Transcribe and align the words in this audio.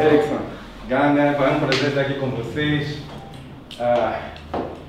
Erickson, 0.00 0.40
Ganga, 0.88 1.34
foi 1.34 1.50
um 1.50 1.60
prazer 1.60 1.88
estar 1.88 2.00
aqui 2.00 2.14
com 2.14 2.30
vocês. 2.30 3.02
Ah, 3.78 4.30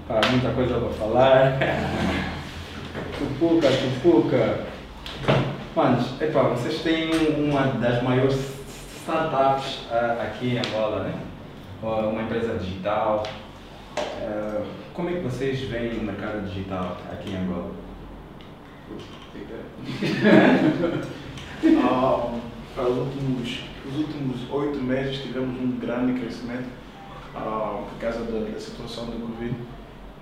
pá, 0.08 0.22
muita 0.32 0.52
coisa 0.52 0.80
para 0.80 0.90
falar. 0.92 1.60
Tupuca, 3.20 3.68
Tupuca. 3.68 4.60
Manos, 5.76 6.22
epá, 6.22 6.44
vocês 6.44 6.82
têm 6.82 7.12
uma 7.38 7.64
das 7.68 8.02
maiores 8.02 8.36
startups 9.02 9.86
ah, 9.92 10.18
aqui 10.24 10.56
em 10.56 10.60
Angola, 10.60 11.04
né? 11.04 11.14
Ah, 11.84 12.08
Uma 12.08 12.22
empresa 12.22 12.58
digital. 12.58 13.24
Ah, 13.98 14.62
como 14.94 15.10
é 15.10 15.14
que 15.14 15.20
vocês 15.20 15.60
veem 15.60 16.00
o 16.00 16.04
mercado 16.04 16.48
digital 16.48 16.98
aqui 17.12 17.32
em 17.32 17.38
Angola? 17.38 17.72
Ah, 21.64 22.32
para 22.74 22.86
os 22.86 22.98
últimos, 22.98 23.60
os 23.88 23.98
últimos 23.98 24.50
oito 24.52 24.80
meses 24.80 25.22
tivemos 25.22 25.60
um 25.60 25.78
grande 25.80 26.20
crescimento 26.20 26.70
ah, 27.36 27.84
por 27.90 28.00
causa 28.00 28.20
da, 28.26 28.40
da 28.40 28.60
situação 28.60 29.06
do 29.06 29.20
Covid. 29.20 29.56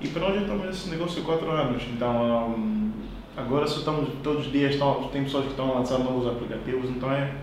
E 0.01 0.07
para 0.07 0.21
nós 0.21 0.35
já 0.35 0.41
estamos 0.41 0.65
nesse 0.65 0.89
negócio 0.89 1.21
há 1.21 1.25
quatro 1.25 1.51
anos. 1.51 1.83
Então, 1.93 2.93
ah, 3.35 3.41
agora 3.41 3.67
só 3.67 3.79
estamos, 3.79 4.09
todos 4.23 4.47
os 4.47 4.51
dias 4.51 4.73
estão, 4.73 5.09
tem 5.09 5.23
pessoas 5.23 5.45
que 5.45 5.51
estão 5.51 5.71
a 5.71 5.79
lançar 5.79 5.99
novos 5.99 6.27
aplicativos, 6.27 6.89
então 6.89 7.11
é, 7.11 7.33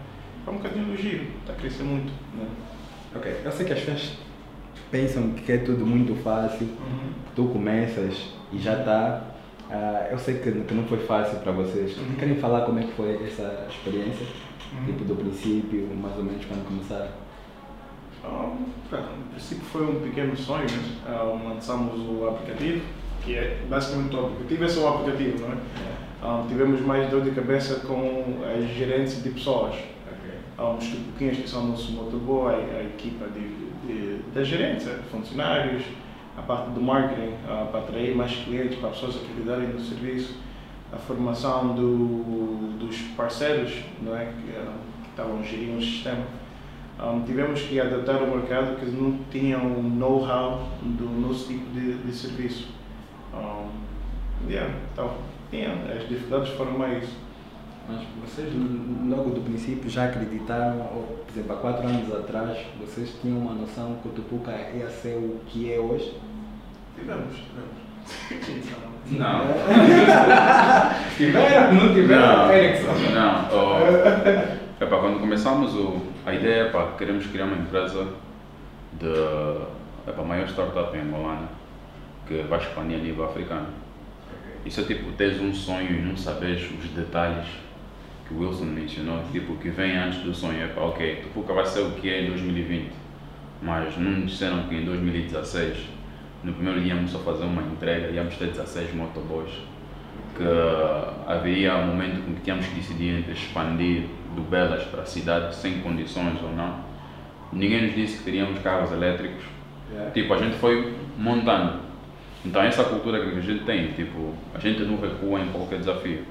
é 0.46 0.50
um 0.50 0.54
bocadinho 0.54 0.86
no 0.86 0.96
giro, 0.96 1.26
está 1.40 1.52
a 1.52 1.56
crescer 1.56 1.82
muito. 1.82 2.12
Né? 2.36 2.46
Ok, 3.14 3.40
eu 3.44 3.52
sei 3.52 3.66
que 3.66 3.72
as 3.72 3.80
pessoas 3.80 4.12
pensam 4.90 5.30
que 5.32 5.50
é 5.50 5.58
tudo 5.58 5.86
muito 5.86 6.14
fácil, 6.22 6.68
tu 7.34 7.46
começas 7.46 8.30
e 8.52 8.58
já 8.58 8.78
está. 8.78 9.22
eu 10.10 10.18
sei 10.18 10.38
que, 10.38 10.52
que 10.52 10.74
não 10.74 10.84
foi 10.84 10.98
fácil 10.98 11.38
para 11.40 11.52
vocês. 11.52 11.96
Uhum. 11.96 12.14
Querem 12.18 12.36
falar 12.36 12.62
como 12.62 12.78
é 12.78 12.82
que 12.82 12.92
foi 12.92 13.14
essa 13.26 13.66
experiência? 13.70 14.26
Uhum. 14.76 14.86
Tipo, 14.86 15.04
do 15.04 15.16
princípio, 15.16 15.88
mais 15.96 16.16
ou 16.16 16.24
menos 16.24 16.44
quando 16.44 16.66
começaram? 16.66 17.10
Ah, 18.24 18.50
no 18.90 19.24
princípio 19.30 19.64
foi 19.64 19.86
um 19.86 20.00
pequeno 20.00 20.36
sonho, 20.36 20.64
né? 20.64 20.96
Ah, 21.06 21.22
lançamos 21.44 22.00
o 22.00 22.28
aplicativo, 22.28 22.84
que 23.24 23.36
é 23.36 23.62
basicamente 23.68 24.14
o 24.16 24.26
aplicativo, 24.26 24.64
é 24.64 24.68
só 24.68 24.84
o 24.84 24.94
aplicativo, 24.94 25.40
não 25.40 25.52
é? 25.52 25.56
Ah, 26.22 26.44
tivemos 26.48 26.80
mais 26.80 27.10
dor 27.10 27.22
de 27.22 27.30
cabeça 27.30 27.86
com 27.86 28.42
as 28.44 28.64
gerentes 28.74 29.22
de 29.22 29.30
pessoas. 29.30 29.74
Há 30.58 30.70
uns 30.70 30.88
tupuquinhos 30.88 31.36
que 31.36 31.48
são 31.48 31.64
o 31.64 31.68
nosso 31.68 31.92
motoboy, 31.92 32.54
a 32.54 32.82
equipa 32.82 33.26
de, 33.26 34.22
de, 34.32 34.44
gerentes, 34.44 34.86
eh, 34.86 34.98
funcionários, 35.10 35.82
a 36.34 36.40
parte 36.40 36.70
do 36.70 36.80
marketing, 36.80 37.34
ah, 37.46 37.68
para 37.70 37.80
atrair 37.80 38.16
mais 38.16 38.34
clientes, 38.36 38.78
para 38.78 38.88
as 38.88 38.94
pessoas 38.96 39.16
acreditarem 39.22 39.68
no 39.68 39.78
serviço, 39.78 40.38
a 40.92 40.96
formação 40.96 41.74
do, 41.74 42.78
dos 42.78 42.98
parceiros 43.16 43.82
não 44.00 44.16
é? 44.16 44.26
que, 44.26 44.52
que 44.52 45.10
estavam 45.10 45.42
gerindo 45.42 45.78
o 45.78 45.82
sistema. 45.82 46.24
Um, 47.02 47.22
tivemos 47.24 47.60
que 47.60 47.78
adaptar 47.78 48.16
ao 48.16 48.26
mercado 48.26 48.76
que 48.78 48.86
não 48.86 49.18
tinham 49.30 49.60
know-how 49.82 50.66
do 50.82 51.04
nosso 51.04 51.48
tipo 51.48 51.68
de, 51.72 51.98
de 51.98 52.12
serviço. 52.12 52.68
Um, 53.34 53.68
yeah, 54.48 54.74
então, 54.92 55.12
tinha, 55.50 55.72
as 55.94 56.08
dificuldades 56.08 56.54
foram 56.54 56.78
mais 56.78 57.04
isso. 57.04 57.26
Mas 57.88 58.02
vocês, 58.24 58.52
logo 59.08 59.30
do 59.30 59.42
princípio, 59.42 59.88
já 59.88 60.06
acreditaram, 60.06 60.80
ou, 60.92 61.24
por 61.24 61.32
exemplo, 61.32 61.52
há 61.52 61.56
quatro 61.60 61.86
anos 61.86 62.12
atrás, 62.12 62.58
vocês 62.80 63.14
tinham 63.20 63.38
uma 63.38 63.52
noção 63.52 63.96
que 64.02 64.08
o 64.08 64.12
Tupuca 64.12 64.50
ia 64.74 64.88
ser 64.90 65.16
o 65.16 65.40
que 65.46 65.72
é 65.72 65.78
hoje? 65.78 66.18
Tivemos, 66.96 67.36
tivemos. 67.36 67.85
Não. 69.10 69.46
Tiveram? 71.16 71.74
Não 71.74 71.94
tiveram? 71.94 72.36
Não. 72.36 72.52
Erickson. 72.52 72.92
Não. 73.14 73.48
Oh, 73.52 74.84
epá, 74.84 74.98
quando 74.98 75.20
começamos 75.20 75.74
o, 75.74 76.02
a 76.24 76.34
ideia, 76.34 76.66
epá, 76.66 76.92
queremos 76.98 77.26
criar 77.26 77.44
uma 77.44 77.56
empresa 77.56 78.08
de 78.94 79.06
epá, 80.08 80.22
a 80.22 80.24
maior 80.24 80.48
startup 80.48 80.96
em 80.96 81.02
Angolana 81.02 81.48
que 82.26 82.42
vai 82.42 82.58
expandir 82.58 82.98
a 82.98 83.02
nível 83.02 83.24
africano. 83.24 83.68
Isso 84.64 84.80
é 84.80 84.84
tipo, 84.84 85.12
tens 85.12 85.40
um 85.40 85.54
sonho 85.54 85.92
e 85.92 86.02
não 86.02 86.16
sabes 86.16 86.68
os 86.70 86.90
detalhes 86.90 87.46
que 88.26 88.34
o 88.34 88.40
Wilson 88.40 88.64
mencionou, 88.64 89.22
tipo, 89.30 89.54
que 89.56 89.70
vem 89.70 89.96
antes 89.96 90.18
do 90.20 90.34
sonho. 90.34 90.64
Epá, 90.64 90.80
ok, 90.80 91.22
Tupuca 91.22 91.52
vai 91.54 91.64
ser 91.64 91.82
o 91.82 91.92
que 91.92 92.10
é 92.10 92.22
em 92.22 92.30
2020, 92.30 92.90
mas 93.62 93.96
não 93.96 94.22
disseram 94.22 94.64
que 94.64 94.74
em 94.74 94.84
2016, 94.84 95.86
no 96.46 96.52
primeiro 96.52 96.80
dia 96.80 96.94
íamos 96.94 97.10
só 97.10 97.18
fazer 97.18 97.44
uma 97.44 97.60
entrega, 97.62 98.08
íamos 98.08 98.36
ter 98.36 98.46
16 98.46 98.94
motoboys 98.94 99.50
que 100.36 100.44
havia 101.26 101.74
um 101.76 101.86
momento 101.86 102.30
em 102.30 102.34
que 102.34 102.42
tínhamos 102.42 102.66
que 102.66 102.74
decidir 102.76 103.18
entre 103.18 103.32
expandir 103.32 104.04
do 104.34 104.42
Belas 104.42 104.84
para 104.84 105.02
a 105.02 105.06
cidade 105.06 105.54
sem 105.56 105.80
condições 105.80 106.40
ou 106.42 106.52
não. 106.52 106.84
Ninguém 107.52 107.86
nos 107.86 107.94
disse 107.94 108.18
que 108.18 108.24
teríamos 108.24 108.60
carros 108.60 108.92
elétricos. 108.92 109.42
Yeah. 109.90 110.10
Tipo, 110.12 110.34
a 110.34 110.38
gente 110.38 110.56
foi 110.56 110.94
montando. 111.18 111.80
Então 112.44 112.62
essa 112.62 112.84
cultura 112.84 113.20
que 113.20 113.38
a 113.38 113.40
gente 113.40 113.64
tem, 113.64 113.92
tipo, 113.92 114.34
a 114.54 114.58
gente 114.58 114.82
não 114.82 115.00
recua 115.00 115.40
em 115.40 115.48
qualquer 115.48 115.78
desafio. 115.78 116.24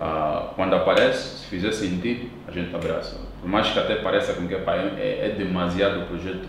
Ah, 0.00 0.50
quando 0.54 0.74
aparece, 0.74 1.38
se 1.38 1.46
fizer 1.46 1.72
sentido, 1.72 2.30
a 2.46 2.50
gente 2.50 2.74
abraça. 2.74 3.20
Por 3.40 3.48
mais 3.48 3.70
que 3.70 3.78
até 3.78 3.96
pareça 3.96 4.34
com 4.34 4.46
que 4.46 4.54
pá, 4.56 4.76
é, 4.76 5.30
é 5.30 5.34
demasiado 5.36 6.02
o 6.02 6.06
projeto, 6.06 6.48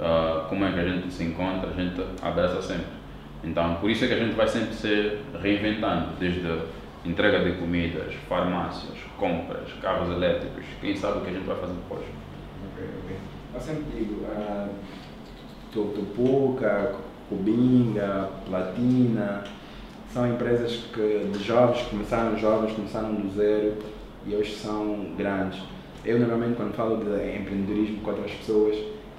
ah, 0.00 0.46
como 0.48 0.64
é 0.64 0.72
que 0.72 0.80
a 0.80 0.84
gente 0.88 1.12
se 1.12 1.24
encontra, 1.24 1.70
a 1.70 1.72
gente 1.72 2.00
abraça 2.22 2.62
sempre. 2.62 2.98
Então, 3.44 3.76
por 3.76 3.88
isso 3.90 4.04
é 4.04 4.08
que 4.08 4.14
a 4.14 4.18
gente 4.18 4.34
vai 4.34 4.48
sempre 4.48 4.74
se 4.74 5.18
reinventando, 5.40 6.08
desde 6.18 6.40
entrega 7.04 7.38
de 7.44 7.52
comidas, 7.58 8.12
farmácias, 8.28 8.98
compras, 9.16 9.72
carros 9.80 10.10
elétricos, 10.10 10.64
quem 10.80 10.96
sabe 10.96 11.18
o 11.18 11.20
que 11.22 11.28
a 11.30 11.32
gente 11.32 11.46
vai 11.46 11.56
fazer 11.56 11.72
depois. 11.74 12.02
Ok, 12.72 12.84
ok. 13.04 13.16
Eu 13.54 13.60
sempre 13.60 13.84
digo, 13.96 14.26
ah, 14.36 14.68
Tu- 15.72 15.92
Tupuca, 15.94 16.94
Cubinga, 17.28 18.28
Platina, 18.48 19.44
são 20.12 20.26
empresas 20.26 20.84
que, 20.92 21.30
de 21.32 21.44
jovens, 21.44 21.82
começaram 21.88 22.36
jovens, 22.38 22.72
começaram 22.72 23.14
do 23.14 23.30
zero 23.34 23.74
e 24.26 24.34
hoje 24.34 24.54
são 24.56 25.12
grandes. 25.16 25.60
Eu 26.04 26.18
normalmente 26.18 26.56
quando 26.56 26.74
falo 26.74 26.96
de 26.96 27.36
empreendedorismo 27.36 28.00
com 28.00 28.10
outras 28.10 28.32
pessoas, 28.32 28.76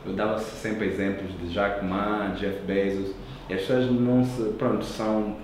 eu 0.09 0.15
dava 0.15 0.37
sempre 0.39 0.87
exemplos 0.87 1.31
de 1.39 1.49
Jack 1.49 1.85
Ma, 1.85 2.33
Jeff 2.35 2.59
Bezos, 2.65 3.15
e 3.47 3.53
as 3.53 3.61
pessoas 3.61 3.91
não 3.91 4.23
se, 4.23 4.41
pronto, 4.57 4.83
são 4.83 5.37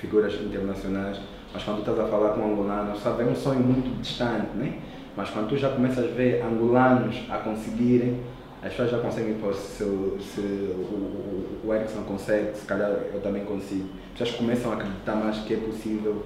figuras 0.00 0.34
internacionais, 0.34 1.20
mas 1.52 1.62
quando 1.64 1.84
tu 1.84 1.90
estás 1.90 2.06
a 2.06 2.10
falar 2.10 2.30
com 2.30 2.52
angolanos, 2.52 3.00
sabe, 3.00 3.22
é 3.22 3.26
um 3.26 3.34
sonho 3.34 3.60
muito 3.60 4.00
distante, 4.00 4.56
né? 4.56 4.78
Mas 5.16 5.30
quando 5.30 5.48
tu 5.48 5.56
já 5.56 5.70
começas 5.70 6.04
a 6.04 6.14
ver 6.14 6.42
angolanos 6.42 7.16
a 7.28 7.38
conseguirem, 7.38 8.20
as 8.62 8.70
pessoas 8.70 8.90
já 8.90 8.98
conseguem, 8.98 9.34
pô, 9.34 9.52
se, 9.52 9.84
se 10.20 10.40
o, 10.40 11.60
o, 11.64 11.74
Erickson 11.74 12.02
consegue, 12.02 12.56
se 12.56 12.66
calhar 12.66 12.90
eu 12.90 13.20
também 13.22 13.44
consigo. 13.44 13.88
As 14.12 14.18
pessoas 14.18 14.38
começam 14.38 14.70
a 14.70 14.74
acreditar 14.74 15.16
mais 15.16 15.38
que 15.38 15.54
é 15.54 15.56
possível 15.56 16.24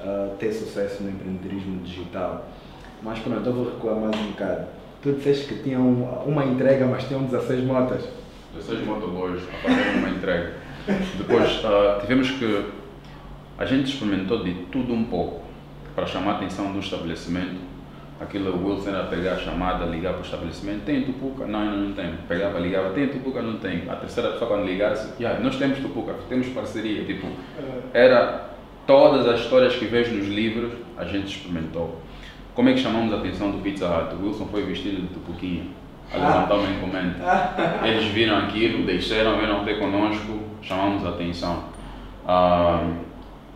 ah, 0.00 0.34
ter 0.38 0.52
sucesso 0.52 1.02
no 1.02 1.10
empreendedorismo 1.10 1.82
digital. 1.82 2.48
Mas 3.02 3.18
pronto, 3.18 3.46
eu 3.46 3.52
vou 3.52 3.64
recuar 3.66 3.96
mais 3.96 4.18
um 4.18 4.30
bocado. 4.30 4.66
Tu 5.04 5.12
disseste 5.12 5.48
que 5.48 5.62
tinham 5.62 5.86
uma 6.24 6.46
entrega, 6.46 6.86
mas 6.86 7.04
tinham 7.04 7.24
16 7.24 7.62
motas. 7.64 8.08
16 8.54 8.86
motoboys 8.86 9.42
a 9.42 9.68
fazer 9.68 9.98
uma 9.98 10.08
entrega. 10.08 10.54
Depois 11.18 11.62
ah, 11.62 11.98
tivemos 12.00 12.30
que. 12.30 12.64
A 13.58 13.66
gente 13.66 13.92
experimentou 13.92 14.42
de 14.42 14.54
tudo 14.72 14.94
um 14.94 15.04
pouco 15.04 15.42
para 15.94 16.06
chamar 16.06 16.32
a 16.32 16.36
atenção 16.36 16.72
do 16.72 16.78
estabelecimento. 16.78 17.60
Aquilo 18.18 18.56
o 18.56 18.66
Wilson 18.66 18.88
era 18.90 19.04
pegar 19.04 19.32
a 19.34 19.36
chamada, 19.36 19.84
ligar 19.84 20.14
para 20.14 20.22
o 20.22 20.24
estabelecimento: 20.24 20.86
tem 20.86 21.04
Tupuca? 21.04 21.46
Não, 21.46 21.60
ainda 21.60 21.76
não 21.76 21.92
tem. 21.92 22.14
Pegava, 22.26 22.58
ligava: 22.58 22.94
tem 22.94 23.08
Tupuca? 23.08 23.42
Não 23.42 23.58
tem. 23.58 23.82
A 23.90 23.96
terceira 23.96 24.30
pessoa, 24.30 24.48
quando 24.48 24.64
ligasse: 24.64 25.12
yeah, 25.20 25.38
nós 25.38 25.56
temos 25.56 25.80
Tupuca, 25.80 26.14
temos 26.30 26.48
parceria. 26.48 27.04
Tipo, 27.04 27.26
era 27.92 28.48
todas 28.86 29.26
as 29.28 29.40
histórias 29.40 29.76
que 29.76 29.84
vejo 29.84 30.14
nos 30.14 30.28
livros, 30.28 30.72
a 30.96 31.04
gente 31.04 31.36
experimentou. 31.36 32.00
Como 32.54 32.68
é 32.68 32.72
que 32.72 32.80
chamamos 32.80 33.12
a 33.12 33.16
atenção 33.16 33.50
do 33.50 33.58
Pizza 33.58 33.86
Hut? 33.86 34.14
O 34.14 34.26
Wilson 34.26 34.46
foi 34.46 34.62
vestido 34.62 35.02
de 35.02 35.08
Tupuquinha 35.08 35.64
a 36.12 36.16
levantar 36.16 36.54
uma 36.54 36.70
encomenda. 36.70 37.16
Eles 37.84 38.04
viram 38.06 38.38
aquilo, 38.38 38.86
desceram, 38.86 39.38
vieram 39.38 39.64
ter 39.64 39.78
conosco, 39.78 40.38
chamamos 40.62 41.04
a 41.04 41.10
atenção. 41.10 41.64
Ah, 42.26 42.88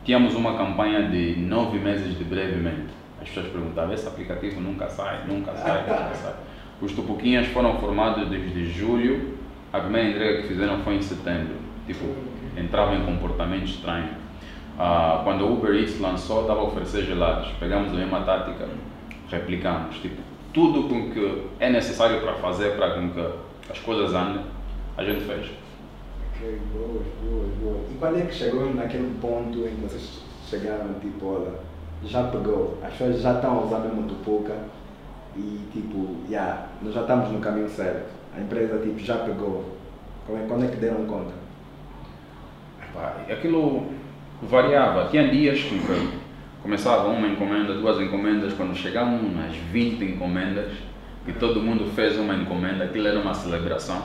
tínhamos 0.05 0.35
uma 0.35 0.57
campanha 0.57 1.09
de 1.09 1.37
nove 1.37 1.79
meses 1.79 2.19
de 2.19 2.25
brevemente. 2.25 2.89
As 3.23 3.29
pessoas 3.29 3.53
perguntavam, 3.53 3.95
esse 3.95 4.07
aplicativo 4.07 4.61
nunca 4.61 4.89
sai, 4.89 5.21
nunca 5.29 5.55
sai, 5.55 5.83
nunca 5.83 6.15
sai. 6.15 6.35
Os 6.81 6.93
Tupuquinhas 6.93 7.47
foram 7.49 7.79
formados 7.79 8.29
desde 8.29 8.71
julho, 8.71 9.35
a 9.73 9.81
primeira 9.81 10.11
entrega 10.11 10.43
que 10.43 10.49
fizeram 10.49 10.79
foi 10.81 10.97
em 10.97 11.03
setembro. 11.03 11.55
Tipo, 11.87 12.05
entrava 12.57 12.95
em 12.95 13.05
comportamento 13.05 13.65
estranho. 13.67 14.09
Ah, 14.79 15.23
quando 15.25 15.45
o 15.45 15.55
Uber 15.55 15.75
Eats 15.75 15.99
lançou, 15.99 16.43
estava 16.43 16.61
a 16.61 16.65
oferecer 16.65 17.05
gelados. 17.05 17.49
Pegamos 17.59 17.93
a 17.93 17.97
mesma 17.97 18.21
tática, 18.21 18.69
replicamos. 19.29 19.97
Tipo, 19.97 20.23
tudo 20.55 20.89
com 20.89 21.11
que 21.11 21.47
é 21.59 21.69
necessário 21.69 22.21
para 22.21 22.35
fazer, 22.35 22.77
para 22.77 22.95
com 22.95 23.11
que 23.11 23.21
as 23.71 23.79
coisas 23.81 24.15
andem, 24.15 24.45
a 24.97 25.03
gente 25.03 25.25
fez. 25.25 25.51
Ok, 26.33 26.61
boas, 26.73 27.07
boas, 27.23 27.49
boas. 27.61 27.91
E 27.91 27.99
quando 27.99 28.19
é 28.19 28.23
que 28.23 28.35
chegou 28.35 28.73
naquele 28.73 29.19
ponto 29.21 29.59
em 29.67 29.75
que 29.75 29.81
vocês 29.83 30.23
chegaram, 30.49 30.95
tipo, 31.01 31.27
olha, 31.27 31.55
já 32.05 32.23
pegou, 32.29 32.79
as 32.83 32.93
pessoas 32.93 33.21
já 33.21 33.35
estão 33.35 33.59
a 33.59 33.65
usar 33.65 33.81
mesmo 33.81 34.05
Tupuca 34.05 34.55
e 35.37 35.59
tipo, 35.73 36.17
yeah, 36.29 36.69
nós 36.81 36.95
já 36.95 37.01
estamos 37.01 37.31
no 37.31 37.41
caminho 37.41 37.69
certo. 37.69 38.11
A 38.37 38.41
empresa 38.41 38.79
tipo, 38.79 38.99
já 39.01 39.17
pegou. 39.19 39.65
Quando 40.25 40.45
é, 40.45 40.47
quando 40.47 40.65
é 40.65 40.69
que 40.69 40.77
deram 40.77 41.05
conta? 41.07 41.33
Epá, 42.81 43.17
aquilo 43.29 43.98
variava. 44.43 45.09
Tinha 45.11 45.29
dias 45.29 45.61
que 45.61 45.81
começava 46.63 47.09
uma 47.09 47.27
encomenda, 47.29 47.75
duas 47.75 48.01
encomendas, 48.01 48.53
quando 48.55 48.77
chegavam 48.77 49.17
umas 49.17 49.55
20 49.73 50.03
encomendas 50.05 50.73
e 51.27 51.33
todo 51.33 51.61
mundo 51.61 51.91
fez 51.95 52.19
uma 52.19 52.35
encomenda, 52.35 52.85
aquilo 52.85 53.07
era 53.09 53.19
uma 53.19 53.35
celebração. 53.35 54.03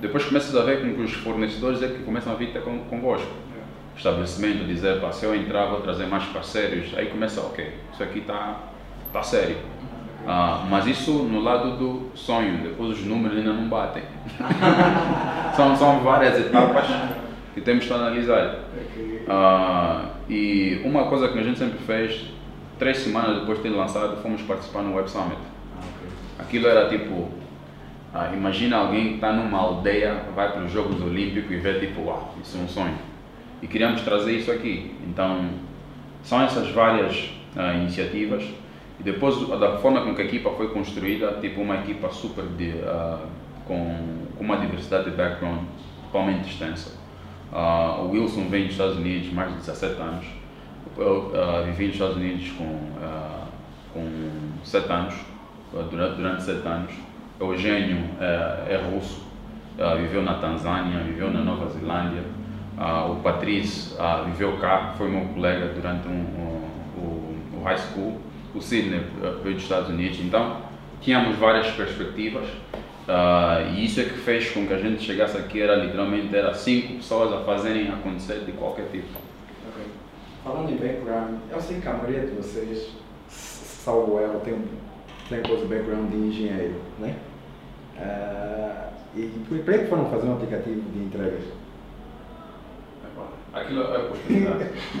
Depois 0.00 0.24
começas 0.24 0.54
a 0.56 0.62
ver 0.62 0.80
com 0.80 0.94
que 0.94 1.00
os 1.02 1.12
fornecedores 1.12 1.82
é 1.82 1.88
que 1.88 2.02
começam 2.02 2.32
a 2.32 2.36
vir 2.36 2.52
ter 2.52 2.62
con- 2.62 2.80
convosco. 2.90 3.30
O 3.94 3.96
estabelecimento 3.98 4.64
dizer, 4.64 5.00
pá, 5.00 5.10
se 5.12 5.24
eu 5.26 5.34
entrar 5.34 5.66
vou 5.66 5.80
trazer 5.80 6.06
mais 6.06 6.24
parceiros, 6.26 6.92
aí 6.96 7.06
começa, 7.06 7.40
ok, 7.40 7.74
isso 7.92 8.02
aqui 8.02 8.20
está 8.20 8.60
tá 9.12 9.22
sério. 9.22 9.56
Ah, 10.26 10.64
mas 10.68 10.86
isso 10.86 11.12
no 11.12 11.40
lado 11.40 11.76
do 11.76 12.10
sonho, 12.14 12.58
depois 12.58 12.98
os 12.98 13.04
números 13.04 13.38
ainda 13.38 13.52
não 13.52 13.68
batem. 13.68 14.02
são, 15.54 15.76
são 15.76 16.00
várias 16.00 16.38
etapas 16.38 16.86
que 17.54 17.60
temos 17.60 17.86
que 17.86 17.92
analisar. 17.92 18.56
Ah, 19.28 20.06
e 20.28 20.80
uma 20.84 21.04
coisa 21.04 21.28
que 21.28 21.38
a 21.38 21.42
gente 21.42 21.58
sempre 21.58 21.78
fez, 21.78 22.24
três 22.78 22.98
semanas 22.98 23.40
depois 23.40 23.58
de 23.58 23.64
ter 23.64 23.76
lançado, 23.76 24.22
fomos 24.22 24.40
participar 24.42 24.82
no 24.82 24.96
Web 24.96 25.10
Summit. 25.10 25.36
Ah, 25.76 25.80
ok. 25.80 26.08
Aquilo 26.38 26.66
era 26.66 26.88
tipo, 26.88 27.28
ah, 28.14 28.30
imagina 28.32 28.78
alguém 28.78 29.08
que 29.08 29.14
está 29.16 29.32
numa 29.32 29.58
aldeia, 29.58 30.24
vai 30.34 30.50
para 30.50 30.62
os 30.62 30.72
Jogos 30.72 31.00
Olímpicos 31.02 31.50
e 31.50 31.56
vê 31.56 31.78
tipo, 31.78 32.02
uau, 32.02 32.34
isso 32.42 32.56
é 32.56 32.60
um 32.60 32.68
sonho. 32.68 32.96
E 33.60 33.66
queríamos 33.66 34.00
trazer 34.00 34.32
isso 34.32 34.50
aqui. 34.50 34.94
Então, 35.06 35.50
são 36.22 36.40
essas 36.42 36.70
várias 36.70 37.30
ah, 37.54 37.74
iniciativas. 37.74 38.44
E 38.98 39.02
depois, 39.02 39.36
da 39.60 39.78
forma 39.78 40.00
com 40.00 40.14
que 40.14 40.22
a 40.22 40.24
equipa 40.24 40.50
foi 40.50 40.68
construída, 40.68 41.38
tipo 41.40 41.60
uma 41.60 41.76
equipa 41.76 42.08
super 42.10 42.44
de, 42.44 42.72
ah, 42.84 43.20
com, 43.66 44.24
com 44.36 44.42
uma 44.42 44.56
diversidade 44.56 45.10
de 45.10 45.16
background 45.16 45.60
totalmente 46.04 46.50
extensa. 46.50 46.97
Ah, 47.52 47.96
o 48.00 48.10
Wilson 48.10 48.48
vem 48.48 48.64
dos 48.64 48.72
Estados 48.72 48.96
Unidos 48.96 49.32
mais 49.32 49.50
de 49.50 49.56
17 49.58 50.00
anos. 50.00 50.26
Eu 50.96 51.32
ah, 51.34 51.62
vivi 51.62 51.86
nos 51.86 51.94
Estados 51.94 52.16
Unidos 52.16 52.50
com, 52.52 52.78
ah, 53.02 53.44
com 53.92 54.10
7 54.64 54.92
anos, 54.92 55.14
durante, 55.90 56.16
durante 56.16 56.42
7 56.42 56.66
anos. 56.66 56.92
Eugênio 57.40 57.98
é 58.20 58.80
russo, 58.90 59.22
viveu 60.00 60.24
na 60.24 60.34
Tanzânia, 60.34 60.98
viveu 61.04 61.30
na 61.30 61.40
Nova 61.40 61.68
Zelândia. 61.70 62.24
O 63.08 63.14
Patrício 63.22 63.96
viveu 64.26 64.56
cá, 64.56 64.92
foi 64.98 65.08
meu 65.08 65.24
colega 65.26 65.68
durante 65.72 66.08
um, 66.08 66.10
um- 66.12 67.58
o, 67.58 67.62
high 67.62 67.78
school. 67.78 68.20
O 68.52 68.60
Sidney 68.60 69.04
veio 69.44 69.54
dos 69.54 69.62
Estados 69.62 69.88
Unidos. 69.88 70.18
Então, 70.18 70.56
tínhamos 71.00 71.36
várias 71.36 71.68
perspectivas. 71.70 72.48
Ah, 73.08 73.62
e 73.74 73.86
isso 73.86 74.00
é 74.00 74.04
que 74.04 74.18
fez 74.18 74.50
com 74.50 74.66
que 74.66 74.74
a 74.74 74.78
gente 74.78 75.02
chegasse 75.02 75.38
aqui, 75.38 75.62
era 75.62 75.74
literalmente 75.76 76.36
era 76.36 76.52
cinco 76.52 76.96
pessoas 76.96 77.32
a 77.32 77.42
fazerem 77.42 77.88
acontecer 77.88 78.40
de 78.44 78.52
qualquer 78.52 78.86
tipo. 78.90 79.18
Ok. 79.70 79.82
Falando 80.44 80.70
em 80.70 80.76
background, 80.76 81.38
eu 81.50 81.58
sei 81.58 81.80
que 81.80 81.88
a 81.88 81.94
maioria 81.94 82.26
de 82.26 82.32
vocês, 82.32 82.90
salvo 83.28 84.20
erro, 84.20 84.40
tem, 84.40 84.62
tem 85.30 85.42
coisa 85.42 85.64
background 85.66 86.10
de 86.10 86.16
engenheiro, 86.16 86.74
né? 86.98 87.16
Ah, 87.98 88.90
e 89.16 89.22
por 89.48 89.58
por 89.58 89.74
que 89.74 89.86
foram 89.86 90.10
fazer 90.10 90.26
um 90.28 90.34
aplicativo 90.34 90.82
de 90.90 90.98
entregas? 90.98 91.44
Aquilo 93.54 93.82
é 93.82 93.98
oportunidade. 93.98 94.64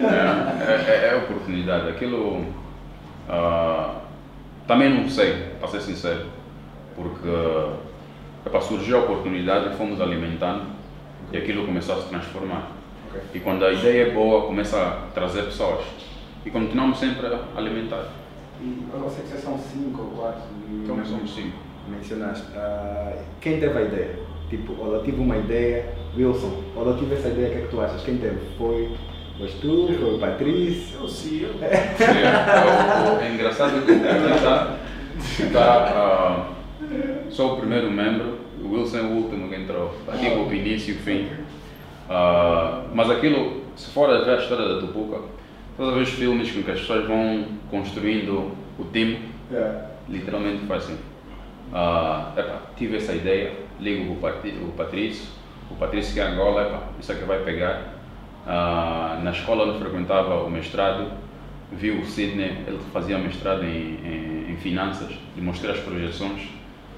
é, 0.00 0.90
é, 0.90 1.08
é 1.08 1.16
oportunidade. 1.16 1.88
Aquilo 1.88 2.46
ah, 3.28 4.02
também 4.66 4.94
não 4.94 5.08
sei, 5.08 5.50
para 5.58 5.68
ser 5.68 5.80
sincero, 5.80 6.35
porque 6.96 7.28
epá, 8.46 8.60
surgiu 8.60 8.96
a 8.98 9.00
oportunidade 9.02 9.72
e 9.72 9.76
fomos 9.76 10.00
alimentando 10.00 10.64
e 11.32 11.36
aquilo 11.36 11.64
começou 11.66 11.96
a 11.96 12.00
se 12.00 12.08
transformar. 12.08 12.70
Ok. 13.08 13.20
E 13.34 13.40
quando 13.40 13.64
a 13.64 13.72
ideia 13.72 14.08
é 14.08 14.10
boa, 14.10 14.46
começa 14.46 14.76
a 14.80 14.90
trazer 15.14 15.42
pessoas 15.44 15.84
e 16.44 16.50
continuamos 16.50 16.98
sempre 16.98 17.26
a 17.26 17.40
alimentar. 17.56 18.04
E 18.60 18.86
eu 18.92 19.10
sei 19.10 19.22
que 19.24 19.28
vocês 19.28 19.42
são 19.42 19.58
cinco 19.58 20.02
ou 20.02 20.08
quatro. 20.22 20.42
e- 20.68 20.82
Então 20.84 21.04
somos 21.04 21.34
cinco. 21.34 21.56
Mencionaste. 21.88 22.46
ah, 22.56 23.12
quem 23.40 23.60
teve 23.60 23.78
a 23.78 23.82
ideia? 23.82 24.18
Tipo, 24.50 24.74
ou 24.80 24.94
eu 24.94 25.02
tive 25.04 25.20
uma 25.20 25.36
ideia, 25.36 25.92
Wilson, 26.16 26.62
ou 26.74 26.86
eu 26.86 26.96
tive 26.96 27.14
essa 27.16 27.28
ideia, 27.28 27.48
o 27.48 27.50
que 27.52 27.58
é 27.58 27.60
que 27.62 27.68
tu 27.68 27.80
achas? 27.80 28.02
Quem 28.02 28.16
teve? 28.18 28.38
Foi, 28.56 28.90
foste 29.38 29.58
tu? 29.60 29.88
Foi 29.98 30.14
o 30.14 30.18
Patrício? 30.18 30.98
Eu 31.00 31.08
sim, 31.08 31.42
eu. 31.42 31.50
É, 31.62 33.10
o- 33.12 33.16
o- 33.16 33.20
é 33.20 33.30
engraçado 33.34 33.84
que 33.84 33.92
o 33.92 34.00
Pedro 34.00 34.34
está. 34.34 34.76
está 35.18 36.46
sou 37.30 37.54
o 37.54 37.56
primeiro 37.58 37.90
membro, 37.90 38.38
o 38.62 38.72
Wilson 38.74 38.98
é 38.98 39.02
o 39.02 39.06
último 39.12 39.48
que 39.48 39.54
entrou. 39.56 39.94
Está 40.00 40.16
tipo 40.18 40.40
o 40.40 40.54
início 40.54 40.94
e 40.94 40.96
o 40.96 41.00
fim. 41.00 41.28
Ah, 42.08 42.84
mas 42.94 43.10
aquilo, 43.10 43.62
se 43.76 43.90
for 43.90 44.08
a 44.10 44.22
ver 44.22 44.38
a 44.38 44.42
história 44.42 44.68
da 44.68 44.80
Tupuca, 44.80 45.20
toda 45.76 45.92
vez 45.92 46.08
os 46.08 46.14
filmes 46.14 46.50
com 46.52 46.62
que 46.62 46.70
as 46.70 46.80
pessoas 46.80 47.06
vão 47.06 47.44
construindo 47.70 48.52
o 48.78 48.84
time, 48.92 49.18
É. 49.52 49.80
literalmente 50.08 50.64
foi 50.66 50.76
assim. 50.76 50.96
Ah, 51.72 52.32
epá, 52.36 52.60
tive 52.76 52.96
essa 52.96 53.12
ideia, 53.12 53.52
ligo 53.80 54.12
o, 54.12 54.16
Pati- 54.16 54.54
o 54.62 54.72
Patrício, 54.76 55.26
o 55.70 55.74
Patrício 55.74 56.14
que 56.14 56.20
é 56.20 56.24
Angola, 56.24 56.62
epá, 56.62 56.82
isso 57.00 57.10
aqui 57.12 57.24
vai 57.24 57.40
pegar. 57.42 57.94
Ah, 58.46 59.18
na 59.24 59.32
escola 59.32 59.64
onde 59.64 59.78
frequentava 59.80 60.44
o 60.44 60.50
mestrado, 60.50 61.10
vi 61.72 61.90
o 61.90 62.04
Sidney, 62.06 62.58
ele 62.68 62.78
fazia 62.92 63.18
mestrado 63.18 63.64
em, 63.64 63.98
em, 64.04 64.52
em 64.52 64.56
finanças, 64.56 65.12
e 65.36 65.40
mostrei 65.40 65.72
as 65.72 65.80
projeções, 65.80 66.42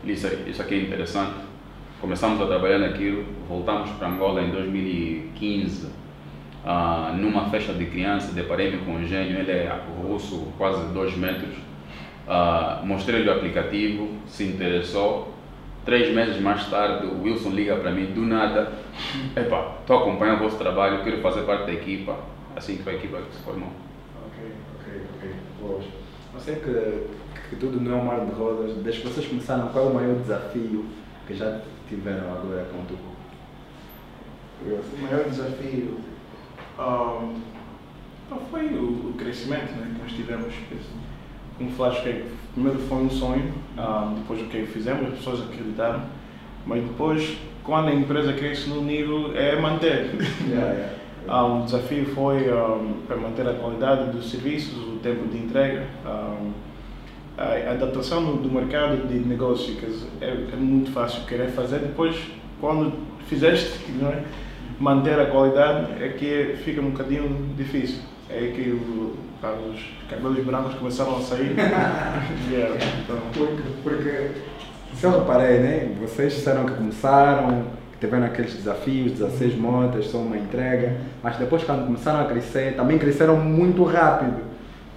disse 0.05 0.45
isso 0.47 0.63
aqui 0.63 0.75
é 0.75 0.83
interessante. 0.83 1.35
Começamos 2.01 2.41
a 2.41 2.47
trabalhar 2.47 2.79
naquilo, 2.79 3.25
voltamos 3.49 3.91
para 3.91 4.09
Angola 4.09 4.43
em 4.43 4.51
2015, 4.51 5.89
ah, 6.65 7.15
numa 7.17 7.49
festa 7.51 7.73
de 7.73 7.87
criança, 7.87 8.33
deparei-me 8.33 8.79
com 8.85 8.97
o 8.97 9.05
gênio, 9.05 9.39
ele 9.39 9.51
é 9.51 9.73
russo, 10.03 10.53
quase 10.57 10.93
2 10.93 11.17
metros. 11.17 11.55
Ah, 12.27 12.83
Mostrei-lhe 12.85 13.29
o 13.29 13.33
aplicativo, 13.33 14.09
se 14.27 14.45
interessou. 14.45 15.35
Três 15.85 16.15
meses 16.15 16.39
mais 16.43 16.69
tarde, 16.69 17.07
o 17.07 17.23
Wilson 17.23 17.51
liga 17.51 17.75
para 17.77 17.91
mim, 17.91 18.07
do 18.13 18.21
nada. 18.21 18.73
Epá, 19.35 19.77
estou 19.81 19.99
acompanhando 20.01 20.41
o 20.41 20.45
vosso 20.45 20.59
trabalho, 20.59 21.03
quero 21.03 21.23
fazer 21.23 21.43
parte 21.43 21.67
da 21.67 21.73
equipa. 21.73 22.19
Assim 22.55 22.77
que 22.77 22.83
foi 22.83 22.93
a 22.93 22.97
equipa 22.97 23.19
que 23.23 23.35
se 23.35 23.43
formou. 23.43 23.71
Ok, 24.27 24.53
ok, 24.79 25.03
ok. 25.17 25.31
Boas. 25.63 25.85
Eu 26.35 26.41
sei 26.41 26.57
que, 26.57 27.07
que 27.49 27.57
tudo 27.57 27.81
não 27.81 27.93
é 27.93 28.01
um 28.01 28.05
mar 28.05 28.25
de 28.25 28.33
rosas. 28.33 28.77
Desde 28.83 29.03
que 29.03 29.09
vocês 29.09 29.27
começaram, 29.27 29.69
qual 29.69 29.87
é 29.87 29.89
o 29.91 29.95
maior 29.95 30.17
desafio 30.17 30.85
que 31.27 31.35
já 31.35 31.61
tiveram 31.89 32.33
agora 32.33 32.69
com 32.73 32.85
tu? 32.85 32.99
O 34.65 35.03
maior 35.03 35.25
desafio 35.25 35.99
ah, 36.79 37.33
foi 38.51 38.67
o, 38.67 39.11
o 39.11 39.15
crescimento 39.17 39.73
né, 39.73 39.95
que 39.95 40.03
nós 40.03 40.13
tivemos. 40.13 40.55
Como 41.57 41.71
falaste, 41.73 42.03
que 42.03 42.25
primeiro 42.53 42.79
foi 42.81 42.99
um 42.99 43.11
sonho, 43.11 43.53
ah, 43.77 44.13
depois 44.17 44.41
o 44.41 44.45
que 44.45 44.67
fizemos, 44.67 45.09
as 45.09 45.19
pessoas 45.19 45.43
acreditaram, 45.43 46.03
mas 46.67 46.83
depois, 46.83 47.39
quando 47.65 47.89
a 47.89 47.95
empresa 47.95 48.33
cresce 48.33 48.69
no 48.69 48.83
nível, 48.83 49.37
é 49.37 49.61
manter. 49.61 50.11
Yeah, 50.49 50.73
yeah. 50.73 50.99
Ah, 51.27 51.45
um 51.45 51.65
desafio 51.65 52.07
foi 52.15 52.49
ah, 52.49 52.79
para 53.07 53.17
manter 53.17 53.47
a 53.47 53.53
qualidade 53.55 54.11
dos 54.11 54.31
serviços, 54.31 54.79
o 54.79 54.99
tempo 55.03 55.29
de 55.29 55.39
entrega, 55.39 55.87
ah, 56.05 56.35
a 57.39 57.71
adaptação 57.71 58.25
do, 58.25 58.43
do 58.43 58.51
mercado 58.51 59.07
de 59.07 59.19
negócio, 59.21 59.75
que 59.77 59.87
é, 60.21 60.31
é 60.53 60.57
muito 60.57 60.91
fácil 60.91 61.25
querer 61.25 61.49
fazer, 61.51 61.79
depois, 61.79 62.17
quando 62.61 62.93
fizeste, 63.29 63.79
é? 64.03 64.23
manter 64.81 65.19
a 65.21 65.27
qualidade 65.27 66.03
é 66.03 66.09
que 66.09 66.57
fica 66.65 66.81
um 66.81 66.91
bocadinho 66.91 67.55
difícil. 67.57 68.01
É 68.29 68.53
que 68.55 68.71
os 68.71 69.81
cabelos 70.11 70.45
brancos 70.45 70.75
começaram 70.75 71.17
a 71.17 71.21
sair. 71.21 71.55
Yeah, 72.51 72.75
então, 73.03 73.17
Porque, 73.33 73.63
porque, 73.83 74.31
se 74.95 75.05
eu 75.05 75.21
reparei, 75.21 75.59
né? 75.59 75.95
Vocês 76.01 76.35
disseram 76.35 76.67
que 76.67 76.73
começaram, 76.73 77.65
que 77.93 77.99
tiveram 78.01 78.27
aqueles 78.27 78.55
desafios, 78.55 79.13
16 79.13 79.57
motas, 79.57 80.07
só 80.07 80.19
uma 80.19 80.37
entrega, 80.37 80.97
mas 81.23 81.37
depois 81.37 81.63
quando 81.63 81.87
começaram 81.87 82.21
a 82.21 82.25
crescer, 82.25 82.75
também 82.75 82.99
cresceram 82.99 83.37
muito 83.37 83.85
rápido, 83.85 84.43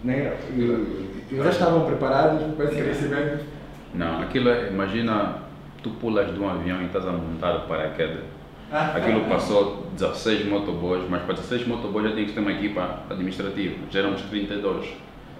né? 0.04 0.34
E, 0.56 1.11
e 1.32 1.36
vocês 1.36 1.56
estavam 1.56 1.86
preparados 1.86 2.44
para 2.56 2.66
esse 2.66 2.76
crescimento? 2.76 3.46
Não, 3.94 4.22
aquilo 4.22 4.50
é, 4.50 4.68
imagina, 4.70 5.38
tu 5.82 5.92
pulas 5.92 6.34
de 6.34 6.40
um 6.40 6.50
avião 6.50 6.82
e 6.82 6.86
estás 6.86 7.08
a 7.08 7.12
montar 7.12 7.56
o 7.56 7.68
paraquedas. 7.68 8.24
Aquilo 8.72 9.26
passou 9.26 9.88
16 9.94 10.46
motoboys, 10.48 11.04
mas 11.10 11.24
para 11.24 11.36
16 11.36 11.68
motoboys 11.68 12.10
já 12.10 12.16
tem 12.16 12.26
que 12.26 12.34
ter 12.34 12.40
uma 12.40 12.54
equipa 12.54 13.00
administrativa. 13.10 13.76
Já 13.90 14.00
éramos 14.00 14.22
32. 14.22 14.88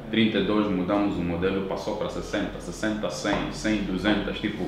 32 0.10 0.68
mudamos 0.68 1.16
o 1.16 1.22
modelo, 1.22 1.66
passou 1.68 1.96
para 1.96 2.10
60, 2.10 2.60
60, 2.60 3.10
100, 3.10 3.54
100, 3.54 3.84
200, 3.84 4.40
tipo, 4.40 4.68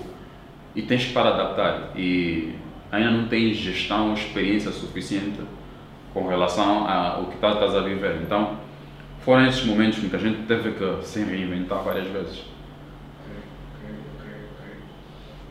e 0.73 0.81
tens 0.81 1.05
para 1.11 1.29
adaptar. 1.29 1.91
E 1.95 2.55
ainda 2.89 3.11
não 3.11 3.27
tens 3.27 3.57
gestão, 3.57 4.13
experiência 4.13 4.71
suficiente 4.71 5.41
com 6.13 6.27
relação 6.27 6.87
ao 6.87 7.25
que 7.25 7.35
estás 7.35 7.75
a 7.75 7.81
viver. 7.81 8.21
Então, 8.21 8.57
foram 9.23 9.47
esses 9.47 9.65
momentos 9.65 10.03
em 10.03 10.09
que 10.09 10.15
a 10.15 10.19
gente 10.19 10.45
teve 10.47 10.71
que 10.71 11.05
se 11.05 11.23
reinventar 11.23 11.83
várias 11.83 12.07
vezes. 12.07 12.43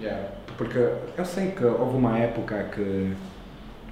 Yeah. 0.00 0.28
Porque 0.56 0.78
eu 1.16 1.24
sei 1.24 1.52
que 1.52 1.64
houve 1.64 1.96
uma 1.96 2.18
época 2.18 2.70
que 2.74 3.14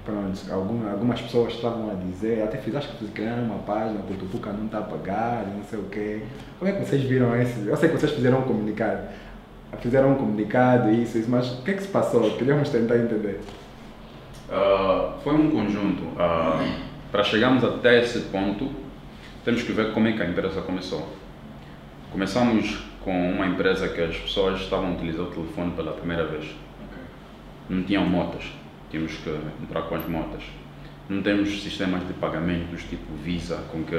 pronto, 0.04 0.40
algum, 0.52 0.90
algumas 0.90 1.20
pessoas 1.20 1.54
estavam 1.54 1.90
a 1.90 1.94
dizer, 1.94 2.42
até 2.42 2.58
fiz, 2.58 2.74
acho 2.74 2.88
que 2.96 3.06
criaram 3.08 3.44
uma 3.44 3.58
página 3.58 4.00
que 4.02 4.12
o 4.12 4.16
Tupuca 4.16 4.52
não 4.52 4.66
está 4.66 4.78
a 4.78 4.82
pagar 4.82 5.46
não 5.46 5.62
sei 5.64 5.78
o 5.78 5.84
quê. 5.84 6.22
Como 6.58 6.70
é 6.70 6.74
que 6.74 6.84
vocês 6.84 7.02
viram 7.02 7.40
esse? 7.40 7.66
Eu 7.66 7.76
sei 7.76 7.88
que 7.88 7.96
vocês 7.96 8.12
fizeram 8.12 8.40
um 8.40 8.42
comunicado. 8.42 9.08
Fizeram 9.80 10.12
um 10.12 10.14
comunicado 10.16 10.90
e 10.90 11.04
isso, 11.04 11.16
isso, 11.16 11.30
mas 11.30 11.52
o 11.52 11.62
que 11.62 11.70
é 11.70 11.74
que 11.74 11.82
se 11.82 11.88
passou? 11.88 12.28
Queríamos 12.36 12.68
tentar 12.70 12.96
entender. 12.96 13.40
Uh, 14.48 15.18
foi 15.22 15.34
um 15.34 15.50
conjunto. 15.50 16.02
Uh, 16.02 16.90
para 17.12 17.22
chegarmos 17.22 17.62
até 17.62 18.02
esse 18.02 18.18
ponto, 18.20 18.68
temos 19.44 19.62
que 19.62 19.72
ver 19.72 19.92
como 19.92 20.08
é 20.08 20.12
que 20.12 20.22
a 20.22 20.26
empresa 20.26 20.60
começou. 20.62 21.16
Começamos 22.12 22.78
com 23.02 23.32
uma 23.32 23.46
empresa 23.46 23.88
que 23.88 24.00
as 24.00 24.16
pessoas 24.16 24.60
estavam 24.60 24.94
utilizando 24.94 25.28
o 25.28 25.30
telefone 25.30 25.70
pela 25.72 25.92
primeira 25.92 26.26
vez. 26.26 26.44
Okay. 26.44 27.04
Não 27.68 27.82
tinham 27.84 28.04
motas, 28.04 28.44
tínhamos 28.90 29.14
que 29.14 29.30
entrar 29.62 29.82
com 29.82 29.94
as 29.94 30.06
motas. 30.06 30.42
Não 31.08 31.22
temos 31.22 31.62
sistemas 31.62 32.06
de 32.06 32.12
pagamentos 32.14 32.84
tipo 32.84 33.12
Visa, 33.22 33.64
com 33.72 33.82
que 33.82 33.96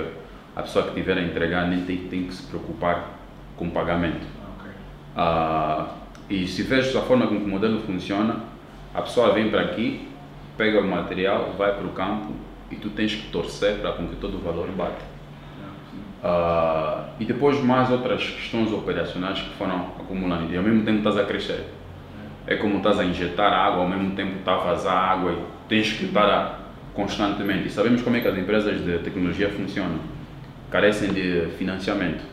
a 0.56 0.62
pessoa 0.62 0.86
que 0.86 0.94
tiver 0.94 1.18
a 1.18 1.22
entregar 1.22 1.68
nem 1.68 1.86
tem, 1.86 1.98
tem 2.08 2.28
que 2.28 2.34
se 2.34 2.44
preocupar 2.44 3.20
com 3.58 3.68
o 3.68 3.72
pagamento. 3.72 4.26
Okay. 4.60 4.72
Uh, 5.16 5.88
e 6.30 6.48
se 6.48 6.64
vês 6.64 6.96
a 6.96 7.02
forma 7.02 7.28
como 7.28 7.40
o 7.40 7.48
modelo 7.48 7.82
funciona, 7.82 8.44
a 8.94 9.02
pessoa 9.02 9.34
vem 9.34 9.50
para 9.50 9.62
aqui, 9.62 10.08
pega 10.58 10.80
o 10.80 10.88
material, 10.88 11.54
vai 11.58 11.74
para 11.74 11.86
o 11.86 11.92
campo 11.92 12.34
e 12.70 12.76
tu 12.76 12.90
tens 12.90 13.16
que 13.16 13.32
torcer 13.32 13.80
para 13.80 13.94
com 13.94 14.08
que 14.08 14.16
todo 14.18 14.36
o 14.36 14.42
valor 14.42 14.68
bate. 14.70 15.11
Uh, 16.24 17.10
e 17.20 17.26
depois 17.26 17.60
mais 17.64 17.90
outras 17.90 18.24
questões 18.24 18.72
operacionais 18.72 19.40
que 19.40 19.56
foram 19.56 19.88
acumulando 20.00 20.54
e 20.54 20.58
ao 20.58 20.62
mesmo 20.62 20.84
tempo 20.84 21.00
estás 21.00 21.18
a 21.18 21.24
crescer. 21.24 21.66
É 22.46 22.56
como 22.56 22.78
estás 22.78 23.00
a 23.00 23.06
injetar 23.06 23.52
água, 23.52 23.84
ao 23.84 23.90
mesmo 23.90 24.12
tempo 24.16 24.38
está 24.38 24.54
a 24.54 24.58
vazar 24.58 24.96
água 24.96 25.32
e 25.32 25.38
tens 25.68 25.94
que 25.94 26.06
estar 26.06 26.60
constantemente. 26.94 27.68
E 27.68 27.72
sabemos 27.72 28.02
como 28.04 28.18
é 28.18 28.20
que 28.20 28.28
as 28.28 28.38
empresas 28.38 28.84
de 28.84 29.00
tecnologia 29.00 29.50
funcionam. 29.50 30.00
Carecem 30.70 31.12
de 31.12 31.48
financiamento. 31.58 32.24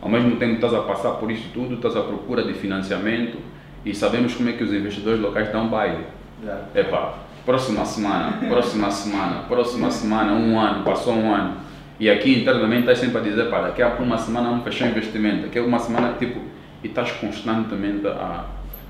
Ao 0.00 0.08
mesmo 0.08 0.36
tempo 0.36 0.54
estás 0.54 0.74
a 0.74 0.80
passar 0.80 1.12
por 1.12 1.30
isso 1.30 1.48
tudo, 1.52 1.74
estás 1.74 1.96
à 1.96 2.02
procura 2.02 2.42
de 2.42 2.54
financiamento 2.54 3.38
e 3.84 3.94
sabemos 3.94 4.34
como 4.34 4.48
é 4.48 4.52
que 4.52 4.64
os 4.64 4.72
investidores 4.72 5.20
locais 5.20 5.52
dão 5.52 5.68
baile. 5.68 6.04
Yeah. 6.42 6.64
Epa, 6.74 7.14
próxima 7.44 7.84
semana, 7.84 8.38
próxima 8.48 8.90
semana, 8.90 9.42
próxima 9.42 9.90
semana, 9.90 10.32
um 10.32 10.58
ano, 10.58 10.84
passou 10.84 11.14
um 11.14 11.32
ano. 11.32 11.69
E 12.00 12.08
aqui 12.08 12.40
internamente 12.40 12.80
estás 12.80 12.98
sempre 12.98 13.18
a 13.18 13.20
dizer, 13.20 13.50
pá, 13.50 13.60
daqui 13.60 13.82
a 13.82 13.88
uma 13.96 14.16
semana 14.16 14.48
vamos 14.48 14.64
fechar 14.64 14.88
investimento, 14.88 15.42
daqui 15.42 15.58
a 15.58 15.62
uma 15.62 15.78
semana, 15.78 16.14
tipo, 16.14 16.40
e 16.82 16.86
estás 16.86 17.12
constantemente 17.12 18.06
a, 18.06 18.46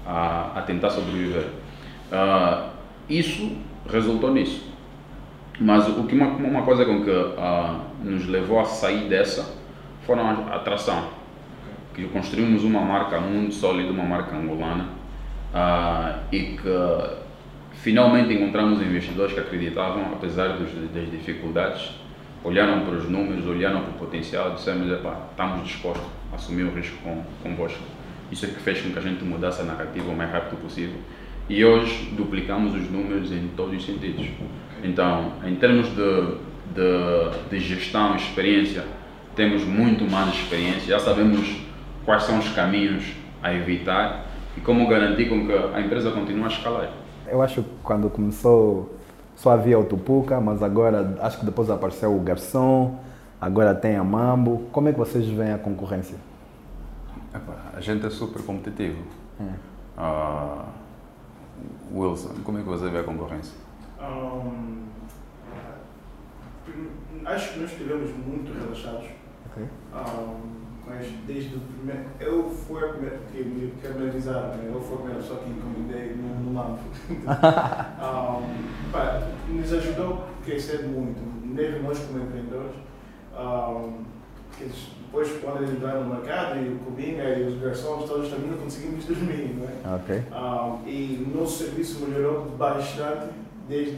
a, 0.06 0.52
a 0.54 0.62
tentar 0.62 0.90
sobreviver. 0.90 1.46
Uh, 2.12 2.70
isso 3.08 3.56
resultou 3.90 4.32
nisso. 4.32 4.64
Mas 5.58 5.88
o 5.88 6.04
que 6.04 6.14
uma, 6.14 6.28
uma 6.28 6.62
coisa 6.62 6.84
com 6.84 7.02
que 7.02 7.10
uh, 7.10 7.80
nos 8.04 8.28
levou 8.28 8.60
a 8.60 8.64
sair 8.64 9.08
dessa 9.08 9.56
foram 10.06 10.24
a 10.28 10.54
atração. 10.54 11.08
Que 11.92 12.04
construímos 12.04 12.62
uma 12.62 12.80
marca 12.80 13.20
muito 13.20 13.56
sólida, 13.56 13.90
uma 13.90 14.04
marca 14.04 14.36
angolana, 14.36 14.84
uh, 15.52 16.20
e 16.30 16.56
que 16.56 17.16
finalmente 17.72 18.32
encontramos 18.32 18.80
investidores 18.80 19.32
que 19.32 19.40
acreditavam, 19.40 20.12
apesar 20.12 20.50
dos, 20.50 20.70
das 20.94 21.10
dificuldades, 21.10 21.90
olharam 22.42 22.80
para 22.84 22.94
os 22.94 23.08
números, 23.08 23.46
olharam 23.46 23.82
para 23.82 23.90
o 23.90 23.94
potencial 23.94 24.50
e 24.50 24.54
disseram, 24.54 24.82
estamos 25.30 25.64
dispostos 25.64 26.06
a 26.32 26.36
assumir 26.36 26.64
o 26.64 26.74
risco 26.74 26.96
com, 27.02 27.22
convosco. 27.42 27.82
Isso 28.30 28.46
é 28.46 28.48
que 28.48 28.60
fez 28.60 28.80
com 28.80 28.90
que 28.90 28.98
a 28.98 29.02
gente 29.02 29.24
mudasse 29.24 29.60
a 29.60 29.64
narrativa 29.64 30.10
o 30.10 30.16
mais 30.16 30.30
rápido 30.30 30.60
possível. 30.60 30.96
E 31.48 31.64
hoje 31.64 32.10
duplicamos 32.16 32.74
os 32.74 32.90
números 32.90 33.32
em 33.32 33.48
todos 33.56 33.76
os 33.76 33.84
sentidos. 33.84 34.26
Então, 34.82 35.32
em 35.44 35.56
termos 35.56 35.88
de, 35.88 36.36
de, 36.74 37.48
de 37.50 37.58
gestão, 37.58 38.14
experiência, 38.14 38.84
temos 39.34 39.64
muito 39.64 40.08
mais 40.08 40.32
experiência, 40.34 40.86
já 40.86 40.98
sabemos 40.98 41.60
quais 42.04 42.22
são 42.22 42.38
os 42.38 42.48
caminhos 42.50 43.04
a 43.42 43.52
evitar 43.52 44.26
e 44.56 44.60
como 44.60 44.86
garantir 44.86 45.28
com 45.28 45.46
que 45.46 45.52
a 45.52 45.80
empresa 45.80 46.10
continue 46.10 46.44
a 46.44 46.48
escalar. 46.48 46.90
Eu 47.26 47.42
acho 47.42 47.62
que 47.62 47.70
quando 47.82 48.08
começou 48.08 48.99
só 49.40 49.52
havia 49.52 49.78
o 49.78 49.84
Tupuca, 49.84 50.38
mas 50.38 50.62
agora 50.62 51.16
acho 51.22 51.38
que 51.38 51.46
depois 51.46 51.70
apareceu 51.70 52.14
o 52.14 52.20
Garçom, 52.20 52.98
agora 53.40 53.74
tem 53.74 53.96
a 53.96 54.04
Mambo. 54.04 54.66
Como 54.70 54.90
é 54.90 54.92
que 54.92 54.98
vocês 54.98 55.26
veem 55.26 55.52
a 55.52 55.58
concorrência? 55.58 56.18
a 57.74 57.80
gente 57.80 58.04
é 58.04 58.10
super 58.10 58.42
competitivo. 58.42 59.02
Hum. 59.40 59.52
Uh, 59.96 60.64
Wilson, 61.98 62.34
como 62.44 62.58
é 62.58 62.62
que 62.62 62.68
você 62.68 62.90
vê 62.90 62.98
a 62.98 63.02
concorrência? 63.02 63.54
Um, 63.98 64.84
acho 67.24 67.54
que 67.54 67.60
nós 67.60 67.70
estivemos 67.70 68.10
muito 68.10 68.52
relaxados. 68.52 69.08
Okay. 69.52 69.64
Um, 69.94 70.60
mas 70.86 71.06
desde 71.26 71.56
o 71.56 71.60
primeiro. 71.60 72.04
Eu 72.18 72.50
fui 72.50 72.84
a 72.84 72.88
primeira 72.88 73.18
que 73.32 73.42
me 73.42 73.72
analisar, 73.86 74.56
né? 74.56 74.70
eu 74.70 74.80
fui 74.82 74.94
a 74.94 74.98
primeira 74.98 75.20
pessoa 75.22 75.40
que 75.40 75.50
encomendei 75.50 76.14
no, 76.16 76.50
no 76.50 76.58
LAMP. 76.58 76.80
um, 78.02 78.79
pá, 78.90 79.22
nos 79.48 79.72
ajudou 79.72 80.24
a 80.40 80.44
crescer 80.44 80.82
muito, 80.84 81.20
mesmo 81.46 81.82
nós 81.82 81.98
como 81.98 82.24
empreendedores. 82.24 82.76
Um, 83.38 84.04
depois, 84.58 85.32
quando 85.40 85.58
eles 85.58 85.72
entraram 85.72 86.04
no 86.04 86.14
mercado, 86.14 86.58
e 86.60 86.68
o 86.68 86.78
Cubinha 86.78 87.24
e 87.36 87.42
os 87.44 87.60
garçons 87.60 88.08
todos 88.08 88.28
também 88.28 88.50
não 88.50 88.58
conseguimos 88.58 89.04
dormir. 89.06 89.56
Não 89.56 89.66
é? 89.66 89.94
um, 90.36 90.86
e 90.86 91.26
o 91.26 91.38
nosso 91.38 91.64
serviço 91.64 92.04
melhorou 92.06 92.50
bastante 92.50 93.26
desde 93.68 93.96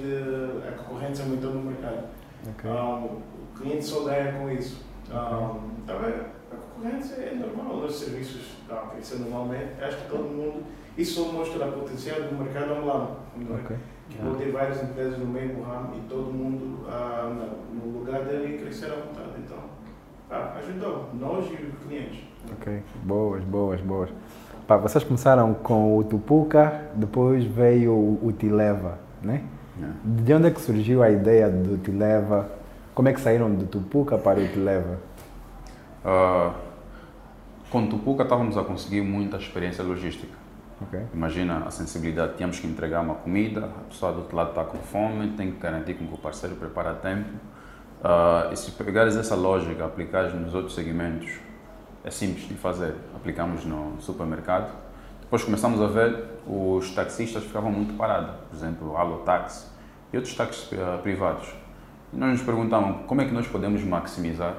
a 0.69 0.73
concorrência 0.73 1.25
aumentou 1.25 1.53
no 1.53 1.71
mercado. 1.71 2.05
Okay. 2.51 2.71
Um, 2.71 3.05
o 3.05 3.23
cliente 3.57 3.85
só 3.85 4.05
ganha 4.05 4.33
com 4.33 4.51
isso. 4.51 4.81
Um, 5.11 5.85
tá 5.87 5.95
a 5.95 6.57
concorrência 6.57 7.15
é 7.15 7.35
normal, 7.35 7.85
os 7.85 7.95
serviços 7.95 8.43
estão 8.61 8.79
a 8.79 8.87
crescer 8.89 9.19
normalmente. 9.19 9.83
Acho 9.83 9.97
que 9.99 10.11
todo 10.11 10.25
mundo. 10.25 10.63
Isso 10.97 11.23
só 11.23 11.33
mostra 11.33 11.67
o 11.67 11.73
potencial 11.73 12.21
do 12.21 12.37
mercado 12.37 12.73
online. 12.73 13.17
É? 13.51 13.55
okay. 13.55 13.77
Yeah. 14.15 14.39
ter 14.39 14.53
várias 14.53 14.83
empresas 14.83 15.19
no 15.19 15.27
mesmo 15.27 15.63
ramo 15.63 15.95
e 15.97 16.01
todo 16.09 16.33
mundo 16.33 16.87
ah, 16.89 17.31
no 17.73 17.99
lugar 17.99 18.23
dele 18.25 18.59
crescer 18.59 18.87
à 18.87 18.97
vontade. 18.97 19.31
Então, 19.39 19.59
ah, 20.31 20.55
ajudou 20.59 21.09
nós 21.15 21.47
e 21.47 21.65
os 21.65 21.79
clientes. 21.87 22.21
Ok, 22.53 22.83
boas, 23.03 23.43
boas, 23.45 23.81
boas. 23.81 24.11
Pá, 24.67 24.77
vocês 24.77 25.03
começaram 25.05 25.55
com 25.55 25.99
o 25.99 26.05
Tupuca, 26.05 26.91
depois 26.95 27.45
veio 27.45 27.93
o, 27.93 28.27
o 28.27 28.33
Tileva, 28.33 28.99
né? 29.23 29.45
Yeah. 29.79 29.97
De 30.05 30.35
onde 30.35 30.49
é 30.49 30.51
que 30.51 30.61
surgiu 30.61 31.03
a 31.03 31.11
ideia 31.11 31.49
do 31.49 31.79
Tileva? 31.79 32.51
Como 32.95 33.09
é 33.09 33.13
que 33.13 33.21
saíram 33.21 33.53
do 33.53 33.67
Tupuca 33.67 34.19
para 34.19 34.39
o 34.39 34.49
Tileva? 34.49 34.99
Uh, 36.05 36.53
com 37.71 37.87
Tupuca 37.87 38.23
estávamos 38.23 38.57
a 38.59 38.63
conseguir 38.63 39.01
muita 39.01 39.39
experiência 39.39 39.83
logística. 39.83 40.42
Okay. 40.89 41.07
Imagina 41.15 41.65
a 41.67 41.71
sensibilidade, 41.71 42.35
tínhamos 42.37 42.59
que 42.59 42.67
entregar 42.67 43.01
uma 43.01 43.15
comida, 43.15 43.67
a 43.67 43.89
pessoa 43.89 44.13
do 44.13 44.21
outro 44.21 44.37
lado 44.37 44.51
está 44.51 44.65
com 44.65 44.79
fome, 44.79 45.29
tem 45.37 45.53
que 45.53 45.59
garantir 45.59 45.95
que 45.95 46.05
o 46.05 46.19
parceiro 46.19 46.57
prepara 46.57 46.93
a 46.93 46.95
tempo. 46.95 47.29
Uh, 48.03 48.53
e 48.53 48.57
se 48.57 48.73
pegares 48.73 49.17
essa 49.17 49.35
lógica, 49.35 49.85
aplicares 49.85 50.35
nos 50.35 50.55
outros 50.55 50.75
segmentos, 50.75 51.39
é 52.05 52.11
simples 52.11 52.49
de 52.49 52.55
fazer. 52.55 52.97
Aplicamos 53.15 53.65
no 53.65 54.01
supermercado. 54.01 54.73
Depois 55.21 55.45
começamos 55.45 55.81
a 55.81 55.87
ver 55.87 56.25
os 56.47 56.91
taxistas 56.91 57.45
ficavam 57.45 57.71
muito 57.71 57.95
parados, 57.95 58.35
por 58.49 58.57
exemplo, 58.57 58.97
Allo 58.97 59.19
Taxi 59.19 59.67
e 60.13 60.17
outros 60.17 60.35
táxis 60.35 60.71
uh, 60.73 60.99
privados. 61.03 61.49
E 62.13 62.17
nós 62.17 62.31
nos 62.31 62.43
perguntávamos 62.43 63.07
como 63.07 63.21
é 63.23 63.25
que 63.25 63.33
nós 63.33 63.47
podemos 63.47 63.83
maximizar 63.85 64.55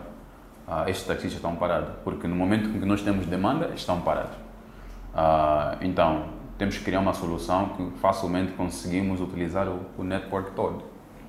uh, 0.67 0.87
estes 0.87 1.05
taxistas 1.05 1.33
estão 1.33 1.55
parados, 1.55 1.89
porque 2.03 2.27
no 2.27 2.35
momento 2.35 2.69
em 2.69 2.79
que 2.79 2.85
nós 2.85 3.01
temos 3.01 3.25
demanda, 3.25 3.71
estão 3.75 4.01
parados. 4.01 4.42
Uh, 5.13 5.77
então, 5.81 6.25
temos 6.57 6.77
que 6.77 6.83
criar 6.83 6.99
uma 6.99 7.13
solução 7.13 7.69
que 7.69 7.91
facilmente 7.99 8.53
conseguimos 8.53 9.21
utilizar 9.21 9.67
o, 9.67 9.79
o 9.97 10.03
network 10.03 10.51
todo. 10.51 10.83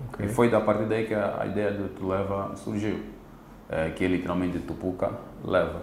Okay. 0.08 0.26
E 0.26 0.28
foi 0.28 0.50
da 0.50 0.60
partir 0.60 0.86
daí 0.86 1.06
que 1.06 1.14
a, 1.14 1.38
a 1.40 1.46
ideia 1.46 1.70
do 1.70 1.88
Tuleva 1.88 2.52
surgiu, 2.56 3.00
é, 3.68 3.90
que 3.90 4.04
é 4.04 4.08
literalmente 4.08 4.58
Tupuca 4.60 5.10
leva. 5.44 5.82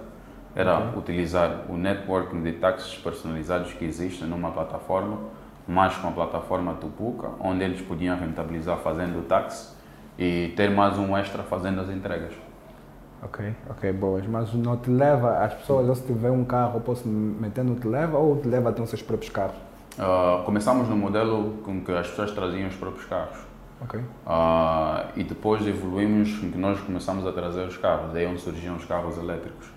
Era 0.55 0.79
okay. 0.79 0.99
utilizar 0.99 1.65
o 1.69 1.77
network 1.77 2.35
de 2.37 2.53
táxis 2.53 2.97
personalizados 2.97 3.71
que 3.73 3.85
existem 3.85 4.27
numa 4.27 4.51
plataforma, 4.51 5.17
mais 5.67 5.95
com 5.95 6.09
a 6.09 6.11
plataforma 6.11 6.73
Tupuca, 6.73 7.29
onde 7.39 7.63
eles 7.63 7.81
podiam 7.81 8.17
rentabilizar 8.17 8.77
fazendo 8.77 9.19
o 9.19 9.21
táxi 9.23 9.73
e 10.17 10.53
ter 10.55 10.69
mais 10.69 10.97
um 10.97 11.15
extra 11.15 11.43
fazendo 11.43 11.81
as 11.81 11.89
entregas. 11.89 12.33
Ok, 13.23 13.53
ok, 13.69 13.93
boas. 13.93 14.25
Mas 14.25 14.53
não 14.53 14.77
te 14.77 14.89
leva, 14.89 15.39
as 15.43 15.53
pessoas, 15.53 15.97
se 15.97 16.05
tiver 16.05 16.31
um 16.31 16.43
carro, 16.43 16.81
posso 16.81 17.07
meter 17.07 17.63
no 17.63 17.75
te 17.75 17.87
leva 17.87 18.17
ou 18.17 18.37
te 18.37 18.47
leva 18.47 18.71
tem 18.71 18.83
os 18.83 18.89
seus 18.89 19.01
próprios 19.01 19.31
carros? 19.31 19.55
Uh, 19.97 20.43
começamos 20.43 20.87
no 20.87 20.95
modelo 20.95 21.57
com 21.63 21.81
que 21.81 21.91
as 21.91 22.07
pessoas 22.07 22.31
traziam 22.31 22.67
os 22.67 22.75
próprios 22.75 23.05
carros. 23.05 23.51
Ok. 23.81 23.99
Ah, 24.25 25.07
e 25.15 25.23
depois 25.23 25.65
evoluímos 25.65 26.29
em 26.43 26.51
que 26.51 26.57
nós 26.57 26.79
começamos 26.79 27.25
a 27.25 27.31
trazer 27.31 27.67
os 27.67 27.77
carros, 27.77 28.13
daí 28.13 28.25
é 28.25 28.27
onde 28.27 28.39
surgiam 28.39 28.75
os 28.75 28.85
carros 28.85 29.17
elétricos. 29.17 29.67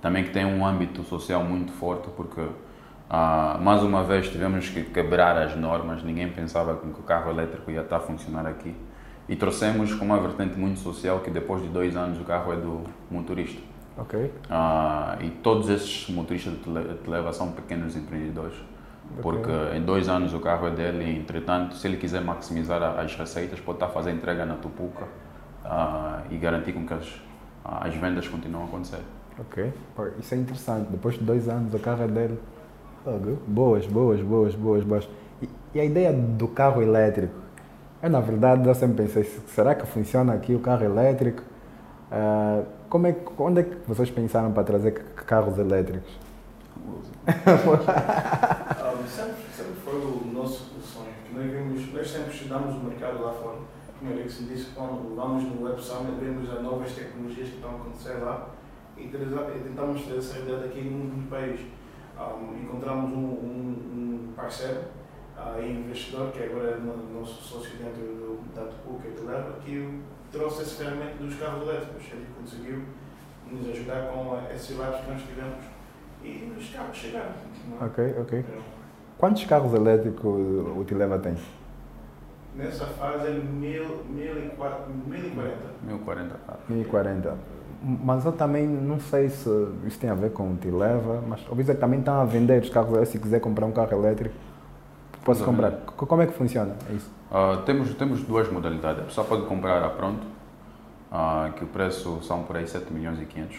Também 0.00 0.24
que 0.24 0.30
tem 0.30 0.44
um 0.44 0.66
âmbito 0.66 1.04
social 1.04 1.44
muito 1.44 1.72
forte, 1.72 2.08
porque 2.16 2.44
ah, 3.08 3.58
mais 3.60 3.82
uma 3.82 4.02
vez 4.02 4.28
tivemos 4.28 4.68
que 4.68 4.82
quebrar 4.82 5.38
as 5.38 5.54
normas, 5.56 6.02
ninguém 6.02 6.28
pensava 6.28 6.74
que 6.76 6.88
o 6.88 7.04
carro 7.04 7.30
elétrico 7.30 7.70
ia 7.70 7.82
estar 7.82 7.98
a 7.98 8.00
funcionar 8.00 8.46
aqui. 8.46 8.74
E 9.28 9.36
trouxemos 9.36 9.94
com 9.94 10.04
uma 10.04 10.18
vertente 10.20 10.58
muito 10.58 10.80
social 10.80 11.20
que 11.20 11.30
depois 11.30 11.62
de 11.62 11.68
dois 11.68 11.96
anos 11.96 12.20
o 12.20 12.24
carro 12.24 12.52
é 12.52 12.56
do 12.56 12.80
motorista. 13.10 13.60
Ok. 13.96 14.32
Ah, 14.50 15.16
e 15.20 15.30
todos 15.30 15.68
esses 15.68 16.08
motoristas 16.08 16.54
de 16.54 16.58
tele- 16.60 17.32
são 17.32 17.52
pequenos 17.52 17.96
empreendedores. 17.96 18.56
Porque 19.20 19.50
em 19.76 19.82
dois 19.82 20.08
anos 20.08 20.32
o 20.32 20.40
carro 20.40 20.66
é 20.68 20.70
dele 20.70 21.04
e, 21.04 21.18
entretanto, 21.18 21.74
se 21.76 21.86
ele 21.86 21.96
quiser 21.98 22.22
maximizar 22.22 22.82
as 22.82 23.14
receitas, 23.14 23.60
pode 23.60 23.76
estar 23.76 23.86
a 23.86 23.88
fazer 23.90 24.10
entrega 24.12 24.46
na 24.46 24.54
Tupuca 24.54 25.06
ah, 25.64 26.22
e 26.30 26.36
garantir 26.38 26.72
com 26.72 26.86
que 26.86 26.94
as, 26.94 27.20
as 27.64 27.94
vendas 27.94 28.26
continuem 28.26 28.62
a 28.62 28.66
acontecer. 28.66 29.00
Ok. 29.38 29.72
Isso 30.18 30.34
é 30.34 30.38
interessante. 30.38 30.88
Depois 30.90 31.14
de 31.18 31.24
dois 31.24 31.48
anos 31.48 31.72
o 31.74 31.78
carro 31.78 32.02
é 32.04 32.08
dele. 32.08 32.38
Boas, 33.46 33.86
boas, 33.86 34.20
boas, 34.20 34.54
boas, 34.54 34.84
boas. 34.84 35.08
E, 35.42 35.48
e 35.74 35.80
a 35.80 35.84
ideia 35.84 36.12
do 36.12 36.48
carro 36.48 36.80
elétrico? 36.80 37.34
Eu, 38.02 38.10
na 38.10 38.20
verdade, 38.20 38.68
eu 38.68 38.74
sempre 38.74 39.04
pensei, 39.04 39.22
se- 39.24 39.40
será 39.48 39.74
que 39.74 39.86
funciona 39.86 40.34
aqui 40.34 40.54
o 40.54 40.60
carro 40.60 40.84
elétrico? 40.84 41.42
Ah, 42.10 42.62
como 42.90 43.06
é, 43.06 43.12
que- 43.12 43.30
onde 43.38 43.60
é 43.60 43.62
que 43.62 43.76
vocês 43.86 44.10
pensaram 44.10 44.52
para 44.52 44.64
trazer 44.64 44.92
carros 45.26 45.56
elétricos? 45.58 46.10
Ah, 47.26 48.94
sempre, 49.06 49.34
sempre 49.56 49.74
foi 49.84 49.94
o 49.94 50.30
nosso 50.32 50.64
sonho. 50.80 51.12
Que 51.28 51.34
nós, 51.34 51.50
vimos, 51.50 51.92
nós 51.94 52.10
sempre 52.10 52.32
estudamos 52.34 52.74
o 52.74 52.80
mercado 52.80 53.22
lá 53.22 53.32
fora. 53.32 53.58
Como 53.98 54.10
eu 54.12 54.22
disse, 54.24 54.44
disse 54.44 54.70
quando 54.74 55.14
vamos 55.14 55.44
no 55.44 55.64
Web 55.64 55.80
Summit, 55.80 56.16
vemos 56.18 56.50
as 56.50 56.60
novas 56.60 56.90
tecnologias 56.92 57.48
que 57.48 57.54
estão 57.54 57.70
a 57.70 57.74
acontecer 57.74 58.14
lá 58.14 58.48
e 58.96 59.06
tentamos 59.06 60.02
trazer 60.02 60.18
essa 60.18 60.38
ideia 60.40 60.58
daqui 60.58 60.80
no 60.82 61.22
país. 61.28 61.60
Ah, 62.18 62.32
encontramos 62.60 63.12
um, 63.12 63.16
um, 63.16 64.28
um 64.28 64.32
parceiro 64.34 64.80
e 65.60 65.70
investidor, 65.72 66.30
que 66.32 66.42
agora 66.42 66.70
é 66.72 66.76
no- 66.76 67.20
nosso 67.20 67.42
sócio 67.42 67.70
dentro 67.78 68.00
do, 68.02 68.38
da 68.54 68.62
Tupuca 68.62 69.08
e 69.08 69.10
do 69.12 69.26
Leva, 69.26 69.52
que 69.64 70.00
trouxe 70.30 70.62
esse 70.62 70.76
ferramenta 70.76 71.14
dos 71.20 71.34
carros 71.36 71.62
elétricos. 71.68 72.04
Ele 72.12 72.26
conseguiu 72.40 72.82
nos 73.50 73.68
ajudar 73.68 74.08
com 74.12 74.38
esses 74.54 74.76
labs 74.78 75.00
que 75.04 75.10
nós 75.10 75.22
tivemos 75.22 75.64
e 76.24 76.52
os 76.58 76.68
carros 76.70 76.96
chegaram. 76.96 77.32
não 77.68 77.82
é? 77.82 77.84
Ok, 77.90 78.14
ok. 78.20 78.44
Quantos 79.18 79.44
carros 79.44 79.72
elétricos 79.74 80.24
o 80.76 80.84
Tileva 80.84 81.18
tem? 81.18 81.34
Nessa 82.54 82.84
fase 82.86 83.28
é 83.28 83.30
mil, 83.30 84.04
mil 84.10 84.38
e 84.44 84.50
quatro- 84.56 84.92
1040. 85.06 85.56
1040 85.86 86.34
carros. 86.46 86.62
1040. 86.68 87.34
Mas 87.82 88.24
eu 88.24 88.32
também 88.32 88.66
não 88.66 89.00
sei 89.00 89.28
se 89.28 89.48
isso 89.86 89.98
tem 89.98 90.08
a 90.10 90.14
ver 90.14 90.30
com 90.32 90.52
o 90.52 90.56
Tileva, 90.56 91.22
mas 91.26 91.40
que 91.40 91.74
também 91.74 91.98
estão 91.98 92.20
a 92.20 92.24
vender 92.24 92.62
os 92.62 92.68
carros 92.70 92.90
elétricos. 92.90 93.12
Se 93.12 93.18
quiser 93.18 93.40
comprar 93.40 93.66
um 93.66 93.72
carro 93.72 93.92
elétrico, 93.92 94.34
posso 95.24 95.44
comprar. 95.44 95.68
Exatamente. 95.68 95.92
Co- 95.96 96.06
Como 96.06 96.22
é 96.22 96.26
que 96.26 96.32
funciona 96.32 96.74
É 96.90 96.92
isso? 96.94 97.10
Ah, 97.30 97.62
temos, 97.64 97.94
temos 97.94 98.22
duas 98.22 98.50
modalidades. 98.50 99.00
A 99.02 99.04
pessoa 99.04 99.26
pode 99.26 99.42
comprar 99.46 99.82
a 99.82 99.88
pronto, 99.90 100.26
ah, 101.10 101.50
que 101.56 101.64
o 101.64 101.66
preço 101.66 102.20
são 102.22 102.42
por 102.42 102.56
aí 102.56 102.66
7 102.66 102.92
milhões 102.92 103.20
e 103.20 103.24
500. 103.24 103.56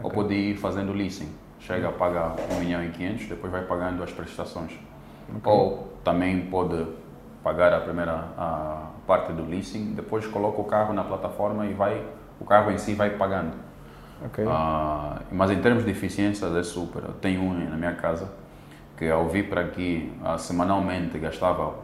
Ou 0.00 0.06
Ok. 0.06 0.22
pode 0.22 0.34
ir 0.34 0.56
fazendo 0.56 0.92
leasing. 0.92 1.28
Chega 1.60 1.88
a 1.88 1.92
pagar 1.92 2.34
1 2.50 2.60
milhão 2.60 2.82
e 2.84 2.90
500, 2.90 3.28
depois 3.28 3.52
vai 3.52 3.62
pagando 3.62 4.02
as 4.02 4.10
prestações. 4.10 4.72
Ou 5.44 5.92
também 6.02 6.46
pode 6.46 6.84
pagar 7.44 7.72
a 7.72 7.80
primeira 7.80 8.12
a 8.36 8.86
parte 9.06 9.32
do 9.32 9.44
leasing, 9.44 9.94
depois 9.94 10.26
coloca 10.26 10.60
o 10.60 10.64
carro 10.64 10.92
na 10.92 11.04
plataforma 11.04 11.66
e 11.66 11.72
vai, 11.74 12.04
o 12.40 12.44
carro 12.44 12.70
em 12.70 12.78
si 12.78 12.94
vai 12.94 13.10
pagando. 13.10 13.52
Ok. 14.24 14.44
Ah, 14.48 15.20
mas 15.30 15.50
em 15.50 15.60
termos 15.60 15.84
de 15.84 15.90
eficiência 15.90 16.46
é 16.46 16.62
super. 16.62 17.02
Eu 17.04 17.12
tenho 17.14 17.40
um 17.42 17.52
na 17.68 17.76
minha 17.76 17.94
casa 17.94 18.28
que 19.02 19.10
ao 19.10 19.28
vir 19.28 19.48
para 19.48 19.62
aqui 19.62 20.12
ah, 20.24 20.38
semanalmente 20.38 21.18
gastava 21.18 21.74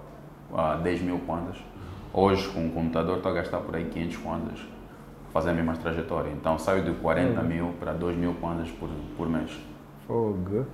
ah, 0.55 0.77
10 0.77 1.03
mil 1.03 1.19
kwanzas. 1.27 1.57
Hoje 2.13 2.49
com 2.51 2.69
o 2.69 2.71
computador 2.71 3.17
estou 3.17 3.33
a 3.33 3.35
gastar 3.35 3.59
por 3.59 3.75
aí 3.75 3.87
500 3.87 4.17
kwanzas 4.19 4.61
fazer 5.33 5.51
a 5.51 5.53
mesma 5.53 5.75
trajetória. 5.75 6.31
Então 6.31 6.57
saio 6.61 6.85
de 6.85 6.93
40 6.93 7.43
mil 7.43 7.75
para 7.81 7.93
2 7.93 8.17
mil 8.17 8.35
kwanzas 8.35 8.71
por, 8.71 8.89
por 9.17 9.29
mês. 9.29 9.51
Fogo. 10.07 10.65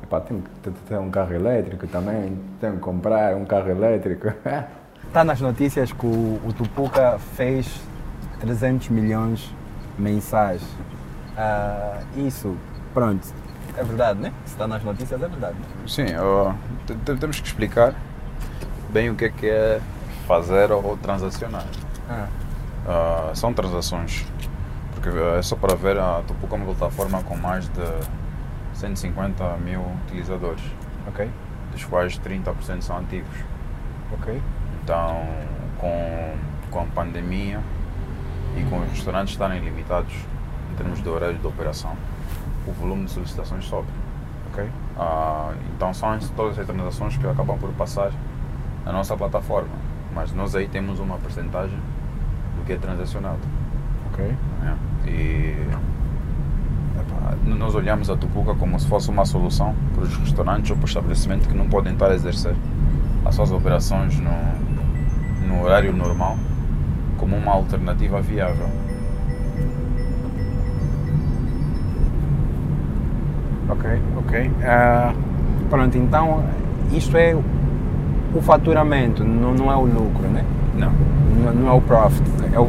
Epá, 0.00 0.20
tenho 0.20 0.42
que 0.62 0.70
ter- 0.70 0.96
um 0.96 1.10
carro 1.10 1.34
elétrico 1.34 1.88
também. 1.88 2.38
Tenho 2.60 2.74
que 2.74 2.80
comprar 2.80 3.34
um 3.34 3.44
carro 3.44 3.68
elétrico. 3.68 4.28
Está 5.08 5.24
nas 5.26 5.40
notícias 5.40 5.90
que 5.90 6.06
o, 6.06 6.40
o 6.46 6.52
Tupuca 6.56 7.18
fez 7.18 7.80
300 8.38 8.90
milhões 8.90 9.52
mensais. 9.98 10.62
Ah, 11.36 11.98
isso, 12.16 12.56
pronto. 12.94 13.26
É 13.76 13.82
verdade, 13.82 14.20
né? 14.20 14.32
Se 14.44 14.52
está 14.52 14.66
nas 14.66 14.82
notícias, 14.84 15.20
é 15.20 15.28
verdade. 15.28 15.56
Sim, 15.86 16.06
temos 17.18 17.40
que 17.40 17.46
explicar 17.46 17.94
bem 18.90 19.10
o 19.10 19.14
que 19.16 19.24
é 19.24 19.28
que 19.30 19.48
é 19.48 19.80
fazer 20.26 20.70
ou 20.70 20.96
transacionar. 20.96 21.64
Ah, 22.08 22.26
Ah, 22.86 23.30
são 23.34 23.52
transações, 23.54 24.26
porque 24.94 25.08
eh, 25.08 25.38
é 25.38 25.42
só 25.42 25.56
para 25.56 25.74
ver 25.74 25.98
a 25.98 26.20
Tupuca 26.26 26.54
é 26.54 26.58
uma 26.58 26.66
plataforma 26.74 27.22
com 27.22 27.34
mais 27.34 27.66
de 27.68 27.80
150 28.74 29.56
mil 29.56 29.80
utilizadores, 30.04 30.62
ok, 31.08 31.30
dos 31.72 31.82
quais 31.86 32.18
30% 32.18 32.82
são 32.82 32.98
ativos. 32.98 33.38
ok. 34.12 34.40
Então, 34.82 35.26
com, 35.78 36.34
com 36.70 36.80
a 36.80 36.84
pandemia 36.94 37.58
e 38.54 38.62
com 38.64 38.80
os 38.82 38.90
restaurantes 38.90 39.32
estarem 39.32 39.60
limitados 39.64 40.12
em 40.70 40.76
termos 40.76 41.02
de 41.02 41.08
horário 41.08 41.38
de 41.38 41.46
operação, 41.46 41.96
o 42.66 42.72
volume 42.72 43.04
de 43.04 43.10
solicitações 43.10 43.64
sobe. 43.64 43.88
Ok. 44.52 44.68
Ah, 44.96 45.52
então 45.74 45.92
são 45.92 46.10
as- 46.10 46.28
todas 46.30 46.58
as 46.58 46.66
transações 46.66 47.16
que 47.16 47.26
acabam 47.26 47.58
por 47.58 47.70
passar 47.70 48.10
na 48.84 48.92
nossa 48.92 49.16
plataforma, 49.16 49.68
mas 50.14 50.32
nós 50.32 50.54
aí 50.54 50.68
temos 50.68 51.00
uma 51.00 51.16
porcentagem 51.18 51.78
do 52.58 52.64
que 52.64 52.72
é 52.74 52.76
transacionado. 52.76 53.38
Ok. 54.12 54.24
né? 54.62 54.76
E 55.06 55.56
epá, 57.00 57.34
n- 57.44 57.54
nós 57.56 57.74
olhamos 57.74 58.08
a 58.10 58.16
Tupuca 58.16 58.54
como 58.54 58.78
se 58.78 58.86
fosse 58.86 59.10
uma 59.10 59.24
solução 59.24 59.74
para 59.94 60.04
os 60.04 60.16
restaurantes 60.16 60.70
ou 60.70 60.76
para 60.76 60.84
os 60.84 60.90
estabelecimentos 60.90 61.46
que 61.46 61.54
não 61.54 61.68
podem 61.68 61.92
estar 61.94 62.10
a 62.10 62.14
exercer 62.14 62.54
as 63.24 63.34
suas 63.34 63.50
operações 63.50 64.18
no, 64.20 64.30
no 65.48 65.62
horário 65.64 65.92
normal 65.96 66.36
como 67.18 67.36
uma 67.36 67.52
alternativa 67.52 68.20
viável. 68.20 68.68
Ok, 73.68 73.90
ok. 74.18 74.50
Ah, 74.62 75.12
pronto, 75.70 75.96
então 75.96 76.42
isto 76.92 77.16
é 77.16 77.34
o 78.34 78.40
faturamento, 78.40 79.24
não, 79.24 79.54
não 79.54 79.72
é 79.72 79.76
o 79.76 79.84
lucro, 79.84 80.26
né? 80.28 80.44
Não. 80.76 80.92
Não, 81.42 81.52
não 81.54 81.68
é 81.68 81.72
o 81.72 81.80
profit, 81.80 82.22
é 82.52 82.58
o, 82.58 82.68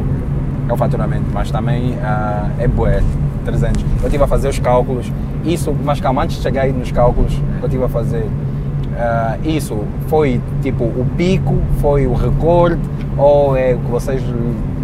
é 0.68 0.72
o 0.72 0.76
faturamento, 0.76 1.26
mas 1.32 1.50
também 1.50 1.96
ah, 2.02 2.48
é 2.58 2.66
bué, 2.66 3.02
300. 3.44 3.84
Eu 4.00 4.06
estive 4.06 4.24
a 4.24 4.26
fazer 4.26 4.48
os 4.48 4.58
cálculos, 4.58 5.12
isso, 5.44 5.74
mas 5.84 6.00
calma, 6.00 6.24
antes 6.24 6.36
de 6.36 6.42
chegar 6.42 6.62
aí 6.62 6.72
nos 6.72 6.90
cálculos, 6.90 7.40
eu 7.60 7.66
estive 7.66 7.84
a 7.84 7.88
fazer, 7.88 8.26
ah, 8.96 9.36
isso 9.44 9.84
foi 10.08 10.40
tipo 10.62 10.84
o 10.84 11.06
pico, 11.16 11.60
foi 11.80 12.06
o 12.06 12.14
recorde, 12.14 12.80
ou 13.16 13.56
é 13.56 13.74
o 13.74 13.78
que 13.78 13.90
vocês 13.90 14.22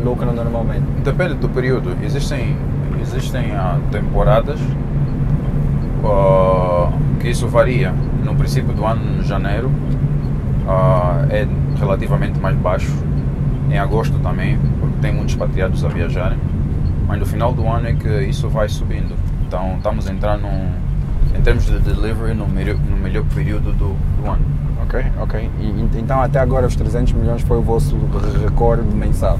lucram 0.05 0.33
normalmente? 0.33 0.85
Depende 1.05 1.35
do 1.35 1.49
período. 1.49 1.97
Existem, 2.03 2.57
existem 3.01 3.53
ah, 3.53 3.79
temporadas 3.91 4.59
ah, 6.05 6.91
que 7.21 7.29
isso 7.31 7.47
varia. 7.49 7.93
No 8.25 8.35
princípio 8.35 8.73
do 8.73 8.85
ano, 8.85 9.03
no 9.19 9.23
janeiro, 9.23 9.71
ah, 10.69 11.25
é 11.31 11.47
relativamente 11.79 12.39
mais 12.41 12.57
baixo. 12.57 12.93
Em 13.71 13.79
agosto 13.79 14.19
também, 14.19 14.59
porque 14.81 14.97
tem 15.01 15.13
muitos 15.15 15.35
expatriados 15.35 15.85
a 15.85 15.89
viajarem. 15.89 16.39
Mas 17.07 17.19
no 17.19 17.27
final 17.27 17.53
do 17.53 17.67
ano 17.67 17.89
é 17.89 17.93
que 17.95 18.09
isso 18.25 18.49
vai 18.49 18.69
subindo. 18.69 19.15
Então 19.47 19.75
estamos 19.77 20.09
entrando 20.09 20.47
em 21.37 21.41
termos 21.43 21.65
de 21.67 21.79
delivery 21.79 22.35
no 22.35 22.47
melhor, 22.47 22.77
no 22.77 22.97
melhor 22.97 23.25
período 23.35 23.73
do, 23.73 23.97
do 24.21 24.31
ano. 24.31 24.45
Ok, 24.83 25.03
ok. 25.21 25.51
E- 25.61 25.99
então 25.99 26.21
até 26.21 26.39
agora 26.39 26.67
os 26.67 26.77
300 26.77 27.13
milhões 27.15 27.41
foi 27.43 27.57
o 27.57 27.63
vosso 27.63 27.97
recorde 28.43 28.83
mensal? 28.95 29.39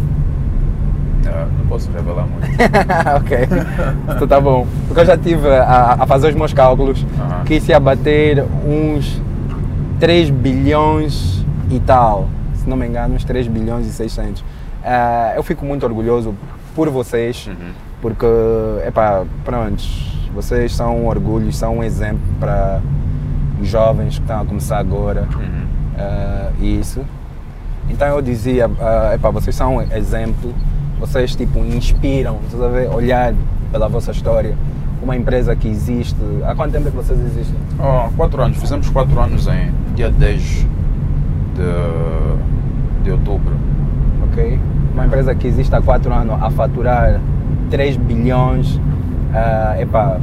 Não 1.31 1.67
posso 1.69 1.91
revelar 1.91 2.27
muito. 2.27 2.47
ok, 3.17 3.39
então 4.17 4.27
tá 4.29 4.41
bom. 4.41 4.67
Porque 4.87 5.01
eu 5.01 5.07
já 5.07 5.15
estive 5.15 5.49
a, 5.49 5.97
a 6.01 6.07
fazer 6.07 6.29
os 6.29 6.35
meus 6.35 6.53
cálculos 6.53 7.05
Aham. 7.19 7.45
que 7.45 7.55
isso 7.55 7.71
ia 7.71 7.81
bater 7.81 8.45
uns 8.67 9.21
3 10.01 10.31
bilhões 10.31 11.45
e 11.71 11.79
tal. 11.81 12.29
Se 12.55 12.69
não 12.69 12.77
me 12.77 12.87
engano, 12.87 13.15
uns 13.15 13.25
3 13.25 13.47
bilhões 13.49 13.87
e 13.87 13.93
600. 13.93 14.45
Ah, 14.85 15.33
eu 15.37 15.43
fico 15.43 15.65
muito 15.65 15.85
orgulhoso 15.87 16.35
por 16.75 16.89
vocês, 16.91 17.47
Uhum. 17.47 17.71
porque, 18.01 18.27
epá, 18.87 19.25
pronto, 19.45 19.83
vocês 20.35 20.75
são 20.75 20.97
um 21.03 21.07
orgulho, 21.07 21.53
são 21.53 21.79
um 21.79 21.83
exemplo 21.85 22.21
para 22.41 22.81
os 23.61 23.69
jovens 23.69 24.17
que 24.17 24.23
estão 24.23 24.41
a 24.41 24.45
começar 24.45 24.79
agora. 24.79 25.29
Uhum. 25.35 25.67
Ah, 25.99 26.51
isso. 26.61 27.01
Então 27.91 28.09
eu 28.09 28.23
dizia, 28.23 28.69
uh, 28.69 29.15
epá, 29.15 29.29
vocês 29.31 29.55
são 29.55 29.77
um 29.77 29.83
exemplo, 29.83 30.55
vocês 31.03 31.35
tipo 31.35 31.59
inspiram, 31.59 32.39
estás 32.45 32.63
a 32.63 32.69
ver? 32.69 32.89
Olhar 32.89 33.35
pela 33.73 33.89
vossa 33.89 34.13
história, 34.13 34.57
uma 35.03 35.17
empresa 35.17 35.57
que 35.57 35.67
existe. 35.67 36.17
Há 36.47 36.55
quanto 36.55 36.71
tempo 36.71 36.87
é 36.87 36.91
que 36.93 36.97
vocês 36.97 37.19
existem? 37.19 37.57
Oh, 37.77 38.09
quatro 38.17 38.41
anos, 38.41 38.57
fizemos 38.59 38.89
quatro 38.89 39.19
anos 39.19 39.49
em 39.49 39.73
dia 39.97 40.11
10 40.11 40.43
de, 40.43 40.67
de 43.03 43.11
outubro. 43.11 43.53
Ok? 44.29 44.61
Uma 44.95 45.07
empresa 45.07 45.35
que 45.35 45.49
existe 45.49 45.75
há 45.75 45.83
quatro 45.83 46.13
anos 46.15 46.41
a 46.41 46.51
faturar 46.51 47.21
3 47.69 47.97
bilhões, 47.97 48.77
uh, 48.77 49.81
epá, 49.81 50.21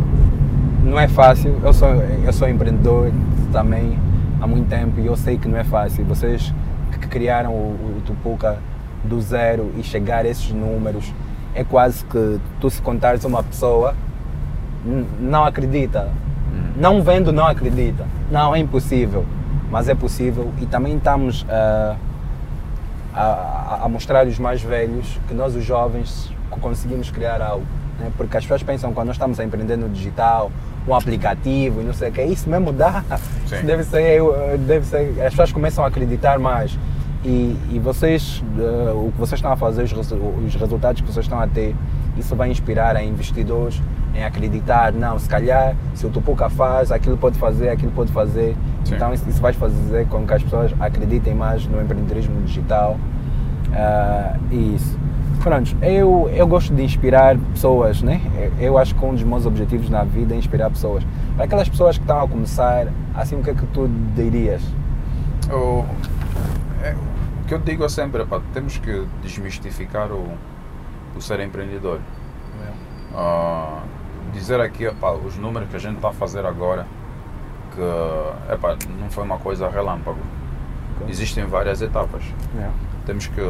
não 0.81 0.97
é 0.97 1.09
fácil. 1.09 1.57
Eu 1.61 1.73
sou, 1.73 1.89
eu 1.89 2.31
sou 2.31 2.47
empreendedor 2.47 3.11
também 3.51 3.99
há 4.39 4.47
muito 4.47 4.69
tempo 4.69 5.01
e 5.01 5.07
eu 5.07 5.17
sei 5.17 5.37
que 5.37 5.49
não 5.49 5.57
é 5.57 5.65
fácil. 5.65 6.05
Vocês 6.05 6.53
que 6.89 7.07
criaram 7.09 7.51
o, 7.51 7.97
o 7.97 8.01
Tupuca 8.05 8.57
do 9.03 9.21
zero 9.21 9.71
e 9.77 9.83
chegar 9.83 10.25
a 10.25 10.27
esses 10.27 10.51
números, 10.51 11.13
é 11.53 11.63
quase 11.63 12.03
que 12.05 12.39
tu 12.59 12.69
se 12.69 12.81
contares 12.81 13.23
uma 13.23 13.43
pessoa, 13.43 13.95
não 15.19 15.43
acredita. 15.43 16.09
Hum. 16.53 16.73
Não 16.77 17.01
vendo, 17.01 17.31
não 17.31 17.45
acredita. 17.45 18.05
Não, 18.31 18.55
é 18.55 18.59
impossível. 18.59 19.25
Mas 19.69 19.87
é 19.87 19.95
possível 19.95 20.51
e 20.59 20.65
também 20.65 20.97
estamos 20.97 21.43
uh, 21.43 21.95
a, 23.13 23.81
a 23.83 23.89
mostrar 23.89 24.25
os 24.25 24.39
mais 24.39 24.61
velhos 24.61 25.19
que 25.27 25.33
nós, 25.33 25.55
os 25.55 25.63
jovens, 25.63 26.31
conseguimos 26.59 27.11
criar 27.11 27.41
algo. 27.41 27.65
Né? 27.99 28.11
Porque 28.17 28.37
as 28.37 28.43
pessoas 28.43 28.63
pensam 28.63 28.93
quando 28.93 29.07
nós 29.07 29.15
estamos 29.15 29.39
a 29.39 29.43
empreender 29.43 29.77
no 29.77 29.89
digital, 29.89 30.51
um 30.87 30.95
aplicativo 30.95 31.81
e 31.81 31.83
não 31.83 31.93
sei 31.93 32.09
o 32.09 32.11
que, 32.11 32.23
isso 32.23 32.49
mesmo 32.49 32.71
dá. 32.71 33.03
Sim. 33.47 33.65
Deve 33.65 33.83
ser, 33.83 34.21
deve 34.59 34.85
ser, 34.85 35.21
as 35.21 35.31
pessoas 35.31 35.51
começam 35.51 35.83
a 35.83 35.87
acreditar 35.87 36.39
mais. 36.39 36.77
E, 37.23 37.57
e 37.71 37.79
vocês, 37.79 38.41
uh, 38.57 39.07
o 39.07 39.11
que 39.11 39.17
vocês 39.17 39.39
estão 39.39 39.51
a 39.51 39.57
fazer, 39.57 39.83
os, 39.83 39.91
os 39.93 40.55
resultados 40.55 41.01
que 41.01 41.07
vocês 41.07 41.25
estão 41.25 41.39
a 41.39 41.47
ter, 41.47 41.75
isso 42.17 42.35
vai 42.35 42.49
inspirar 42.49 42.95
a 42.95 43.03
investidores 43.03 43.81
em 44.15 44.23
acreditar, 44.23 44.93
não, 44.93 45.19
se 45.19 45.27
calhar, 45.27 45.75
se 45.93 46.05
o 46.05 46.09
Tupuca 46.09 46.49
faz, 46.49 46.91
aquilo 46.91 47.17
pode 47.17 47.37
fazer, 47.37 47.69
aquilo 47.69 47.91
pode 47.91 48.11
fazer. 48.11 48.55
Sim. 48.85 48.95
Então 48.95 49.13
isso, 49.13 49.27
isso, 49.29 49.41
vai 49.41 49.53
fazer 49.53 50.07
com 50.07 50.25
que 50.25 50.33
as 50.33 50.43
pessoas 50.43 50.73
acreditem 50.79 51.35
mais 51.35 51.65
no 51.67 51.81
empreendedorismo 51.81 52.41
digital. 52.41 52.97
Uh, 53.67 54.53
isso. 54.53 54.97
Pronto, 55.43 55.75
eu, 55.81 56.29
eu 56.33 56.47
gosto 56.47 56.73
de 56.73 56.83
inspirar 56.83 57.37
pessoas, 57.37 58.01
né? 58.01 58.19
Eu 58.59 58.77
acho 58.77 58.93
que 58.93 59.05
um 59.05 59.13
dos 59.13 59.23
meus 59.23 59.45
objetivos 59.45 59.89
na 59.89 60.03
vida 60.03 60.35
é 60.35 60.37
inspirar 60.37 60.69
pessoas. 60.69 61.05
Para 61.35 61.45
aquelas 61.45 61.69
pessoas 61.69 61.97
que 61.97 62.03
estão 62.03 62.21
a 62.21 62.27
começar, 62.27 62.87
assim, 63.15 63.35
o 63.37 63.43
que 63.43 63.49
é 63.49 63.53
que 63.53 63.65
tu 63.67 63.89
dirias? 64.15 64.61
O, 65.49 65.85
é, 66.83 66.95
o 67.43 67.47
que 67.47 67.53
eu 67.53 67.59
digo 67.59 67.83
é 67.83 67.89
sempre, 67.89 68.25
pá, 68.25 68.41
temos 68.53 68.77
que 68.77 69.05
desmistificar 69.21 70.11
o, 70.11 70.31
o 71.15 71.21
ser 71.21 71.39
empreendedor. 71.39 71.99
É. 72.63 73.17
Uh, 73.17 73.81
dizer 74.33 74.59
aqui, 74.61 74.85
os 75.25 75.37
números 75.37 75.69
que 75.69 75.75
a 75.75 75.79
gente 75.79 75.95
está 75.95 76.09
a 76.09 76.13
fazer 76.13 76.45
agora, 76.45 76.85
que 77.73 78.53
epá, 78.53 78.77
não 78.99 79.09
foi 79.09 79.23
uma 79.23 79.37
coisa 79.37 79.69
relâmpago. 79.69 80.19
Okay. 80.95 81.09
Existem 81.09 81.45
várias 81.45 81.81
etapas. 81.81 82.23
É 82.57 82.69
temos 83.09 83.25
que 83.25 83.41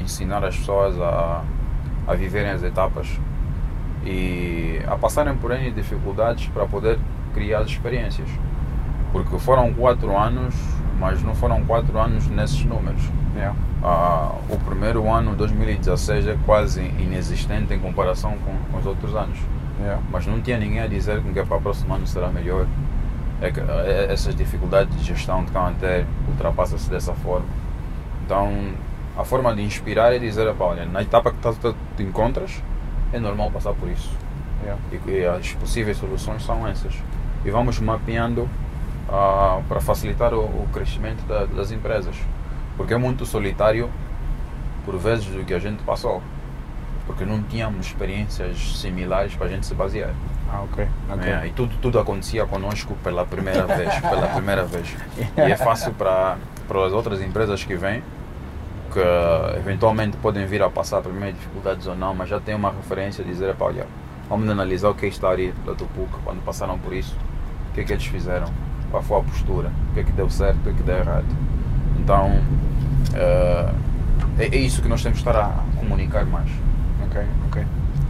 ensinar 0.00 0.44
as 0.44 0.56
pessoas 0.56 1.00
a, 1.00 1.44
a 2.08 2.14
viverem 2.14 2.50
as 2.50 2.64
etapas 2.64 3.08
e 4.04 4.80
a 4.84 4.96
passarem 4.96 5.36
por 5.36 5.52
N 5.52 5.70
dificuldades 5.70 6.48
para 6.48 6.66
poder 6.66 6.98
criar 7.32 7.62
experiências. 7.62 8.28
Porque 9.12 9.38
foram 9.38 9.72
quatro 9.72 10.16
anos, 10.18 10.56
mas 10.98 11.22
não 11.22 11.34
foram 11.34 11.64
quatro 11.64 11.98
anos 11.98 12.26
nesses 12.28 12.64
números. 12.64 13.02
Yeah. 13.34 13.56
Uh, 13.82 14.54
o 14.54 14.58
primeiro 14.64 15.10
ano, 15.10 15.34
2016, 15.36 16.26
é 16.28 16.38
quase 16.46 16.80
inexistente 16.80 17.74
em 17.74 17.78
comparação 17.78 18.36
com, 18.38 18.72
com 18.72 18.78
os 18.78 18.86
outros 18.86 19.14
anos. 19.14 19.38
Yeah. 19.80 20.02
Mas 20.10 20.26
não 20.26 20.40
tinha 20.40 20.58
ninguém 20.58 20.80
a 20.80 20.86
dizer 20.86 21.22
que 21.22 21.42
para 21.44 21.56
o 21.56 21.60
próximo 21.60 21.94
ano 21.94 22.06
será 22.06 22.28
melhor. 22.28 22.66
É 23.40 23.50
que, 23.50 23.60
é, 23.60 24.08
essas 24.10 24.34
dificuldades 24.34 24.96
de 24.96 25.04
gestão 25.04 25.42
que 25.42 25.48
estão 25.48 25.66
a 25.66 25.72
ter 25.72 26.06
ultrapassa-se 26.28 26.88
dessa 26.88 27.12
forma. 27.12 27.46
Então, 28.24 28.50
a 29.16 29.24
forma 29.24 29.54
de 29.54 29.62
inspirar 29.62 30.14
é 30.14 30.18
dizer, 30.18 30.52
olha, 30.58 30.86
na 30.86 31.02
etapa 31.02 31.30
que 31.30 31.38
tu 31.38 31.76
te 31.96 32.02
encontras, 32.02 32.62
é 33.12 33.20
normal 33.20 33.50
passar 33.50 33.74
por 33.74 33.88
isso. 33.88 34.10
Yeah. 34.62 34.80
E, 34.90 35.10
e, 35.10 35.26
as 35.26 35.52
possíveis 35.52 35.98
soluções 35.98 36.42
são 36.42 36.66
essas. 36.66 36.94
E 37.44 37.50
vamos 37.50 37.78
mapeando 37.78 38.48
para 39.06 39.80
facilitar 39.80 40.34
o, 40.34 40.40
o 40.40 40.68
crescimento 40.72 41.22
da, 41.26 41.46
das 41.46 41.70
empresas. 41.70 42.16
Porque 42.76 42.92
é 42.92 42.98
muito 42.98 43.24
solitário, 43.24 43.88
por 44.84 44.96
vezes, 44.98 45.26
do 45.26 45.44
que 45.44 45.54
a 45.54 45.58
gente 45.58 45.82
passou. 45.82 46.22
Porque 47.06 47.24
não 47.24 47.42
tínhamos 47.42 47.86
experiências 47.86 48.78
similares 48.78 49.34
para 49.34 49.46
a 49.46 49.48
gente 49.48 49.64
se 49.64 49.74
basear. 49.74 50.12
Ah, 50.50 50.62
ok. 50.62 50.86
okay. 51.12 51.32
É, 51.32 51.46
e 51.46 51.50
tudo, 51.50 51.74
tudo 51.80 51.98
acontecia 51.98 52.44
conosco 52.46 52.96
pela 53.02 53.24
primeira 53.24 53.64
vez. 53.66 53.98
pela 54.00 54.28
primeira 54.28 54.64
vez. 54.64 54.94
E 55.36 55.40
é 55.40 55.56
fácil 55.56 55.92
para, 55.94 56.36
as 56.86 56.92
outras 56.92 57.20
empresas 57.20 57.64
que 57.64 57.76
vêm 57.76 58.02
que 58.92 59.58
eventualmente 59.58 60.16
podem 60.16 60.46
vir 60.46 60.62
a 60.62 60.70
passar 60.70 61.02
por 61.02 61.12
meio 61.12 61.34
dificuldades 61.34 61.86
ou 61.86 61.94
não, 61.94 62.14
mas 62.14 62.30
já 62.30 62.40
tem 62.40 62.54
uma 62.54 62.70
referência 62.70 63.22
a 63.22 63.28
dizer, 63.28 63.54
olha, 63.60 63.86
vamos 64.28 64.48
analisar 64.48 64.88
o 64.88 64.94
que 64.94 65.04
é 65.04 65.08
está 65.08 65.28
ali 65.28 65.52
da 65.66 65.74
Tupuca, 65.74 66.18
quando 66.24 66.42
passaram 66.42 66.78
por 66.78 66.94
isso, 66.94 67.14
o 67.70 67.74
que 67.74 67.80
é 67.80 67.84
que 67.84 67.92
eles 67.92 68.06
fizeram, 68.06 68.48
qual 68.90 69.02
foi 69.02 69.18
a 69.18 69.22
postura, 69.22 69.70
o 69.90 69.94
que 69.94 70.00
é 70.00 70.04
que 70.04 70.12
deu 70.12 70.30
certo, 70.30 70.58
o 70.58 70.62
que 70.62 70.68
é 70.70 70.72
que 70.72 70.82
deu 70.82 70.96
errado. 70.96 71.26
Então, 71.98 72.30
uh, 73.12 73.74
é, 74.38 74.44
é, 74.44 74.56
isso 74.56 74.82
que 74.82 74.88
nós 74.88 75.02
temos 75.02 75.20
que 75.20 75.28
estar 75.28 75.40
a 75.40 75.78
comunicar 75.78 76.24
mais. 76.24 76.48
Ok, 77.06 77.22
ok. 77.48 77.64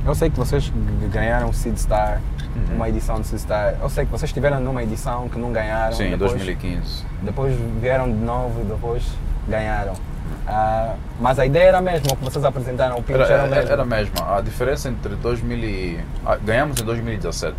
Eu 0.04 0.14
sei 0.14 0.30
que 0.30 0.38
vocês 0.38 0.72
ganharam 1.10 1.48
o 1.48 1.54
Seed 1.54 1.76
Star, 1.76 2.20
uhum. 2.54 2.76
uma 2.76 2.88
edição 2.88 3.20
de 3.20 3.26
Seed 3.26 3.40
Star. 3.40 3.76
Eu 3.80 3.88
sei 3.88 4.04
que 4.04 4.10
vocês 4.10 4.28
estiveram 4.28 4.60
numa 4.60 4.82
edição 4.82 5.28
que 5.28 5.38
não 5.38 5.52
ganharam. 5.52 5.94
Sim, 5.94 6.12
em 6.12 6.16
2015. 6.16 7.04
Depois 7.22 7.56
vieram 7.80 8.06
de 8.06 8.18
novo 8.18 8.60
e 8.60 8.64
depois 8.64 9.04
ganharam. 9.48 9.94
Uh, 9.94 10.96
mas 11.20 11.38
a 11.38 11.46
ideia 11.46 11.68
era 11.68 11.78
a 11.78 11.82
mesma, 11.82 12.12
o 12.12 12.16
que 12.16 12.24
vocês 12.24 12.44
apresentaram, 12.44 12.96
o 12.98 13.02
pitch 13.02 13.16
era, 13.16 13.32
era, 13.32 13.46
mesmo. 13.48 13.72
era 13.72 13.82
a 13.82 13.86
mesma. 13.86 14.36
A 14.36 14.40
diferença 14.40 14.88
entre 14.88 15.16
2000 15.16 15.58
e, 15.58 16.00
ah, 16.24 16.36
ganhamos 16.36 16.80
em 16.80 16.84
2017, 16.84 17.52
uh, 17.52 17.56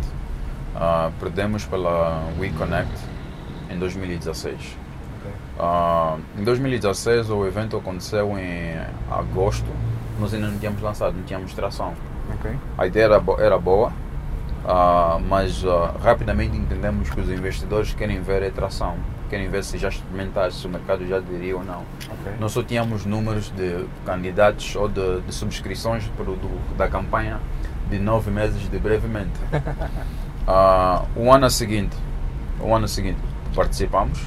ah, 0.76 1.10
perdemos 1.20 1.64
pela 1.66 2.22
WeConnect 2.38 2.90
em 3.70 3.78
2016. 3.78 4.54
Okay. 5.18 5.32
Uh, 5.58 6.20
em 6.40 6.44
2016 6.44 7.30
o 7.30 7.46
evento 7.46 7.76
aconteceu 7.76 8.38
em 8.38 8.74
agosto, 9.10 9.66
nós 10.18 10.32
ainda 10.34 10.48
não 10.48 10.58
tínhamos 10.58 10.80
lançado, 10.80 11.16
não 11.16 11.24
tínhamos 11.24 11.52
tração. 11.54 11.94
Okay. 12.38 12.56
A 12.76 12.86
ideia 12.86 13.04
era, 13.04 13.22
era 13.38 13.58
boa, 13.58 13.92
mas 15.26 15.64
rapidamente 16.02 16.56
entendemos 16.56 17.08
que 17.08 17.20
os 17.20 17.30
investidores 17.30 17.94
querem 17.94 18.20
ver 18.20 18.42
a 18.44 18.50
tração 18.50 18.96
querem 19.28 19.48
ver 19.48 19.62
se 19.62 19.78
já 19.78 19.88
experimentaste, 19.88 20.60
se 20.60 20.66
o 20.66 20.70
mercado 20.70 21.06
já 21.06 21.18
aderiu 21.18 21.58
ou 21.58 21.64
não. 21.64 21.84
Okay. 22.20 22.32
Nós 22.40 22.52
só 22.52 22.62
tínhamos 22.62 23.04
números 23.04 23.50
de 23.50 23.84
candidatos 24.04 24.74
ou 24.74 24.88
de, 24.88 25.20
de 25.20 25.34
subscrições 25.34 26.04
do, 26.16 26.24
do, 26.24 26.76
da 26.76 26.88
campanha 26.88 27.40
de 27.88 27.98
nove 27.98 28.30
meses 28.30 28.68
de 28.68 28.78
brevemente. 28.78 29.38
uh, 30.46 31.06
o 31.14 31.32
ano 31.32 31.48
seguinte, 31.50 31.96
o 32.60 32.74
ano 32.74 32.88
seguinte 32.88 33.20
participamos, 33.54 34.18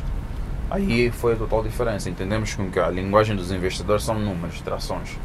aí 0.70 1.12
foi 1.12 1.34
a 1.34 1.36
total 1.36 1.64
diferença. 1.64 2.10
Entendemos 2.10 2.56
que 2.56 2.80
a 2.80 2.90
linguagem 2.90 3.36
dos 3.36 3.52
investidores 3.52 4.04
são 4.04 4.20
números, 4.20 4.62
trações. 4.62 5.18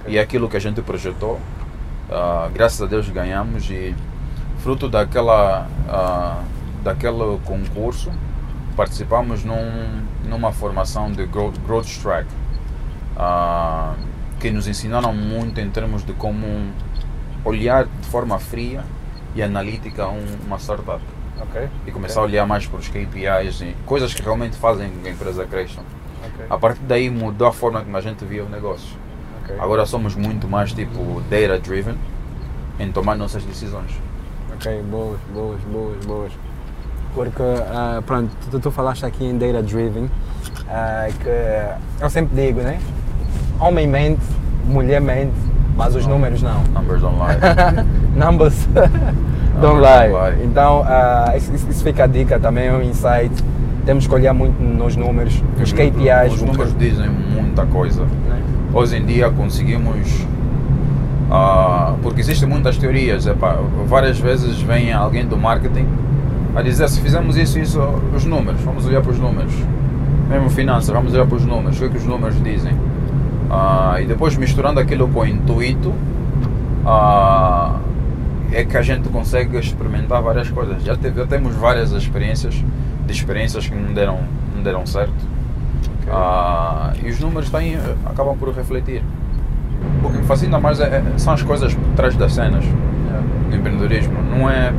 Okay. 0.00 0.14
E 0.14 0.18
é 0.18 0.20
aquilo 0.20 0.48
que 0.48 0.56
a 0.56 0.60
gente 0.60 0.80
projetou, 0.82 1.34
uh, 1.34 2.50
graças 2.52 2.80
a 2.82 2.86
Deus 2.86 3.08
ganhamos 3.08 3.68
e 3.70 3.94
fruto 4.58 4.88
daquela, 4.88 5.68
uh, 5.88 6.82
daquele 6.82 7.38
concurso, 7.44 8.10
participamos 8.76 9.44
num, 9.44 10.02
numa 10.24 10.52
formação 10.52 11.12
de 11.12 11.26
Growth, 11.26 11.58
growth 11.66 12.02
Track 12.02 12.28
uh, 13.16 13.94
que 14.40 14.50
nos 14.50 14.66
ensinaram 14.66 15.12
muito 15.14 15.60
em 15.60 15.70
termos 15.70 16.04
de 16.04 16.12
como 16.12 16.46
olhar 17.44 17.84
de 17.84 18.06
forma 18.08 18.38
fria 18.38 18.84
e 19.34 19.42
analítica 19.42 20.08
um, 20.08 20.24
uma 20.46 20.58
startup. 20.58 21.00
Okay. 21.42 21.68
E 21.86 21.90
começar 21.90 22.20
okay. 22.20 22.22
a 22.22 22.32
olhar 22.32 22.46
mais 22.46 22.66
para 22.66 22.78
os 22.78 22.88
KPIs 22.88 23.60
e 23.60 23.76
coisas 23.84 24.14
que 24.14 24.22
realmente 24.22 24.56
fazem 24.56 24.90
que 24.90 25.08
a 25.08 25.10
empresa 25.10 25.44
cresça. 25.44 25.80
Okay. 26.32 26.46
A 26.48 26.56
partir 26.56 26.80
daí 26.82 27.10
mudou 27.10 27.48
a 27.48 27.52
forma 27.52 27.80
como 27.80 27.96
a 27.96 28.00
gente 28.00 28.24
via 28.24 28.44
o 28.44 28.48
negócio. 28.48 29.04
Agora 29.58 29.84
somos 29.84 30.14
muito 30.14 30.48
mais 30.48 30.72
tipo 30.72 31.20
data 31.28 31.58
driven 31.58 31.96
em 32.78 32.90
tomar 32.90 33.14
nossas 33.14 33.44
decisões. 33.44 33.90
Ok, 34.54 34.82
boas, 34.90 35.20
boas, 35.32 35.60
boas, 35.62 36.04
boas. 36.06 36.32
Porque, 37.14 37.42
uh, 37.42 38.02
pronto, 38.02 38.30
tu, 38.50 38.58
tu, 38.58 38.70
falaste 38.70 39.04
aqui 39.04 39.24
em 39.24 39.38
data 39.38 39.62
driven, 39.62 40.04
uh, 40.04 41.12
que 41.22 42.02
eu 42.02 42.10
sempre 42.10 42.34
digo, 42.34 42.60
né? 42.60 42.80
Homem 43.60 43.86
mente, 43.86 44.22
mulher 44.64 45.00
mente, 45.00 45.34
mas 45.76 45.94
os 45.94 46.06
números 46.06 46.42
não. 46.42 46.62
Numbers 46.64 47.02
don't 47.02 47.16
lie. 47.18 47.38
Numbers 48.16 48.66
don't 49.60 49.80
lie. 49.80 50.08
lie. 50.08 50.44
Então, 50.44 50.82
uh, 50.82 51.36
isso, 51.36 51.52
isso, 51.54 51.82
fica 51.84 52.04
a 52.04 52.06
dica 52.06 52.38
também, 52.38 52.70
um 52.72 52.82
insight 52.82 53.32
temos 53.84 54.06
que 54.06 54.14
olhar 54.14 54.32
muito 54.32 54.60
nos 54.62 54.96
números, 54.96 55.42
os 55.62 55.72
KPIs. 55.72 56.32
Os 56.32 56.40
que- 56.40 56.46
números 56.46 56.78
dizem 56.78 57.08
muita 57.08 57.66
coisa. 57.66 58.02
né? 58.02 58.42
Hoje 58.72 58.96
em 58.96 59.04
dia 59.04 59.30
conseguimos. 59.30 60.26
ah, 61.30 61.94
porque 62.02 62.20
existem 62.20 62.48
muitas 62.48 62.76
teorias. 62.78 63.26
epá, 63.26 63.58
várias 63.86 64.18
vezes 64.18 64.60
vem 64.62 64.92
alguém 64.92 65.26
do 65.26 65.36
marketing 65.36 65.86
a 66.56 66.62
dizer 66.62 66.88
se 66.88 67.00
fizemos 67.00 67.36
isso, 67.36 67.58
isso, 67.58 67.80
os 68.14 68.24
números, 68.24 68.60
vamos 68.62 68.86
olhar 68.86 69.02
para 69.02 69.10
os 69.12 69.18
números. 69.18 69.52
Mesmo 70.30 70.48
finanças, 70.48 70.88
vamos 70.88 71.12
olhar 71.12 71.26
para 71.26 71.36
os 71.36 71.44
números, 71.44 71.76
o 71.76 71.80
que, 71.80 71.84
é 71.84 71.88
que 71.90 71.96
os 71.98 72.04
números 72.06 72.42
dizem. 72.42 72.72
Ah, 73.50 73.96
e 74.00 74.06
depois 74.06 74.36
misturando 74.36 74.80
aquilo 74.80 75.08
com 75.08 75.20
o 75.20 75.26
intuito, 75.26 75.92
ah, 76.86 77.76
é 78.54 78.64
que 78.64 78.76
a 78.76 78.82
gente 78.82 79.08
consegue 79.08 79.58
experimentar 79.58 80.22
várias 80.22 80.48
coisas. 80.50 80.82
Já, 80.82 80.96
teve- 80.96 81.20
já 81.20 81.26
temos 81.26 81.54
várias 81.54 81.90
experiências, 81.92 82.54
de 83.06 83.12
experiências 83.12 83.66
que 83.66 83.74
não 83.74 83.92
deram, 83.92 84.20
não 84.54 84.62
deram 84.62 84.86
certo. 84.86 85.12
Ah, 86.10 86.92
e 87.02 87.08
os 87.08 87.18
números 87.20 87.50
têm, 87.50 87.76
acabam 88.06 88.36
por 88.36 88.52
refletir. 88.54 89.02
O 90.02 90.08
que 90.10 90.18
me 90.18 90.24
fascina 90.24 90.58
mais 90.60 90.80
é- 90.80 90.84
é- 90.84 91.02
são 91.18 91.32
as 91.32 91.42
coisas 91.42 91.74
por 91.74 91.88
trás 91.96 92.14
das 92.16 92.32
cenas 92.34 92.64
do 93.50 93.56
empreendedorismo. 93.56 94.14
Não 94.22 94.48
é 94.48 94.72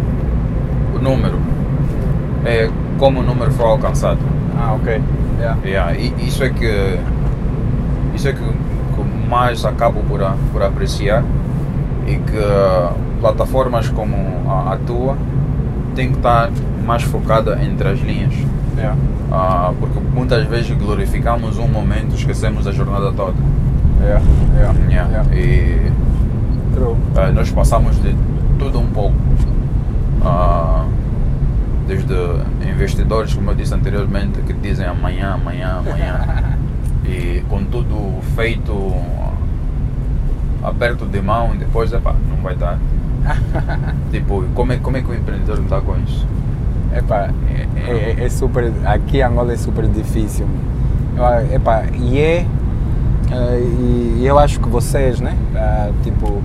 o 0.95 0.99
número, 0.99 1.38
é 2.45 2.69
como 2.97 3.19
o 3.19 3.23
número 3.23 3.51
foi 3.51 3.65
alcançado. 3.65 4.19
Ah, 4.57 4.73
ok. 4.73 5.01
Yeah. 5.39 5.57
Yeah, 5.65 5.93
e 5.97 6.13
isso 6.25 6.43
é 6.43 6.49
que 6.49 6.99
isso 8.15 8.27
é 8.29 8.33
que, 8.33 8.39
que 8.39 9.27
mais 9.29 9.65
acabo 9.65 10.01
por, 10.07 10.23
a- 10.23 10.35
por 10.53 10.63
apreciar 10.63 11.23
e 12.05 12.17
que 12.17 12.37
ah, 12.37 12.93
plataformas 13.19 13.89
como 13.89 14.15
a, 14.49 14.77
tua 14.85 15.17
têm 15.95 16.11
que 16.11 16.17
estar 16.17 16.51
mais 16.85 17.03
focada 17.03 17.59
entre 17.63 17.89
as 17.89 17.99
linhas. 17.99 18.33
Yeah. 18.77 18.95
Ah, 19.31 19.73
porque 19.79 19.99
muitas 19.99 20.45
vezes 20.47 20.71
glorificamos 20.77 21.57
um 21.57 21.67
momento 21.67 22.11
e 22.11 22.15
esquecemos 22.15 22.67
a 22.67 22.71
jornada 22.71 23.11
toda. 23.11 23.33
Yeah. 24.01 24.23
Yeah. 24.89 25.35
E 25.35 25.91
ah, 27.15 27.31
nós 27.31 27.49
passamos 27.51 27.95
de 28.01 28.15
tudo 28.59 28.79
um 28.79 28.87
pouco. 28.87 29.15
Ah, 30.23 30.85
desde 31.87 32.13
investidores, 32.67 33.33
como 33.33 33.51
eu 33.51 33.55
disse 33.55 33.73
anteriormente, 33.73 34.41
que 34.41 34.53
dizem 34.53 34.85
amanhã, 34.85 35.33
amanhã, 35.33 35.79
amanhã. 35.79 36.57
e 37.05 37.43
com 37.47 37.63
tudo 37.63 38.19
feito 38.35 38.71
aperto 40.65 41.06
de 41.06 41.21
mão, 41.21 41.54
e 41.54 41.58
depois, 41.58 41.91
epá, 41.93 42.15
não 42.30 42.38
vai 42.38 42.56
dar. 42.56 42.78
tipo, 44.12 44.43
como 44.54 44.73
é, 44.73 44.78
como 44.78 44.97
é 44.97 45.01
que 45.01 45.10
o 45.10 45.13
empreendedor 45.13 45.60
está 45.60 45.82
com 45.82 45.95
isso? 45.99 46.28
Epá, 46.95 47.30
é, 47.49 47.91
é, 47.91 48.25
é 48.25 48.30
super. 48.30 48.71
Aqui 48.86 49.17
em 49.17 49.23
Angola 49.23 49.54
é 49.54 49.58
super 49.58 49.88
difícil. 49.88 50.47
Epá, 51.54 51.84
e 51.93 52.19
é. 52.19 52.45
eh, 53.32 53.60
e 54.19 54.25
eu 54.25 54.38
acho 54.38 54.60
que 54.60 54.69
vocês, 54.69 55.19
né? 55.19 55.36
ah, 55.56 55.91
tipo, 56.04 56.41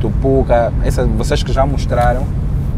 Tupuca, 0.00 0.72
essas, 0.82 1.06
vocês 1.08 1.42
que 1.42 1.52
já 1.52 1.66
mostraram, 1.66 2.26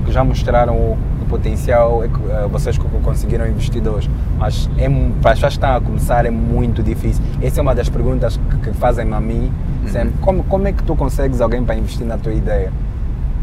que 0.05 0.13
já 0.13 0.25
mostraram 0.25 0.75
o 0.75 0.99
potencial, 1.33 2.05
é 2.05 2.09
que, 2.09 2.31
eh, 2.31 2.47
vocês 2.51 2.77
conseguiram 3.03 3.47
investidores, 3.47 4.09
mas 4.39 4.69
é, 4.77 4.87
para 5.23 5.33
as 5.33 5.39
pessoas 5.39 5.55
que 5.55 5.65
estão 5.65 5.77
a 5.77 5.81
começar 5.81 6.27
é 6.27 6.31
muito 6.31 6.83
difícil. 6.83 7.25
Essa 7.41 7.61
é 7.61 7.63
uma 7.63 7.75
das 7.75 7.89
perguntas 7.89 8.37
que, 8.37 8.57
que 8.59 8.73
fazem 8.75 9.11
a 9.15 9.21
mim 9.21 9.51
sempre. 9.89 10.15
Como, 10.21 10.45
como 10.45 10.69
é 10.69 10.73
que 10.73 10.83
tu 10.83 10.95
consegues 10.95 11.41
alguém 11.41 11.65
para 11.65 11.75
investir 11.75 12.07
na 12.07 12.19
tua 12.19 12.35
ideia? 12.35 12.71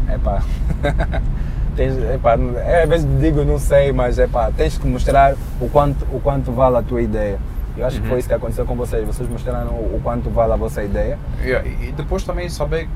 Epá. 0.08 0.42
tens, 1.74 1.96
epá, 2.14 2.38
é, 2.64 2.84
às 2.84 2.88
vezes 2.88 3.08
digo 3.20 3.44
não 3.44 3.58
sei, 3.58 3.92
mas 3.92 4.18
epá, 4.18 4.52
tens 4.56 4.78
que 4.78 4.86
mostrar 4.86 5.34
o 5.60 5.68
quanto, 5.68 6.06
o 6.12 6.20
quanto 6.20 6.52
vale 6.52 6.76
a 6.76 6.82
tua 6.82 7.02
ideia. 7.02 7.40
Eu 7.76 7.86
acho 7.86 8.00
que 8.00 8.08
foi 8.08 8.18
isso 8.18 8.28
que 8.28 8.34
aconteceu 8.34 8.64
com 8.66 8.76
vocês. 8.76 9.04
Vocês 9.06 9.28
mostraram 9.28 9.70
o, 9.70 9.96
o 9.96 10.00
quanto 10.02 10.30
vale 10.30 10.52
a 10.52 10.56
vossa 10.56 10.82
ideia. 10.82 11.18
Yeah, 11.42 11.68
e 11.68 11.92
depois 11.92 12.22
também 12.22 12.48
saber 12.48 12.88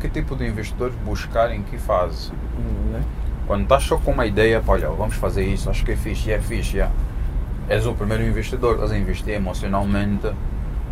que 0.00 0.08
tipo 0.08 0.36
de 0.36 0.46
investidor 0.46 0.90
buscar 1.04 1.50
em 1.52 1.62
que 1.62 1.76
fase. 1.76 2.30
Hum, 2.32 2.92
né? 2.92 3.02
Quando 3.46 3.62
estás 3.62 3.82
só 3.84 3.96
com 3.96 4.12
uma 4.12 4.24
ideia, 4.26 4.60
pá, 4.60 4.72
olha, 4.74 4.88
vamos 4.88 5.14
fazer 5.16 5.44
isso, 5.44 5.68
acho 5.68 5.84
que 5.84 5.92
é 5.92 5.96
fixe, 5.96 6.30
é 6.30 6.38
fixe, 6.38 6.76
yeah. 6.76 6.94
és 7.68 7.86
o 7.86 7.92
primeiro 7.92 8.22
investidor, 8.24 8.74
estás 8.74 8.92
a 8.92 8.98
investir 8.98 9.34
emocionalmente, 9.34 10.30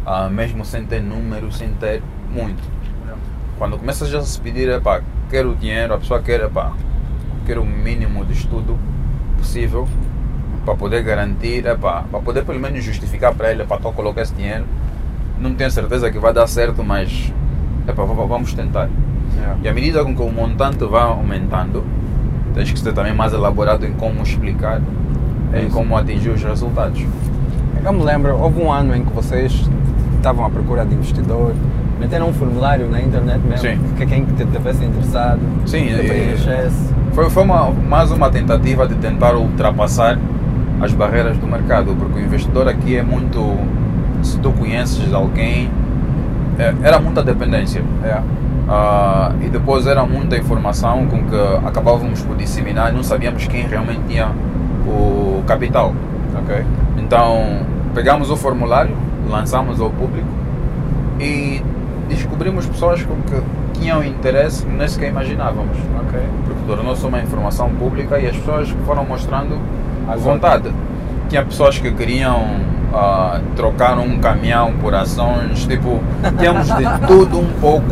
ah, 0.04 0.28
mesmo 0.28 0.64
sem 0.64 0.84
ter 0.84 1.00
número, 1.00 1.50
sem 1.52 1.68
ter 1.74 2.02
muito. 2.30 2.62
Quando 3.58 3.78
começas 3.78 4.08
já 4.08 4.18
a 4.18 4.22
se 4.22 4.40
pedir, 4.40 4.68
epá, 4.70 5.02
quero 5.28 5.54
dinheiro, 5.54 5.94
a 5.94 5.98
pessoa 5.98 6.20
quer, 6.20 6.40
epá, 6.40 6.72
quero 7.46 7.62
o 7.62 7.66
mínimo 7.66 8.24
de 8.24 8.32
estudo 8.32 8.78
possível 9.36 9.86
para 10.64 10.74
poder 10.74 11.02
garantir, 11.02 11.66
epá, 11.66 12.04
para 12.10 12.20
poder 12.20 12.44
pelo 12.44 12.58
menos 12.58 12.82
justificar 12.82 13.34
para 13.34 13.50
ele, 13.52 13.64
para 13.64 13.76
tu 13.80 13.92
colocar 13.92 14.22
esse 14.22 14.34
dinheiro. 14.34 14.64
Não 15.38 15.54
tenho 15.54 15.70
certeza 15.70 16.10
que 16.10 16.18
vai 16.18 16.32
dar 16.32 16.46
certo, 16.46 16.82
mas 16.82 17.10
v- 17.86 17.92
v- 17.92 18.26
vamos 18.26 18.52
tentar. 18.54 18.88
E 19.62 19.68
à 19.68 19.72
medida 19.72 20.04
com 20.04 20.14
que 20.14 20.22
o 20.22 20.30
montante 20.30 20.84
vai 20.84 21.02
aumentando, 21.02 21.84
tens 22.54 22.70
que 22.70 22.78
ser 22.78 22.92
também 22.92 23.14
mais 23.14 23.32
elaborado 23.32 23.84
em 23.86 23.92
como 23.92 24.22
explicar, 24.22 24.80
É 25.52 25.62
em 25.62 25.68
como 25.68 25.96
atingir 25.96 26.30
os 26.30 26.42
resultados. 26.42 27.02
Eu 27.84 27.92
me 27.92 28.02
lembro, 28.04 28.36
houve 28.38 28.62
um 28.62 28.70
ano 28.70 28.94
em 28.94 29.04
que 29.04 29.12
vocês 29.12 29.68
estavam 30.16 30.44
à 30.44 30.50
procura 30.50 30.84
de 30.84 30.94
investidor, 30.94 31.54
meteram 31.98 32.28
um 32.28 32.32
formulário 32.32 32.88
na 32.88 33.00
internet 33.00 33.40
mesmo, 33.40 33.58
Sim. 33.58 33.78
que 33.96 34.06
quem 34.06 34.24
que 34.24 34.42
estivesse 34.42 34.84
interessado, 34.84 35.40
Sim, 35.66 35.86
e-. 35.86 36.36
Foi, 37.12 37.28
foi 37.28 37.42
uma, 37.42 37.70
mais 37.70 38.10
uma 38.12 38.30
tentativa 38.30 38.86
de 38.86 38.94
tentar 38.96 39.34
ultrapassar 39.34 40.18
as 40.80 40.92
barreiras 40.92 41.36
do 41.38 41.46
mercado, 41.46 41.94
porque 41.98 42.20
o 42.20 42.22
investidor 42.22 42.68
aqui 42.68 42.96
é 42.96 43.02
muito. 43.02 43.56
Se 44.22 44.38
tu 44.38 44.52
conheces 44.52 45.12
alguém, 45.12 45.68
é- 46.58 46.74
era 46.82 47.00
muita 47.00 47.22
dependência. 47.22 47.82
É. 48.04 48.20
Ah, 48.72 49.32
e 49.42 49.48
depois 49.48 49.84
era 49.84 50.06
muita 50.06 50.36
informação 50.36 51.04
com 51.08 51.24
que 51.24 51.66
acabávamos 51.66 52.22
por 52.22 52.36
disseminar 52.36 52.92
e 52.92 52.94
não 52.94 53.02
sabíamos 53.02 53.44
quem 53.48 53.66
realmente 53.66 54.00
tinha 54.06 54.30
o 54.86 55.42
capital. 55.44 55.92
Ok. 56.40 56.64
Então 56.96 57.66
pegamos 57.92 58.30
o 58.30 58.36
formulário, 58.36 58.96
lançamos 59.28 59.80
ao 59.80 59.90
público 59.90 60.28
e 61.18 61.60
descobrimos 62.08 62.64
pessoas 62.64 63.02
com 63.02 63.16
que 63.22 63.42
tinham 63.80 64.04
interesse 64.04 64.64
que 64.64 64.72
nem 64.72 64.86
sequer 64.86 65.08
imaginávamos. 65.08 65.76
Ok. 66.06 66.20
Porque 66.44 66.60
tornou-se 66.64 67.04
uma 67.04 67.20
informação 67.20 67.70
pública 67.70 68.20
e 68.20 68.28
as 68.28 68.36
pessoas 68.36 68.68
foram 68.86 69.04
mostrando 69.04 69.58
a 70.08 70.14
vontade. 70.14 70.70
Tinha 71.28 71.44
pessoas 71.44 71.76
que 71.76 71.90
queriam 71.90 72.60
ah, 72.92 73.40
trocar 73.56 73.98
um 73.98 74.18
caminhão 74.18 74.72
por 74.80 74.94
ações, 74.94 75.64
tipo, 75.66 76.00
tínhamos 76.38 76.66
de 76.66 76.84
tudo 77.06 77.38
um 77.40 77.50
pouco 77.60 77.86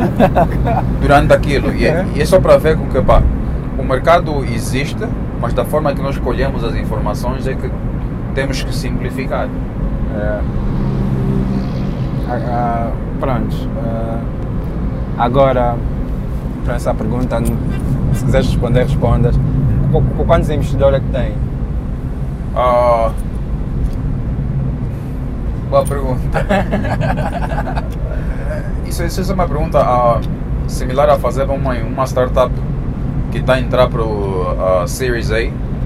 durante 1.00 1.32
aquilo. 1.32 1.72
E, 1.74 1.86
é- 1.86 2.04
e 2.14 2.20
é 2.20 2.24
só 2.24 2.40
para 2.40 2.56
ver 2.58 2.76
com 2.76 2.86
que 2.86 3.00
pá, 3.02 3.22
o 3.78 3.82
mercado 3.84 4.44
existe, 4.44 5.06
mas 5.40 5.52
da 5.52 5.64
forma 5.64 5.92
que 5.94 6.02
nós 6.02 6.14
escolhemos 6.16 6.64
as 6.64 6.74
informações 6.74 7.46
é 7.46 7.54
que 7.54 7.70
temos 8.34 8.62
que 8.62 8.74
simplificar. 8.74 9.48
É. 10.16 10.40
Ah, 12.30 12.90
pronto. 13.20 13.56
ah, 13.84 14.20
agora, 15.18 15.76
para 16.64 16.74
essa 16.74 16.92
pergunta, 16.92 17.40
se 18.12 18.24
quiseres 18.24 18.46
responder, 18.48 18.82
respondas. 18.84 19.36
Qu- 19.92 20.02
qu- 20.16 20.24
Quantos 20.26 20.50
investidores 20.50 20.98
é 20.98 21.00
que 21.00 21.06
tem? 21.08 21.32
Ah, 22.54 23.10
boa 25.68 25.84
pergunta. 25.84 26.46
isso, 28.86 29.04
isso 29.04 29.30
é 29.30 29.34
uma 29.34 29.46
pergunta 29.46 29.78
ah, 29.80 30.20
similar 30.66 31.10
a 31.10 31.18
fazer 31.18 31.44
uma, 31.44 31.74
uma 31.74 32.04
startup 32.06 32.52
que 33.30 33.38
está 33.38 33.54
a 33.54 33.60
entrar 33.60 33.88
para 33.88 34.02
o 34.02 34.86
Series 34.86 35.30
A, 35.30 35.36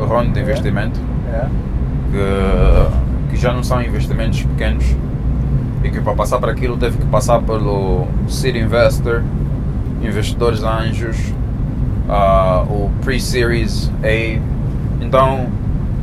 o 0.01 0.07
round 0.07 0.31
de 0.33 0.41
investimento, 0.41 1.01
É. 1.33 1.47
que, 2.11 3.31
que 3.31 3.37
já 3.41 3.53
não 3.53 3.63
são 3.63 3.83
investimentos 3.83 4.43
pequenos 4.43 4.85
e 5.83 5.91
que 5.91 6.01
para 6.01 6.15
passar 6.15 6.39
para 6.39 6.53
aquilo 6.53 6.77
teve 6.77 6.99
que 6.99 7.07
passar 7.07 7.41
pelo 7.43 8.07
Seed 8.29 8.55
Investor, 8.57 9.23
investidores 10.03 10.63
anjos, 10.63 11.17
ah, 12.09 12.65
o 12.69 12.91
Pre-Series 13.03 13.91
A. 14.05 14.39
Então, 15.01 15.49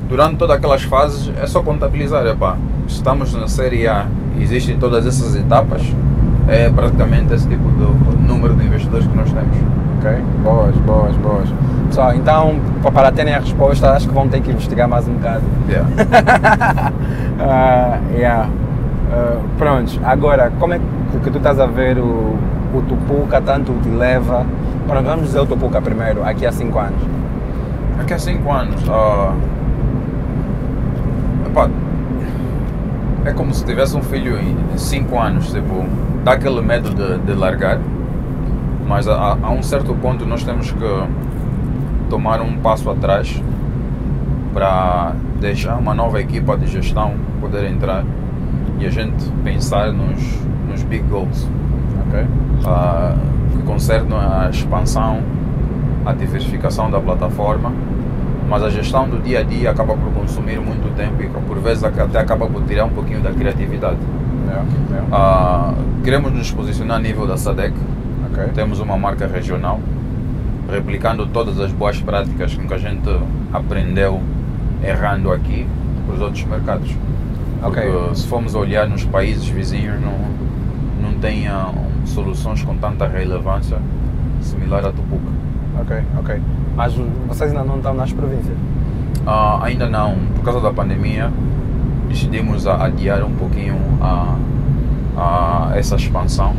durante 0.09 0.35
todas 0.37 0.57
aquelas 0.57 0.81
fases, 0.83 1.31
é 1.41 1.45
só 1.47 1.61
contabilizar. 1.61 2.25
Epá, 2.25 2.57
estamos 2.87 3.33
na 3.33 3.47
Série 3.47 3.87
A, 3.87 4.05
existem 4.39 4.77
todas 4.77 5.05
essas 5.05 5.35
etapas, 5.35 5.81
é 6.47 6.69
praticamente 6.69 7.33
esse 7.33 7.47
tipo 7.47 7.69
de 7.71 8.27
número 8.27 8.55
de 8.55 8.65
investidores 8.65 9.05
que 9.07 9.15
nós 9.15 9.31
temos. 9.31 9.55
Ok. 9.99 10.11
Boas, 10.43 10.75
boas, 10.77 11.15
boas. 11.17 11.49
Pessoal, 11.87 12.13
então, 12.15 12.55
pa- 12.81 12.91
para 12.91 13.11
terem 13.11 13.33
a 13.35 13.39
resposta, 13.39 13.91
acho 13.91 14.07
que 14.07 14.13
vão 14.13 14.27
ter 14.27 14.41
que 14.41 14.51
investigar 14.51 14.87
mais 14.87 15.07
um 15.07 15.13
bocado. 15.13 15.43
Yeah. 15.69 16.91
Ah, 17.41 17.99
yeah. 18.13 18.49
Ah, 19.13 19.37
pronto, 19.57 19.97
agora, 20.03 20.51
como 20.59 20.73
é 20.73 20.79
que, 21.23 21.29
tu 21.31 21.37
estás 21.37 21.57
a 21.57 21.65
ver 21.65 21.97
o, 21.97 22.35
o 22.73 22.81
Tupuca, 22.85 23.39
tanto 23.39 23.71
te 23.81 23.87
leva? 23.87 24.45
Pronto, 24.85 25.05
vamos 25.05 25.25
dizer 25.27 25.39
o 25.39 25.45
Tupuca 25.45 25.81
primeiro, 25.81 26.21
aqui 26.25 26.45
há 26.45 26.51
5 26.51 26.77
anos. 26.77 26.99
Daqui 27.97 28.13
a 28.13 28.19
5 28.19 28.51
anos, 28.51 28.83
ah, 28.89 29.33
Epá, 31.47 31.69
é 33.25 33.33
como 33.33 33.53
se 33.53 33.63
tivesse 33.65 33.95
um 33.95 34.01
filho 34.01 34.37
em 34.39 34.77
5 34.77 35.19
anos, 35.19 35.51
tipo, 35.51 35.85
dá 36.23 36.33
aquele 36.33 36.61
medo 36.61 36.89
de, 36.89 37.17
de 37.19 37.33
largar, 37.33 37.79
mas 38.87 39.07
a, 39.07 39.37
a 39.41 39.49
um 39.51 39.61
certo 39.61 39.93
ponto 39.95 40.25
nós 40.25 40.43
temos 40.43 40.71
que 40.71 41.03
tomar 42.09 42.41
um 42.41 42.57
passo 42.57 42.89
atrás 42.89 43.41
para 44.53 45.13
deixar 45.39 45.77
uma 45.77 45.93
nova 45.93 46.19
equipa 46.19 46.57
de 46.57 46.67
gestão 46.67 47.13
poder 47.39 47.65
entrar 47.65 48.03
e 48.79 48.85
a 48.85 48.89
gente 48.89 49.23
pensar 49.43 49.91
nos, 49.91 50.39
nos 50.67 50.83
big 50.83 51.03
goals, 51.07 51.47
Ok. 52.07 52.25
ah, 52.65 53.15
que 53.51 53.61
concernam 53.63 54.17
a 54.17 54.49
expansão, 54.49 55.21
a 56.05 56.13
diversificação 56.13 56.89
da 56.89 56.99
plataforma, 56.99 57.71
mas 58.49 58.63
a 58.63 58.69
gestão 58.69 59.07
do 59.07 59.21
dia 59.21 59.39
a 59.39 59.43
dia 59.43 59.69
acaba 59.69 59.95
por 59.95 60.11
consumir 60.11 60.59
muito 60.59 60.93
tempo 60.95 61.21
e 61.21 61.27
por 61.27 61.59
vezes 61.59 61.83
até 61.83 62.19
acaba 62.19 62.47
por 62.47 62.63
tirar 62.63 62.85
um 62.85 62.89
pouquinho 62.89 63.21
da 63.21 63.31
criatividade. 63.31 63.97
Yeah, 64.47 64.65
yeah. 64.89 65.07
Ah, 65.11 65.73
queremos 66.03 66.33
nos 66.33 66.49
posicionar 66.51 66.97
a 66.97 66.99
nível 66.99 67.27
da 67.27 67.37
SADEC, 67.37 67.75
Ok. 68.31 68.45
temos 68.55 68.79
uma 68.79 68.97
marca 68.97 69.27
regional, 69.27 69.79
replicando 70.71 71.27
todas 71.27 71.59
as 71.59 71.71
boas 71.71 72.01
práticas 72.01 72.55
que 72.55 72.73
a 72.73 72.77
gente 72.77 73.09
aprendeu 73.53 74.19
errando 74.83 75.31
aqui 75.31 75.67
para 76.07 76.15
os 76.15 76.21
outros 76.21 76.43
mercados. 76.45 76.89
Porque 77.61 77.81
se 78.15 78.25
formos 78.27 78.55
olhar 78.55 78.87
nos 78.87 79.03
países 79.05 79.47
vizinhos, 79.47 80.01
não, 80.01 81.11
não 81.11 81.19
tem 81.19 81.47
ah, 81.47 81.71
soluções 82.05 82.63
com 82.63 82.75
tanta 82.77 83.07
relevância 83.07 83.77
similar 84.41 84.85
a 84.85 84.91
Tupuca. 84.91 85.29
Ok, 85.81 85.97
ok. 86.17 86.41
Mas 86.75 86.93
vocês 87.27 87.51
ainda 87.51 87.63
não 87.63 87.77
estão 87.77 87.93
nas 87.93 88.11
províncias? 88.11 88.55
Ah, 89.25 89.59
ainda 89.63 89.87
não, 89.87 90.15
por 90.35 90.43
causa 90.43 90.61
da 90.61 90.71
pandemia, 90.71 91.31
decidimos 92.07 92.65
adiar 92.65 93.23
um 93.23 93.31
pouquinho 93.31 93.75
a, 94.01 94.35
a 95.17 95.77
essa 95.77 95.95
expansão, 95.95 96.53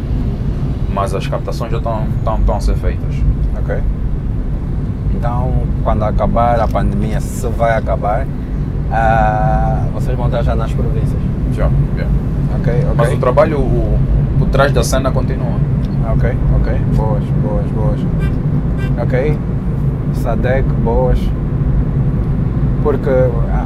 mas 0.92 1.14
as 1.14 1.26
captações 1.26 1.72
já 1.72 1.78
estão, 1.78 2.06
estão, 2.16 2.38
estão 2.38 2.56
a 2.56 2.60
ser 2.60 2.76
feitas. 2.76 3.14
Ok. 3.58 3.78
Então, 5.14 5.52
quando 5.82 6.04
acabar 6.04 6.60
a 6.60 6.68
pandemia, 6.68 7.20
se 7.20 7.46
vai 7.48 7.76
acabar, 7.76 8.26
ah, 8.92 9.84
vocês 9.92 10.16
vão 10.16 10.26
estar 10.26 10.42
já 10.42 10.54
nas 10.54 10.72
províncias. 10.72 11.20
Já, 11.54 11.68
já. 11.96 12.06
Ok, 12.58 12.72
ok. 12.72 12.94
Mas 12.96 13.12
o 13.12 13.16
trabalho, 13.18 13.58
o, 13.58 13.98
por 14.38 14.48
trás 14.48 14.72
da 14.72 14.82
cena 14.82 15.10
continua. 15.10 15.58
Ok, 16.12 16.36
ok. 16.56 16.72
Boas, 16.96 17.24
boas, 17.42 17.66
boas. 17.72 18.00
Ok. 19.02 19.38
Sadec, 20.14 20.64
boas. 20.84 21.18
Porque, 22.82 23.10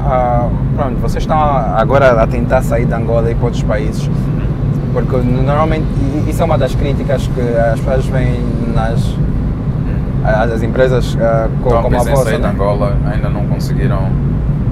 ah, 0.06 0.48
pronto, 0.76 0.96
vocês 1.00 1.22
estão 1.22 1.38
agora 1.38 2.20
a 2.22 2.26
tentar 2.26 2.62
sair 2.62 2.84
de 2.84 2.94
Angola 2.94 3.30
e 3.30 3.34
para 3.34 3.44
outros 3.44 3.62
países. 3.62 4.10
Porque 4.92 5.16
normalmente, 5.16 5.86
isso 6.28 6.42
é 6.42 6.44
uma 6.44 6.58
das 6.58 6.74
críticas 6.74 7.26
que 7.28 7.40
as 7.40 7.80
pessoas 7.80 8.06
veem 8.06 8.40
nas 8.74 9.14
as, 10.24 10.52
as 10.52 10.62
empresas 10.62 11.16
ah, 11.20 11.48
co- 11.62 11.68
Estão 11.68 11.78
a 11.80 11.82
como 11.82 11.96
a 11.96 11.98
vossa. 11.98 12.24
sair 12.24 12.36
de 12.36 12.42
né? 12.42 12.48
Angola, 12.48 12.96
ainda 13.12 13.28
não 13.28 13.46
conseguiram. 13.46 14.08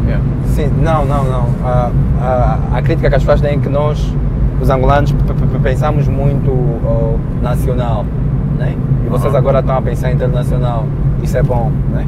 Yeah. 0.07 0.25
Sim, 0.47 0.71
não, 0.83 1.05
não, 1.05 1.25
não. 1.25 1.47
Ah, 1.65 1.91
ah, 2.21 2.59
a 2.75 2.83
crítica 2.83 3.09
que 3.11 3.17
as 3.17 3.23
pessoas 3.23 3.41
têm 3.41 3.55
é 3.55 3.59
que 3.59 3.69
nós, 3.69 4.13
os 4.61 4.71
angolanos, 4.71 5.15
pensamos 5.63 6.09
muito 6.09 6.51
oh, 6.51 7.17
nacional, 7.43 8.05
né? 8.59 8.75
E 9.07 9.09
vocês 9.09 9.35
agora 9.35 9.61
estão 9.61 9.77
a 9.77 9.83
pensar 9.83 10.11
internacional. 10.11 10.87
Isso 11.23 11.39
é 11.39 11.43
bom, 11.43 11.71
né? 11.93 12.07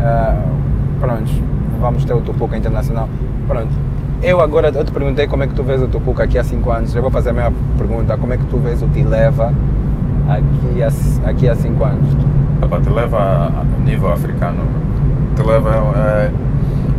Ah, 0.00 0.42
pronto, 1.00 1.30
vamos 1.80 2.04
ter 2.04 2.12
o 2.12 2.20
Tupuca 2.20 2.56
internacional. 2.56 3.08
Pronto. 3.48 3.72
Eu 4.22 4.40
agora, 4.40 4.68
eu 4.68 4.84
te 4.84 4.92
perguntei 4.92 5.26
como 5.26 5.42
é 5.42 5.46
que 5.46 5.54
tu 5.54 5.62
vês 5.62 5.82
o 5.82 5.88
Tupuca 5.88 6.24
aqui 6.24 6.38
há 6.38 6.44
5 6.44 6.70
anos. 6.70 6.94
Eu 6.94 7.02
vou 7.02 7.10
fazer 7.10 7.30
a 7.30 7.32
mesma 7.32 7.52
pergunta. 7.76 8.16
Como 8.16 8.32
é 8.32 8.36
que 8.36 8.44
tu 8.44 8.58
vês 8.58 8.82
o 8.82 8.88
Tileva 8.88 9.52
aqui 10.28 10.82
há, 10.82 11.28
aqui 11.28 11.48
há 11.48 11.54
5 11.54 11.84
anos? 11.84 12.16
Epá, 12.62 12.80
te 12.80 12.88
leva 12.88 13.18
a 13.18 13.64
nível 13.84 14.12
africano. 14.12 14.62
Te 15.36 15.42
leva. 15.42 15.70
é, 15.96 16.30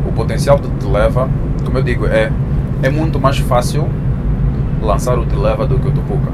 o 0.07 0.11
potencial 0.11 0.59
do 0.59 0.69
te 0.77 0.85
leva, 0.85 1.27
como 1.63 1.77
eu 1.77 1.83
digo, 1.83 2.05
é, 2.05 2.31
é 2.83 2.89
muito 2.89 3.19
mais 3.19 3.39
fácil 3.39 3.87
lançar 4.81 5.17
o 5.17 5.25
te 5.25 5.35
leva 5.35 5.65
do 5.65 5.79
que 5.79 5.87
o 5.87 5.91
Tupuca. 5.91 6.31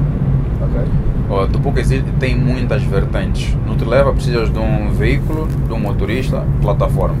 Ok. 0.60 0.84
O 1.32 1.46
Tupuca 1.48 1.80
existe, 1.80 2.04
tem 2.20 2.36
muitas 2.36 2.82
vertentes. 2.82 3.56
No 3.66 3.74
te 3.74 3.86
leva 3.86 4.12
precisas 4.12 4.52
de 4.52 4.58
um 4.58 4.90
veículo, 4.90 5.48
de 5.66 5.72
um 5.72 5.80
motorista, 5.80 6.44
plataforma 6.60 7.16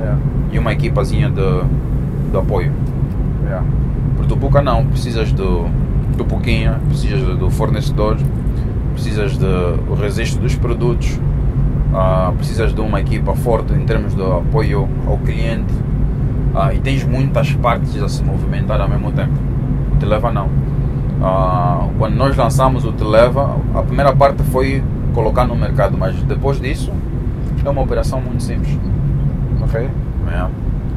Yeah. 0.00 0.18
e 0.50 0.58
uma 0.58 0.72
equipazinha 0.72 1.30
de, 1.30 2.30
de 2.30 2.36
apoio. 2.36 2.72
Yeah. 3.44 3.64
Por 4.16 4.26
Tupuca 4.26 4.60
não, 4.60 4.86
precisas 4.86 5.30
do 5.32 5.66
Tupuquinha, 6.16 6.80
precisas 6.88 7.20
do, 7.20 7.36
do 7.36 7.50
fornecedor, 7.50 8.16
precisas 8.94 9.36
do 9.36 9.94
registro 9.94 10.40
dos 10.40 10.56
produtos, 10.56 11.20
ah, 11.94 12.32
precisas 12.36 12.74
de 12.74 12.80
uma 12.80 13.00
equipa 13.00 13.34
forte 13.36 13.72
em 13.74 13.84
termos 13.84 14.14
de 14.14 14.22
apoio 14.22 14.88
ao 15.06 15.18
cliente 15.18 15.72
ah, 16.54 16.74
e 16.74 16.80
tens 16.80 17.04
muitas 17.04 17.52
partes 17.52 18.02
a 18.02 18.08
se 18.08 18.24
movimentar 18.24 18.80
ao 18.80 18.88
mesmo 18.88 19.12
tempo. 19.12 19.34
O 19.92 19.96
Televa 19.96 20.32
não. 20.32 20.48
Ah, 21.22 21.88
quando 21.98 22.16
nós 22.16 22.36
lançamos 22.36 22.84
o 22.84 22.92
Televa, 22.92 23.56
a 23.74 23.82
primeira 23.82 24.14
parte 24.14 24.42
foi 24.42 24.82
colocar 25.14 25.44
no 25.44 25.54
mercado, 25.54 25.96
mas 25.96 26.20
depois 26.24 26.60
disso 26.60 26.92
é 27.64 27.70
uma 27.70 27.82
operação 27.82 28.20
muito 28.20 28.42
simples. 28.42 28.76
Ok. 29.62 29.80
É, 29.80 30.46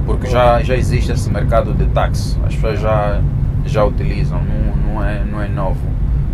porque 0.05 0.27
já, 0.27 0.63
já 0.63 0.75
existe 0.75 1.11
esse 1.11 1.29
mercado 1.29 1.73
de 1.73 1.85
táxi, 1.87 2.37
as 2.45 2.55
pessoas 2.55 2.79
já, 2.79 3.21
já 3.65 3.83
utilizam, 3.83 4.39
não, 4.41 4.93
não, 4.93 5.03
é, 5.03 5.23
não 5.23 5.41
é 5.41 5.47
novo. 5.47 5.79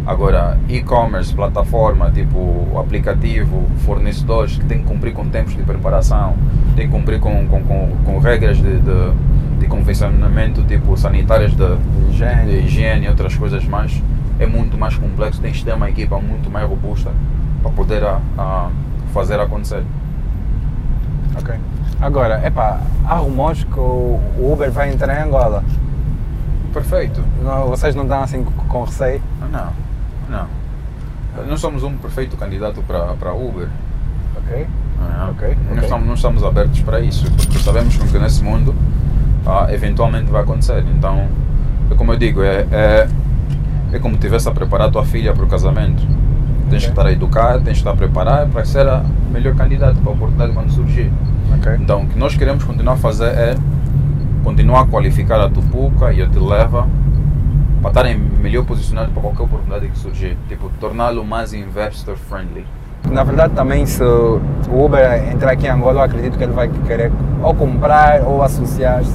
Agora, 0.06 0.58
e-commerce, 0.68 1.34
plataforma, 1.34 2.10
tipo 2.12 2.78
aplicativo, 2.80 3.68
fornecedores 3.86 4.58
que 4.58 4.66
têm 4.66 4.80
que 4.80 4.86
cumprir 4.86 5.14
com 5.14 5.28
tempos 5.28 5.56
de 5.56 5.64
preparação, 5.64 6.36
têm 6.76 6.88
que 6.88 6.92
cumprir 6.92 7.20
com, 7.20 7.48
com, 7.48 7.62
com, 7.64 7.90
com 8.04 8.20
regras 8.20 8.58
de, 8.58 8.80
de, 8.80 9.12
de 9.62 9.68
convencionamento, 9.68 10.64
tipo 10.64 10.98
sanitárias 10.98 11.54
de, 11.56 11.64
Higiene. 12.10 12.46
de 12.46 12.66
higiene 12.66 13.06
e 13.06 13.10
outras 13.10 13.36
coisas 13.36 13.64
mais, 13.66 14.02
é 14.40 14.46
muito 14.48 14.78
mais 14.78 14.96
complexo, 14.98 15.40
tem 15.40 15.52
que 15.52 15.64
ter 15.64 15.74
uma 15.74 15.90
equipa 15.90 16.20
muito 16.20 16.50
mais 16.50 16.68
robusta 16.68 17.12
para 17.62 17.72
poder 17.72 18.04
a, 18.04 18.20
a 18.38 18.70
fazer 19.14 19.40
acontecer. 19.40 19.84
Ok. 21.40 21.54
Agora, 22.02 22.42
epá, 22.46 22.82
há 23.08 23.16
rumores 23.16 23.64
que 23.64 23.80
o 23.80 24.20
Uber 24.40 24.72
vai 24.72 24.92
entrar 24.92 25.16
em 25.20 25.28
Angola. 25.28 25.64
Perfeito. 26.74 27.24
Não, 27.44 27.68
vocês 27.68 27.94
não 27.96 28.04
estão 28.04 28.24
assim 28.24 28.44
com 28.44 28.84
receio? 28.84 29.22
Não, 29.52 29.70
não. 30.30 30.48
Nós 31.48 31.60
somos 31.62 31.84
um 31.84 31.96
perfeito 31.98 32.36
candidato 32.36 32.82
para, 32.82 33.34
Uber. 33.34 33.68
Ok. 34.38 34.68
Ah, 35.00 35.30
Ok, 35.32 35.48
Nós, 35.50 35.72
ok. 35.72 35.84
Estamos, 35.84 36.08
nós 36.08 36.18
estamos 36.18 36.44
abertos 36.44 36.82
para 36.82 37.00
isso, 37.00 37.30
porque 37.32 37.60
sabemos 37.60 37.96
que 37.98 38.18
nesse 38.20 38.44
mundo 38.44 38.74
ah, 39.46 39.68
eventualmente 39.72 40.32
vai 40.32 40.42
acontecer. 40.42 40.84
Então, 40.98 41.28
é 41.90 41.96
como 41.96 42.14
eu 42.14 42.18
digo, 42.18 42.42
é, 42.44 42.66
é, 42.72 43.08
é 43.94 44.00
como 44.00 44.18
tivesse 44.18 44.48
a 44.48 44.52
preparar 44.52 44.88
a 44.88 44.92
tua 44.92 45.06
filha 45.06 45.34
para 45.34 45.44
o 45.44 45.48
casamento. 45.48 46.02
Tens 46.70 46.84
que 46.86 46.90
Ok. 46.92 47.02
estar 47.02 47.06
a 47.08 47.12
educar, 47.12 47.54
tens 47.56 47.64
que 47.64 47.80
estar 47.80 47.92
a 47.92 47.96
preparar 47.96 48.48
para 48.48 48.64
ser 48.64 48.88
a 48.88 49.04
melhor 49.32 49.56
candidato 49.56 49.98
para 49.98 50.10
a 50.12 50.14
oportunidade 50.14 50.54
quando 50.54 50.72
surgir. 50.72 51.12
Ok. 51.58 51.74
Então, 51.80 52.04
o 52.04 52.08
que 52.08 52.18
nós 52.18 52.36
queremos 52.36 52.64
continuar 52.64 52.94
a 52.94 52.98
fazer 52.98 53.28
é 53.28 53.56
continuar 54.44 54.82
a 54.82 54.86
qualificar 54.88 55.40
a 55.42 55.50
Tupuca 55.50 56.14
e 56.14 56.22
a 56.22 56.28
Televa 56.28 56.88
para 57.82 57.90
estarem 57.90 58.18
melhor 58.18 58.64
posicionados 58.64 59.12
para 59.12 59.22
qualquer 59.22 59.44
oportunidade 59.44 59.88
que 59.88 59.98
surgir. 59.98 60.38
Tipo, 60.48 60.70
torná-lo 60.80 61.26
mais 61.26 61.54
investor 61.54 62.16
friendly. 62.16 62.66
Na 63.10 63.24
verdade, 63.24 63.54
também, 63.54 63.86
se 63.86 64.04
o 64.04 64.40
Uber 64.72 65.02
entrar 65.32 65.52
aqui 65.52 65.66
em 65.66 65.70
Angola, 65.70 66.02
eu 66.02 66.04
acredito 66.04 66.38
que 66.38 66.44
ele 66.44 66.54
vai 66.54 66.70
querer 66.88 67.12
ou 67.44 67.54
comprar 67.54 68.22
ou 68.22 68.44
associar-se 68.44 69.12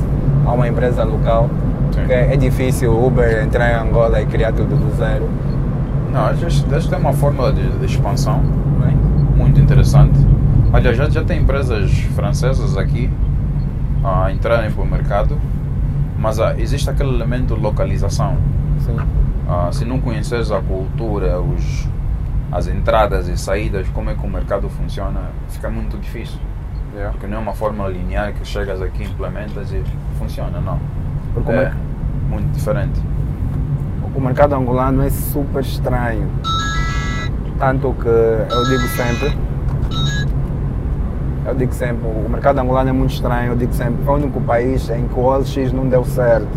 a 0.47 0.53
uma 0.53 0.69
empresa 0.69 1.05
local. 1.05 1.51
Sim. 1.93 2.01
Porque 2.01 2.13
é 2.13 2.37
difícil 2.37 2.93
o 2.93 3.07
Uber 3.07 3.43
entrar 3.43 3.71
em 3.71 3.89
Angola 3.89 4.21
e 4.23 4.27
criar 4.27 4.53
tudo 4.53 4.77
do 4.77 4.97
zero. 4.97 5.29
Não, 6.13 6.31
eles, 6.31 6.87
têm 6.87 6.99
uma 6.99 7.13
fórmula 7.13 7.53
de, 7.53 7.69
de 7.79 7.85
expansão 7.85 8.41
é? 8.87 9.37
muito 9.37 9.61
interessante. 9.61 10.19
Aliás, 10.73 10.97
já, 10.97 11.09
já 11.11 11.25
tem 11.25 11.43
empresas 11.43 11.91
francesas 12.15 12.77
aqui 12.77 13.11
a 14.03 14.31
entrarem 14.33 14.71
para 14.71 14.83
o 14.83 14.87
mercado, 14.87 15.39
mas 16.19 16.39
ah, 16.41 16.55
existe 16.59 16.89
aquele 16.89 17.11
elemento 17.11 17.55
de 17.55 17.61
localização. 17.61 18.37
Sim. 18.79 18.97
Ah, 19.49 19.69
se 19.73 19.85
não 19.85 20.01
conheceres 20.01 20.51
a 20.51 20.61
cultura, 20.61 21.41
os, 21.41 21.89
as 22.51 22.67
entradas 22.67 23.29
e 23.29 23.37
saídas, 23.37 23.87
como 23.89 24.11
é 24.11 24.15
que 24.15 24.25
o 24.25 24.31
mercado 24.31 24.69
funciona, 24.69 25.21
fica 25.49 25.69
muito 25.69 25.99
difícil. 25.99 26.39
Yeah. 26.97 27.11
Porque 27.13 27.27
não 27.27 27.37
é 27.37 27.41
uma 27.41 27.53
fórmula 27.53 27.91
linear 27.91 28.33
que 28.33 28.45
chegas 28.47 28.81
aqui, 28.81 29.05
implementas 29.05 29.71
e 29.71 29.83
funciona, 30.19 30.61
não. 30.61 30.79
Porque 31.35 31.53
é 31.53 31.57
merc- 31.57 31.77
muito 32.31 32.51
diferente. 32.53 33.01
o 34.15 34.21
mercado 34.21 34.55
angolano 34.55 35.03
é 35.05 35.11
super 35.11 35.61
estranho. 35.61 36.27
Tanto 37.59 37.95
que 38.01 38.09
eu 38.09 38.65
digo 38.65 38.89
sempre, 38.97 39.37
Eu 41.47 41.55
digo 41.55 41.73
sempre, 41.73 42.09
o 42.09 42.29
mercado 42.29 42.59
angolano 42.59 42.91
é 42.91 42.93
muito 42.93 43.13
estranho, 43.15 43.53
eu 43.53 43.57
digo 43.57 43.73
sempre, 43.73 43.95
é 44.05 44.11
o 44.11 44.15
único 44.15 44.41
país 44.41 44.91
em 44.91 45.07
que 45.07 45.15
o 45.15 45.23
OLX 45.23 45.73
não 45.73 45.87
deu 45.87 46.05
certo. 46.05 46.49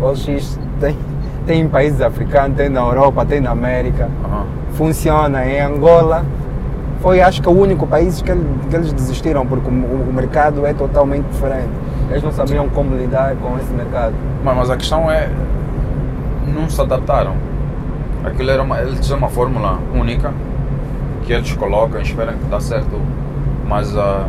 O 0.00 0.04
OLX 0.04 0.58
tem, 0.80 0.98
tem 1.46 1.60
em 1.60 1.68
países 1.68 2.00
africanos, 2.00 2.56
tem 2.56 2.68
na 2.68 2.80
Europa, 2.80 3.24
tem 3.24 3.40
na 3.40 3.50
América, 3.52 4.08
Aham. 4.24 4.46
funciona. 4.72 5.46
Em 5.46 5.60
Angola, 5.60 6.24
foi 7.00 7.20
acho 7.20 7.42
que 7.42 7.48
o 7.48 7.52
único 7.52 7.86
país 7.86 8.22
que, 8.22 8.32
que 8.32 8.76
eles 8.76 8.92
desistiram, 8.92 9.46
porque 9.46 9.68
o, 9.68 9.72
o 9.72 10.12
mercado 10.12 10.66
é 10.66 10.72
totalmente 10.72 11.24
diferente. 11.26 11.70
Eles 12.10 12.22
não 12.22 12.32
sabiam 12.32 12.68
como 12.68 12.96
lidar 12.96 13.34
com 13.36 13.56
esse 13.58 13.72
mercado. 13.72 14.14
Mas, 14.44 14.56
mas 14.56 14.70
a 14.70 14.76
questão 14.76 15.10
é. 15.10 15.28
Não 16.54 16.68
se 16.68 16.80
adaptaram. 16.80 17.34
Aquilo 18.24 18.50
era 18.50 18.62
uma, 18.62 18.80
eles 18.80 19.00
tinham 19.00 19.18
uma 19.18 19.28
fórmula 19.28 19.78
única 19.94 20.32
que 21.24 21.32
eles 21.32 21.52
colocam, 21.54 22.00
esperam 22.00 22.34
que 22.34 22.44
dá 22.44 22.60
certo. 22.60 23.00
Mas 23.66 23.96
ah, 23.96 24.26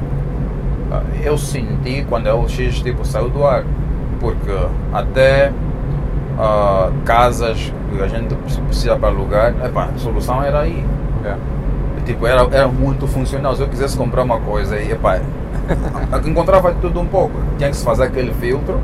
eu 1.23 1.37
senti 1.37 2.03
quando 2.09 2.27
o 2.27 2.47
X 2.47 2.81
tipo, 2.81 3.05
saiu 3.05 3.29
do 3.29 3.45
ar. 3.45 3.63
Porque 4.19 4.51
até 4.91 5.51
ah, 6.39 6.91
casas 7.05 7.71
que 7.91 8.01
a 8.01 8.07
gente 8.07 8.33
precisa 8.35 8.95
para 8.95 9.09
alugar, 9.09 9.53
epá, 9.63 9.89
a 9.95 9.97
solução 9.97 10.41
era 10.43 10.61
aí. 10.61 10.83
Tipo, 12.07 12.25
era, 12.25 12.47
era 12.51 12.67
muito 12.69 13.05
funcional. 13.05 13.53
Se 13.53 13.61
eu 13.61 13.67
quisesse 13.67 13.97
comprar 13.97 14.23
uma 14.23 14.39
coisa, 14.39 14.79
e, 14.79 14.93
epá, 14.93 15.19
encontrava 16.25 16.73
de 16.73 16.79
tudo 16.79 17.01
um 17.01 17.05
pouco. 17.05 17.33
Tinha 17.57 17.69
que 17.69 17.75
se 17.75 17.83
fazer 17.83 18.03
aquele 18.03 18.33
filtro, 18.33 18.79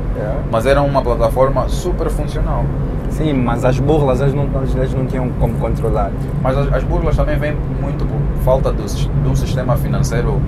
mas 0.50 0.66
era 0.66 0.82
uma 0.82 1.00
plataforma 1.00 1.66
super 1.68 2.10
funcional. 2.10 2.66
Sim, 3.08 3.32
mas 3.32 3.64
as 3.64 3.78
burlas 3.78 4.20
eles 4.20 4.34
não, 4.34 4.46
eles 4.76 4.92
não 4.92 5.06
tinham 5.06 5.30
como 5.40 5.54
controlar. 5.54 6.10
Mas 6.42 6.58
as, 6.58 6.70
as 6.74 6.84
burlas 6.84 7.16
também 7.16 7.38
vêm 7.38 7.56
muito 7.80 8.04
por 8.04 8.42
falta 8.44 8.70
do 8.70 8.84
de 8.84 9.28
um 9.28 9.34
sistema 9.34 9.74
financeiro 9.78 10.38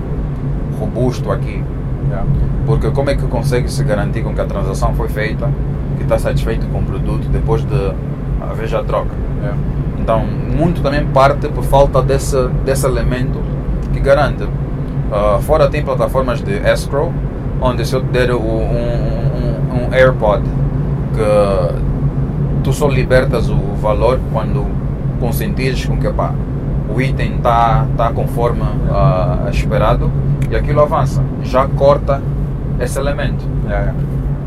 robusto 0.79 1.31
aqui. 1.31 1.63
Porque 2.67 2.91
como 2.91 3.09
é 3.09 3.15
que 3.15 3.25
consegue 3.25 3.71
se 3.71 3.83
garantir 3.83 4.21
com 4.21 4.35
que 4.35 4.41
a 4.41 4.45
transação 4.45 4.93
foi 4.93 5.09
feita, 5.09 5.49
que 5.97 6.03
está 6.03 6.19
satisfeito 6.19 6.67
com 6.67 6.79
o 6.79 6.83
produto 6.83 7.27
depois 7.29 7.63
de 7.65 7.91
haver 8.39 8.67
já 8.67 8.83
troca? 8.83 9.15
Então, 10.07 10.25
muito 10.25 10.81
também 10.81 11.05
parte 11.07 11.49
por 11.49 11.65
falta 11.65 12.01
desse, 12.01 12.41
desse 12.63 12.85
elemento 12.85 13.41
que 13.91 13.99
garante. 13.99 14.47
Ah, 15.11 15.37
fora 15.41 15.67
tem 15.67 15.83
plataformas 15.83 16.41
de 16.41 16.53
escrow, 16.65 17.11
onde 17.59 17.85
se 17.85 17.93
eu 17.93 17.99
te 17.99 18.07
der 18.07 18.33
um, 18.33 18.39
um, 18.39 19.89
um 19.89 19.93
AirPod, 19.93 20.43
que 21.13 22.63
tu 22.63 22.71
só 22.71 22.87
libertas 22.87 23.49
o 23.49 23.57
valor 23.81 24.17
quando 24.31 24.65
consentires 25.19 25.85
com 25.85 25.97
que 25.97 26.07
pá, 26.07 26.33
o 26.87 27.01
item 27.01 27.35
está 27.35 27.85
tá 27.97 28.09
conforme 28.13 28.63
ah, 28.89 29.49
esperado 29.51 30.09
e 30.49 30.55
aquilo 30.55 30.79
avança. 30.79 31.21
Já 31.43 31.67
corta 31.67 32.21
esse 32.79 32.97
elemento. 32.97 33.43
É. 33.69 33.91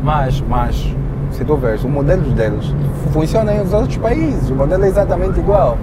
Mas, 0.01 0.41
mas, 0.41 0.95
se 1.31 1.43
tu 1.45 1.55
vês, 1.55 1.83
o 1.83 1.89
modelo 1.89 2.21
deles 2.31 2.73
funciona 3.11 3.53
em 3.53 3.59
outros 3.61 3.97
países, 3.97 4.49
o 4.49 4.55
modelo 4.55 4.83
é 4.85 4.87
exatamente 4.87 5.39
igual. 5.39 5.77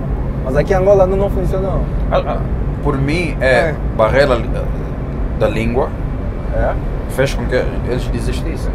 Mas 0.45 0.57
aqui 0.57 0.73
em 0.73 0.77
Angola 0.77 1.07
não, 1.07 1.17
não 1.17 1.31
funcionou. 1.31 1.83
Ah, 2.11 2.23
ah, 2.27 2.39
Por 2.83 2.97
mim, 2.97 3.37
é, 3.41 3.47
É. 3.71 3.75
barreira 3.97 4.35
li- 4.35 4.49
da 5.39 5.49
língua 5.49 5.89
É? 6.55 6.73
fez 7.11 7.35
com 7.35 7.45
que 7.47 7.55
eles 7.55 8.07
desistissem. 8.09 8.73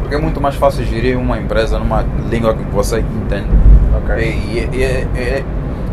Porque 0.00 0.14
é 0.14 0.18
muito 0.18 0.40
mais 0.40 0.54
fácil 0.56 0.84
gerir 0.84 1.18
uma 1.18 1.38
empresa 1.38 1.78
numa 1.78 2.04
língua 2.30 2.54
que 2.54 2.62
você 2.64 2.98
entende. 3.00 3.48
Ok. 3.96 4.16
E, 4.16 4.58
e, 4.58 5.06
e, 5.16 5.44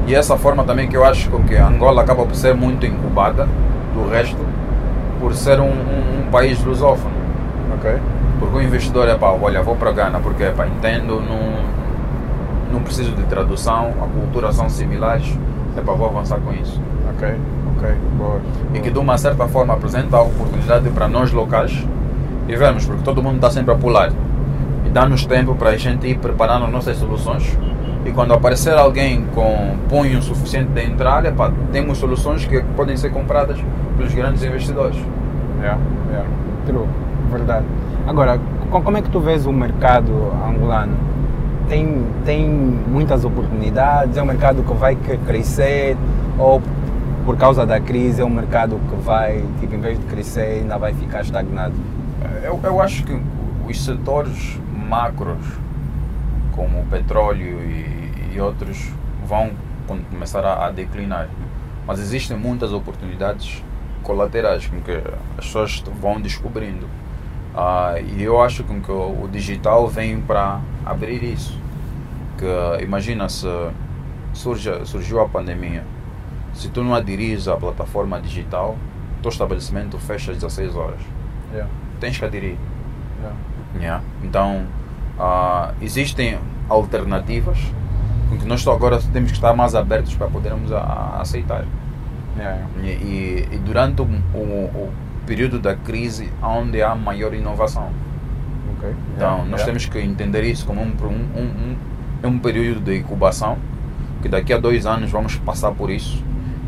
e, 0.08 0.16
essa 0.16 0.38
forma 0.38 0.64
também 0.64 0.88
que 0.88 0.96
eu 0.98 1.04
acho 1.06 1.30
com 1.30 1.44
que 1.44 1.56
Angola 1.56 2.02
acaba 2.02 2.26
por 2.26 2.36
ser 2.36 2.54
muito 2.54 2.86
incubada 2.86 3.48
do 3.94 4.10
resto, 4.10 4.38
por 5.20 5.34
ser 5.34 5.60
um, 5.60 5.66
um, 5.66 6.28
um 6.28 6.32
país 6.32 6.64
lusófono. 6.64 7.14
Ok. 7.76 7.96
Porque 8.40 8.58
o 8.58 8.62
investidor 8.62 9.08
é 9.08 9.16
pá, 9.16 9.32
olha, 9.32 9.62
vou 9.62 9.76
para 9.76 9.92
Gana 9.92 10.20
porque 10.20 10.46
pá, 10.46 10.68
entendo, 10.68 11.22
não, 11.22 12.74
não 12.74 12.82
preciso 12.82 13.12
de 13.12 13.24
tradução, 13.24 13.94
a 14.02 14.08
cultura 14.08 14.52
são 14.52 14.70
similares, 14.70 15.38
é 15.76 15.82
pá, 15.82 15.94
vou 15.94 16.08
avançar 16.08 16.40
com 16.40 16.54
isso. 16.54 16.80
Ok. 17.16 17.36
Ok. 17.76 17.96
Boa. 18.18 18.42
E 18.74 18.80
que 18.80 18.90
de 18.90 19.00
uma 19.00 19.18
certa 19.18 19.48
forma 19.48 19.74
apresenta 19.74 20.18
a 20.18 20.22
oportunidade 20.22 20.90
para 20.90 21.08
nós 21.08 21.32
locais 21.32 21.86
e 22.48 22.56
vermos, 22.56 22.86
porque 22.86 23.04
todo 23.04 23.22
mundo 23.22 23.36
está 23.36 23.52
sempre 23.52 23.74
a 23.74 23.78
pular. 23.78 24.12
E 24.86 24.90
dá-nos 24.90 25.26
tempo 25.26 25.54
para 25.56 25.72
a 25.72 25.78
gente 25.78 26.08
ir 26.08 26.18
preparando 26.18 26.68
nossas 26.68 26.98
soluções. 26.98 27.58
E 28.06 28.12
quando 28.12 28.34
aparecer 28.34 28.74
alguém 28.74 29.26
com 29.36 29.76
punho 29.90 30.22
suficiente 30.22 30.72
de 30.72 30.82
entrar, 30.82 31.26
epá, 31.26 31.52
temos 31.72 31.98
soluções 31.98 32.46
que 32.46 32.62
podem 32.76 32.96
ser 32.96 33.10
compradas 33.10 33.60
pelos 33.98 34.14
grandes 34.14 34.44
investidores. 34.44 34.98
Yeah, 35.60 35.80
yeah. 36.10 36.30
True, 36.66 36.88
verdade. 37.28 37.66
Agora, 38.08 38.40
co- 38.72 38.82
como 38.82 38.98
é 38.98 39.02
que 39.02 39.10
tu 39.10 39.20
vês 39.20 39.46
o 39.46 39.52
mercado 39.54 40.12
angolano? 40.48 40.96
Tem, 41.70 42.04
tem 42.26 42.48
muitas 42.50 43.26
oportunidades? 43.26 44.16
É 44.18 44.24
um 44.24 44.26
mercado 44.26 44.64
que 44.64 44.74
vai 44.74 44.96
crescer? 44.96 45.98
Ou 46.40 46.62
por 47.26 47.36
causa 47.38 47.66
da 47.66 47.80
crise 47.80 48.22
é 48.22 48.26
um 48.26 48.30
mercado 48.30 48.80
que 48.90 48.96
vai, 48.96 49.44
tipo, 49.60 49.76
em 49.76 49.80
vez 49.80 50.00
de 50.00 50.06
crescer, 50.06 50.62
ainda 50.62 50.78
vai 50.78 50.94
ficar 50.94 51.22
estagnado? 51.22 51.74
Eu, 52.44 52.60
eu 52.64 52.82
acho 52.82 53.04
que 53.04 53.20
os 53.68 53.84
setores 53.84 54.58
macros, 54.90 55.38
como 56.56 56.80
o 56.80 56.86
petróleo 56.86 57.60
e, 57.62 58.36
e 58.36 58.40
outros, 58.42 58.90
vão 59.26 59.50
com- 59.86 60.00
começar 60.10 60.46
a, 60.46 60.68
a 60.68 60.72
declinar. 60.72 61.28
Mas 61.86 62.00
existem 62.00 62.38
muitas 62.38 62.72
oportunidades 62.72 63.62
colaterais 64.04 64.66
que 64.68 64.92
as 65.38 65.46
pessoas 65.46 65.84
vão 66.02 66.22
descobrindo. 66.22 66.86
Ah, 67.60 67.96
e 68.00 68.22
eu 68.22 68.40
acho 68.40 68.64
que 68.64 68.92
o 68.92 69.28
digital 69.32 69.88
vem 69.88 70.22
para 70.22 70.60
abrir 70.86 71.24
isso. 71.24 71.60
Que 72.38 72.84
imagina 72.84 73.28
se 73.30 73.48
surge, 74.34 74.70
surgiu 74.86 75.20
a 75.22 75.28
pandemia, 75.28 75.84
se 76.54 76.70
tu 76.70 76.84
não 76.84 76.94
aderires 76.94 77.48
à 77.48 77.56
plataforma 77.58 78.22
digital, 78.22 78.78
teu 79.24 79.30
estabelecimento 79.30 79.98
fecha 79.98 80.32
às 80.32 80.38
16 80.38 80.76
horas. 80.76 81.00
Yeah, 81.52 81.70
Tens 82.00 82.20
que 82.20 82.26
aderir. 82.26 82.58
yeah. 83.20 83.36
Yeah. 83.80 84.04
Então, 84.24 84.66
ah, 85.20 85.74
existem 85.82 86.38
alternativas 86.70 87.58
com 88.30 88.38
que 88.38 88.46
nós 88.46 88.68
agora 88.68 89.00
temos 89.12 89.32
que 89.32 89.38
estar 89.38 89.56
mais 89.56 89.74
abertos 89.74 90.14
para 90.14 90.28
podermos 90.28 90.72
a- 90.72 90.80
a 90.80 91.22
aceitar. 91.22 91.64
E, 92.84 92.88
e- 92.88 93.50
e 93.54 93.58
durante 93.58 94.02
o, 94.02 94.06
o- 94.06 94.38
o 94.76 94.94
período 95.28 95.60
da 95.60 95.76
crise, 95.76 96.32
onde 96.42 96.82
há 96.82 96.96
maior 96.96 97.34
inovação. 97.34 97.90
Ok. 98.78 98.90
Então, 99.16 99.28
Yeah, 99.28 99.44
nós 99.44 99.60
yeah. 99.62 99.66
temos 99.66 99.86
que 99.86 100.00
entender 100.00 100.44
isso 100.44 100.66
como 100.66 100.82
um, 100.82 100.86
um, 101.04 101.40
um, 101.42 101.78
um, 102.24 102.28
um 102.30 102.40
período 102.40 102.80
de 102.82 102.98
incubação, 102.98 103.58
que 104.22 104.30
daqui 104.30 104.52
a 104.54 104.58
dois 104.58 104.86
anos 104.86 105.12
vamos 105.12 105.36
passar 105.36 105.72
por 105.72 105.90
isso. 105.92 106.24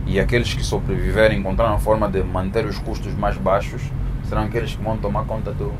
E 0.05 0.20
aqueles 0.20 0.53
que 0.53 0.64
sobreviverem 0.64 1.39
encontraram 1.39 1.74
a 1.76 1.80
forma 1.80 2.07
de 2.10 2.22
manter 2.24 2.66
os 2.66 2.78
custos 2.80 3.14
mais 3.16 3.38
baixos 3.38 3.82
serão 4.28 4.43
aqueles 4.43 4.76
que 4.76 4.84
vão 4.84 4.97
tomar 4.97 5.24
conta 5.26 5.51
do, 5.51 5.72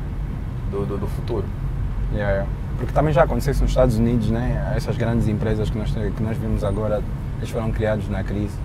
do, 0.70 0.86
do- 0.86 0.98
do 0.98 1.06
futuro. 1.06 1.44
Yeah. 2.14 2.46
Porque 2.78 2.92
também 2.92 3.12
já 3.12 3.24
aconteceu 3.24 3.52
isso 3.52 3.62
nos 3.62 3.72
Estados 3.72 3.96
Unidos, 3.98 4.30
né? 4.30 4.72
Essas 4.74 4.96
grandes 4.96 5.28
empresas 5.28 5.68
que 5.68 5.76
nós, 5.78 5.90
que 5.92 6.22
nós 6.22 6.36
vimos 6.38 6.64
agora, 6.64 7.02
eles 7.38 7.50
foram 7.50 7.70
criados 7.70 8.08
na 8.08 8.22
crise. 8.24 8.56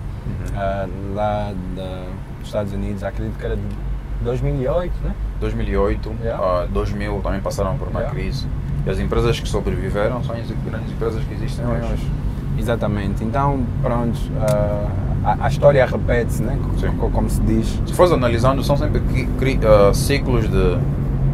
Ah, 0.56 0.86
lá 1.14 1.52
da, 1.76 2.06
dos 2.38 2.46
Estados 2.48 2.72
Unidos, 2.72 3.02
acredito 3.04 3.36
que 3.38 3.44
era 3.44 3.56
de 3.56 3.62
2008, 4.22 4.92
né? 5.04 5.14
2008, 5.40 6.12
Yeah. 6.22 6.42
ah, 6.42 6.66
2000 6.72 7.20
também 7.22 7.40
passaram 7.40 7.76
por 7.76 7.88
uma 7.88 8.00
Yeah. 8.00 8.14
crise. 8.18 8.46
E 8.86 8.90
as 8.90 8.98
empresas 8.98 9.38
que 9.40 9.48
sobreviveram 9.48 10.22
são 10.22 10.34
as 10.36 10.46
grandes 10.64 10.90
empresas 10.92 11.22
que 11.24 11.34
existem 11.34 11.64
hoje. 11.66 12.10
Exatamente. 12.58 13.22
Então, 13.24 13.64
pronto, 13.82 14.18
ah, 14.40 14.86
a, 15.24 15.46
a 15.46 15.48
história 15.48 15.84
repete-se, 15.84 16.42
né? 16.42 16.58
Sim. 16.78 16.96
Como 16.96 17.28
se 17.28 17.40
diz. 17.42 17.80
Se 17.86 17.92
fores 17.92 18.12
analisando, 18.12 18.62
são 18.62 18.76
sempre 18.76 19.02
ah, 19.66 19.92
ciclos 19.92 20.48
de 20.48 20.78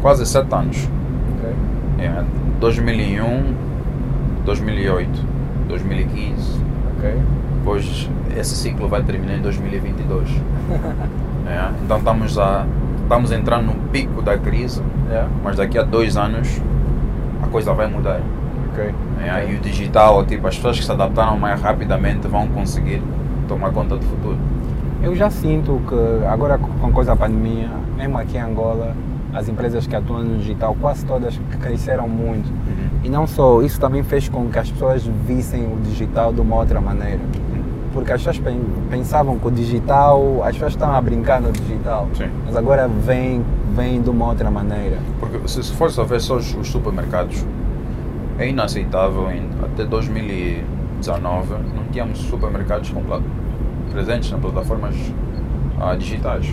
quase 0.01 0.25
7 0.25 0.53
anos. 0.53 0.89
É, 1.99 2.23
2001, 2.59 3.53
2008, 4.45 5.09
2015. 5.69 6.61
Ok. 6.97 7.21
Depois 7.59 8.09
esse 8.35 8.55
ciclo 8.55 8.89
vai 8.89 9.01
terminar 9.03 9.37
em 9.37 9.41
2022. 9.41 10.27
É, 11.45 11.69
então 11.83 11.97
estamos, 11.97 12.37
a, 12.39 12.65
estamos 13.01 13.31
entrando 13.31 13.65
no 13.67 13.73
pico 13.89 14.21
da 14.21 14.37
crise, 14.37 14.81
Yeah. 15.09 15.29
mas 15.43 15.57
daqui 15.57 15.77
a 15.77 15.83
dois 15.83 16.15
anos 16.17 16.59
a 17.43 17.47
coisa 17.47 17.73
vai 17.73 17.87
mudar. 17.87 18.21
Ok. 18.71 18.93
É, 19.21 19.51
E 19.51 19.55
o 19.55 19.59
digital, 19.59 20.25
tipo, 20.25 20.47
as 20.47 20.55
pessoas 20.55 20.79
que 20.79 20.85
se 20.85 20.91
adaptaram 20.91 21.37
mais 21.37 21.61
rapidamente 21.61 22.27
vão 22.27 22.47
conseguir 22.47 23.01
tomar 23.47 23.71
conta 23.71 23.95
do 23.97 24.05
futuro. 24.05 24.37
Eu 25.03 25.15
já 25.15 25.29
sinto 25.29 25.81
que 25.87 26.25
agora 26.25 26.57
com 26.57 26.91
coisa 26.91 27.11
da 27.11 27.15
pandemia, 27.17 27.69
mesmo 27.97 28.17
aqui 28.17 28.37
em 28.37 28.41
Angola, 28.41 28.95
as 29.33 29.49
empresas 29.49 29.85
que 29.85 29.95
atuam 29.95 30.23
no 30.23 30.37
digital, 30.37 30.75
quase 30.79 31.05
todas 31.05 31.39
cresceram 31.61 32.07
muito. 32.07 32.49
E 33.03 33.09
não 33.09 33.27
só, 33.27 33.61
isso 33.61 33.79
também 33.79 34.01
fez 34.01 34.29
com 34.29 34.47
que 34.47 34.57
as 34.57 34.71
pessoas 34.71 35.05
vissem 35.27 35.65
o 35.65 35.77
digital 35.83 36.31
de 36.31 36.39
uma 36.39 36.55
outra 36.55 36.79
maneira. 36.79 37.19
Porque 37.93 38.11
as 38.11 38.19
pessoas 38.21 38.39
pen- 38.39 38.61
pensavam 38.89 39.37
que 39.37 39.47
o 39.47 39.51
digital, 39.51 40.41
as 40.43 40.53
pessoas 40.53 40.73
estavam 40.73 40.95
a 40.95 41.01
brincar 41.01 41.39
no 41.41 41.51
digital, 41.51 42.07
Sim. 42.15 42.29
mas 42.45 42.55
agora 42.55 42.87
vem, 42.87 43.43
vem 43.75 44.01
de 44.01 44.09
uma 44.09 44.27
outra 44.29 44.49
maneira. 44.49 44.97
Porque 45.19 45.47
se, 45.47 45.63
se 45.63 45.71
for 45.73 45.91
só 45.91 46.03
ver 46.03 46.19
só 46.19 46.35
os, 46.37 46.53
os 46.55 46.67
supermercados, 46.69 47.45
é 48.39 48.49
inaceitável 48.49 49.29
em, 49.31 49.47
até 49.63 49.85
2019 49.85 51.53
não 51.75 51.83
tínhamos 51.91 52.17
supermercados 52.19 52.89
compla- 52.89 53.21
presentes 53.91 54.31
nas 54.31 54.39
plataformas 54.41 54.95
ah, 55.79 55.95
digitais. 55.95 56.51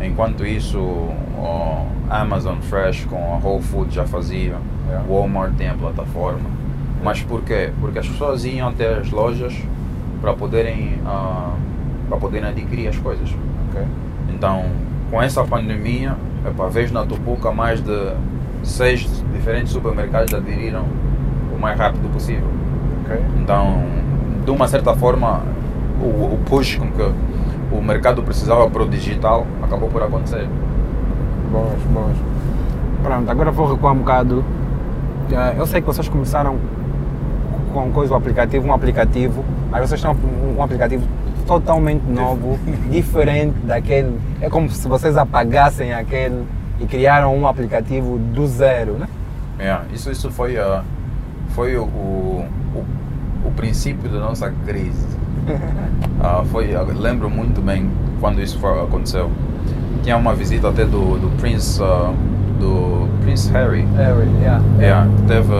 Enquanto 0.00 0.46
isso, 0.46 0.78
o 0.78 1.86
Amazon 2.08 2.58
Fresh 2.60 3.04
com 3.06 3.16
a 3.34 3.38
Whole 3.38 3.62
Foods 3.62 3.94
já 3.94 4.06
fazia, 4.06 4.56
Yeah. 4.88 5.06
Walmart 5.06 5.52
tem 5.58 5.68
a 5.68 5.74
plataforma. 5.74 6.48
Mas 7.04 7.22
por 7.22 7.42
quê? 7.42 7.70
Porque 7.78 7.98
as 7.98 8.08
pessoas 8.08 8.46
iam 8.46 8.68
até 8.70 8.94
as 8.94 9.10
lojas 9.10 9.54
para 10.20 10.32
poderem, 10.34 11.00
ah, 11.06 11.54
para 12.08 12.18
poderem 12.18 12.48
adquirir 12.48 12.88
as 12.88 12.96
coisas. 12.96 13.28
Ok. 13.68 13.82
Então, 14.30 14.64
com 15.10 15.22
essa 15.22 15.44
pandemia, 15.44 16.16
epa, 16.46 16.68
vejo 16.68 16.92
na 16.92 17.04
Tupuca 17.04 17.50
mais 17.52 17.80
de 17.80 18.12
seis 18.62 19.00
diferentes 19.32 19.72
supermercados 19.72 20.34
aderiram 20.34 20.84
o 21.54 21.58
mais 21.58 21.78
rápido 21.78 22.12
possível. 22.12 22.48
Ok. 23.04 23.20
Então, 23.40 23.82
de 24.44 24.50
uma 24.50 24.66
certa 24.68 24.94
forma, 24.94 25.42
o, 26.00 26.34
o 26.34 26.38
push 26.46 26.76
com 26.76 26.90
que 26.90 27.12
o 27.72 27.82
mercado 27.82 28.22
precisava 28.22 28.68
para 28.70 28.82
o 28.82 28.88
digital 28.88 29.46
acabou 29.62 29.88
por 29.88 30.02
acontecer. 30.02 30.48
Boas, 31.52 31.80
boas. 31.92 32.16
Pronto, 33.02 33.30
agora 33.30 33.50
vou 33.50 33.72
recuar 33.72 33.92
um 33.94 33.98
bocado. 33.98 34.44
Ah, 35.34 35.54
Eu 35.56 35.66
sei 35.66 35.80
que 35.80 35.86
vocês 35.86 36.08
começaram 36.08 36.56
com 37.84 37.92
coisa, 37.92 38.12
o 38.12 38.16
aplicativo, 38.16 38.66
um 38.66 38.72
aplicativo, 38.72 39.44
mas 39.70 39.88
vocês 39.88 40.00
estão 40.00 40.16
um 40.56 40.62
aplicativo 40.62 41.06
totalmente 41.46 42.02
novo, 42.02 42.58
diferente 42.90 43.56
daquele. 43.64 44.18
É 44.40 44.50
como 44.50 44.68
se 44.70 44.86
vocês 44.86 45.16
apagassem 45.16 45.92
aquele 45.92 46.44
e 46.80 46.86
criaram 46.86 47.36
um 47.36 47.46
aplicativo 47.46 48.18
do 48.18 48.46
zero, 48.46 48.94
né? 48.94 49.08
Yeah, 49.58 49.84
isso, 49.92 50.10
isso 50.10 50.30
foi, 50.30 50.56
ah, 50.56 50.84
foi 51.50 51.76
o, 51.76 51.84
o, 51.84 52.46
o, 53.44 53.50
princípio 53.52 54.08
da 54.08 54.20
nossa 54.20 54.52
crise. 54.66 55.06
Ah, 56.20 56.42
foi, 56.50 56.74
eu 56.74 56.84
lembro 56.84 57.30
muito 57.30 57.60
bem 57.60 57.88
quando 58.20 58.42
isso 58.42 58.58
foi- 58.58 58.82
aconteceu. 58.82 59.30
Tinha 60.02 60.16
uma 60.16 60.34
visita 60.34 60.68
até 60.68 60.84
do, 60.84 61.16
do 61.16 61.30
Prince, 61.36 61.80
ah, 61.80 62.12
do 62.58 63.08
Prince 63.22 63.48
Harry. 63.52 63.86
Harry, 63.96 64.28
yeah. 64.40 64.60
Yeah, 64.80 65.08
teve 65.28 65.52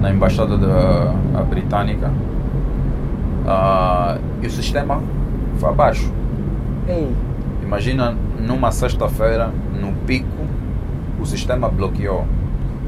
na 0.00 0.10
embaixada 0.10 0.56
da 0.56 1.42
britânica 1.48 2.10
Ah, 3.46 4.18
e 4.42 4.46
o 4.46 4.50
sistema 4.50 5.02
foi 5.58 5.68
abaixo. 5.70 6.12
Ei, 6.86 7.10
Imagina 7.62 8.14
numa 8.46 8.70
sexta-feira, 8.70 9.50
no 9.80 9.92
pico, 10.06 10.26
o 11.20 11.26
sistema 11.26 11.68
bloqueou. 11.68 12.24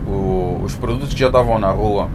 O- 0.07 0.61
os 0.65 0.75
produtos 0.75 1.13
que 1.15 1.21
já 1.21 1.27
estavam 1.27 1.59
na 1.59 1.71
rua, 1.71 2.09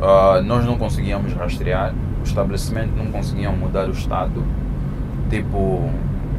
ah, 0.00 0.40
nós 0.44 0.64
não 0.64 0.76
conseguíamos 0.76 1.32
rastrear, 1.34 1.92
o 2.20 2.24
estabelecimento 2.24 2.92
não 2.96 3.06
conseguiam 3.12 3.52
mudar 3.56 3.88
o 3.88 3.92
estado. 3.92 4.42
Tipo, 5.30 5.88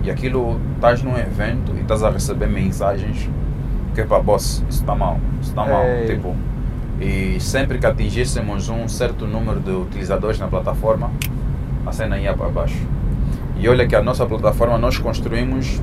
e 0.03 0.11
aquilo, 0.11 0.59
estás 0.75 1.01
num 1.01 1.17
evento 1.17 1.73
e 1.75 1.81
estás 1.81 2.03
a 2.03 2.09
receber 2.09 2.47
mensagens 2.47 3.29
que 3.95 4.03
para 4.03 4.19
boss, 4.21 4.63
isso 4.69 4.81
está 4.81 4.95
mal, 4.95 5.17
isso 5.41 5.49
está 5.51 5.65
mal. 5.65 5.83
Ei. 5.83 6.07
Tipo, 6.07 6.35
e 7.01 7.37
sempre 7.39 7.77
que 7.79 7.85
atingíssemos 7.85 8.69
um 8.69 8.87
certo 8.87 9.25
número 9.27 9.59
de 9.59 9.71
utilizadores 9.71 10.39
na 10.39 10.47
plataforma, 10.47 11.11
a 11.85 11.91
cena 11.91 12.17
ia 12.17 12.33
para 12.33 12.49
baixo. 12.49 12.77
E 13.57 13.67
olha 13.67 13.85
que 13.87 13.95
a 13.95 14.01
nossa 14.01 14.25
plataforma 14.25 14.77
nós 14.77 14.97
construímos 14.97 15.81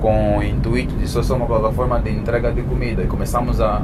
com 0.00 0.38
o 0.38 0.42
intuito 0.42 0.94
de 0.96 1.06
só 1.08 1.22
ser 1.22 1.34
uma 1.34 1.46
plataforma 1.46 1.98
de 2.00 2.10
entrega 2.10 2.50
de 2.52 2.62
comida 2.62 3.02
e 3.02 3.06
começamos 3.06 3.60
a, 3.60 3.82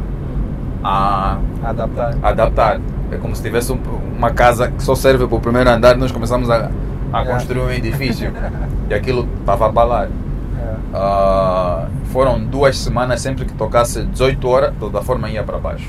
a 0.82 1.38
adaptar. 1.64 2.14
adaptar. 2.22 2.80
É 3.10 3.16
como 3.18 3.34
se 3.36 3.42
tivesse 3.42 3.72
um- 3.72 3.78
uma 4.16 4.30
casa 4.30 4.70
que 4.70 4.82
só 4.82 4.94
serve 4.94 5.26
para 5.26 5.36
o 5.36 5.40
primeiro 5.40 5.70
andar, 5.70 5.96
nós 5.96 6.10
começamos 6.10 6.48
a, 6.50 6.70
a 7.12 7.20
Yeah. 7.20 7.32
construir 7.32 7.60
um 7.60 7.70
edifício 7.70 8.32
e 8.90 8.94
aquilo 8.94 9.28
estava 9.40 9.66
a 9.66 9.72
balar. 9.72 10.06
É. 10.06 10.74
Ah, 10.94 11.86
foram 12.06 12.42
duas 12.44 12.76
semanas, 12.78 13.20
sempre 13.20 13.44
que 13.44 13.52
tocasse 13.54 14.02
18 14.04 14.48
horas, 14.48 14.70
a 14.70 14.72
plataforma 14.72 15.28
ia 15.30 15.42
para 15.44 15.58
baixo. 15.58 15.88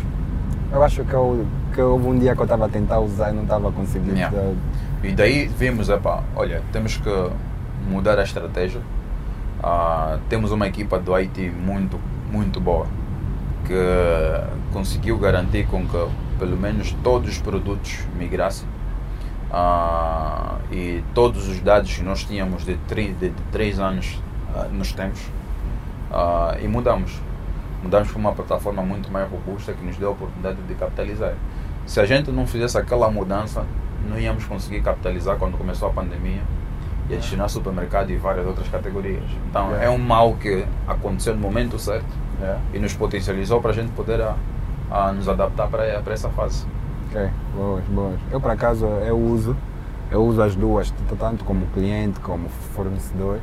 Eu 0.71 0.83
acho 0.83 1.03
que, 1.05 1.13
eu, 1.13 1.45
que 1.73 1.81
houve 1.81 2.07
um 2.07 2.19
dia 2.19 2.35
que 2.35 2.41
eu 2.41 2.45
estava 2.45 2.65
a 2.65 2.69
tentar 2.69 2.99
usar 2.99 3.31
e 3.31 3.33
não 3.35 3.43
estava 3.43 3.71
conseguindo. 3.71 4.15
Yeah. 4.17 4.53
E 5.03 5.11
daí 5.13 5.47
vimos, 5.47 5.89
epá, 5.89 6.23
olha, 6.35 6.61
temos 6.71 6.97
que 6.97 7.29
mudar 7.89 8.19
a 8.19 8.23
estratégia. 8.23 8.81
Ah, 9.63 10.19
temos 10.29 10.51
uma 10.51 10.67
equipa 10.67 10.99
do 10.99 11.15
IT 11.15 11.49
muito, 11.49 11.99
muito 12.31 12.59
boa 12.59 12.85
que 13.65 13.73
conseguiu 14.71 15.17
garantir 15.17 15.65
com 15.67 15.85
que 15.87 16.07
pelo 16.37 16.55
menos 16.55 16.95
todos 17.03 17.29
os 17.31 17.37
produtos 17.39 17.99
migrassem 18.17 18.67
Ah, 19.51 20.57
e 20.71 21.03
todos 21.13 21.47
os 21.47 21.59
dados 21.59 21.95
que 21.95 22.03
nós 22.03 22.23
tínhamos 22.23 22.63
de, 22.63 22.75
tri, 22.87 23.13
de, 23.13 23.29
de 23.29 23.41
três 23.51 23.79
anos 23.79 24.21
ah, 24.53 24.67
nós 24.71 24.91
temos 24.91 25.19
e 26.61 26.67
mudamos. 26.67 27.11
Mudamos 27.87 28.11
para 28.11 28.19
uma 28.19 28.33
plataforma 28.33 28.81
muito 28.81 29.09
mais 29.09 29.31
robusta 29.31 29.71
que 29.71 29.85
nos 29.85 29.95
deu 29.95 30.09
a 30.09 30.11
oportunidade 30.11 30.57
de 30.67 30.75
capitalizar. 30.75 31.35
Se 31.85 32.01
a 32.01 32.05
gente 32.05 32.29
não 32.31 32.45
fizesse 32.45 32.77
aquela 32.77 33.09
mudança, 33.09 33.63
não 34.09 34.19
íamos 34.19 34.43
conseguir 34.43 34.81
capitalizar 34.81 35.37
quando 35.37 35.57
começou 35.57 35.87
a 35.87 35.93
pandemia 35.93 36.41
e 37.09 37.13
adicionar 37.13 37.47
supermercado 37.47 38.09
e 38.09 38.17
várias 38.17 38.45
outras 38.45 38.67
categorias. 38.67 39.23
Então 39.49 39.67
Yeah. 39.69 39.85
é 39.85 39.89
um 39.89 39.97
mal 39.97 40.33
que 40.33 40.65
aconteceu 40.85 41.33
no 41.33 41.39
momento 41.39 41.79
certo 41.79 42.13
Yeah. 42.41 42.59
e 42.73 42.79
nos 42.79 42.93
potencializou 42.93 43.61
para 43.61 43.71
a 43.71 43.73
gente 43.73 43.89
poder 43.93 44.21
a, 44.21 44.35
a 44.91 45.13
nos 45.13 45.29
adaptar 45.29 45.69
para, 45.69 46.01
para 46.01 46.13
essa 46.13 46.27
fase. 46.31 46.65
Ok, 47.09 47.29
boas, 47.55 47.85
boas. 47.85 48.19
Eu 48.29 48.41
por 48.41 48.51
acaso 48.51 48.85
eu 48.85 49.17
uso, 49.17 49.55
eu 50.11 50.25
uso 50.25 50.41
as 50.41 50.57
duas, 50.57 50.93
tanto 51.17 51.45
como 51.45 51.65
cliente 51.67 52.19
como 52.19 52.49
fornecedor. 52.49 53.39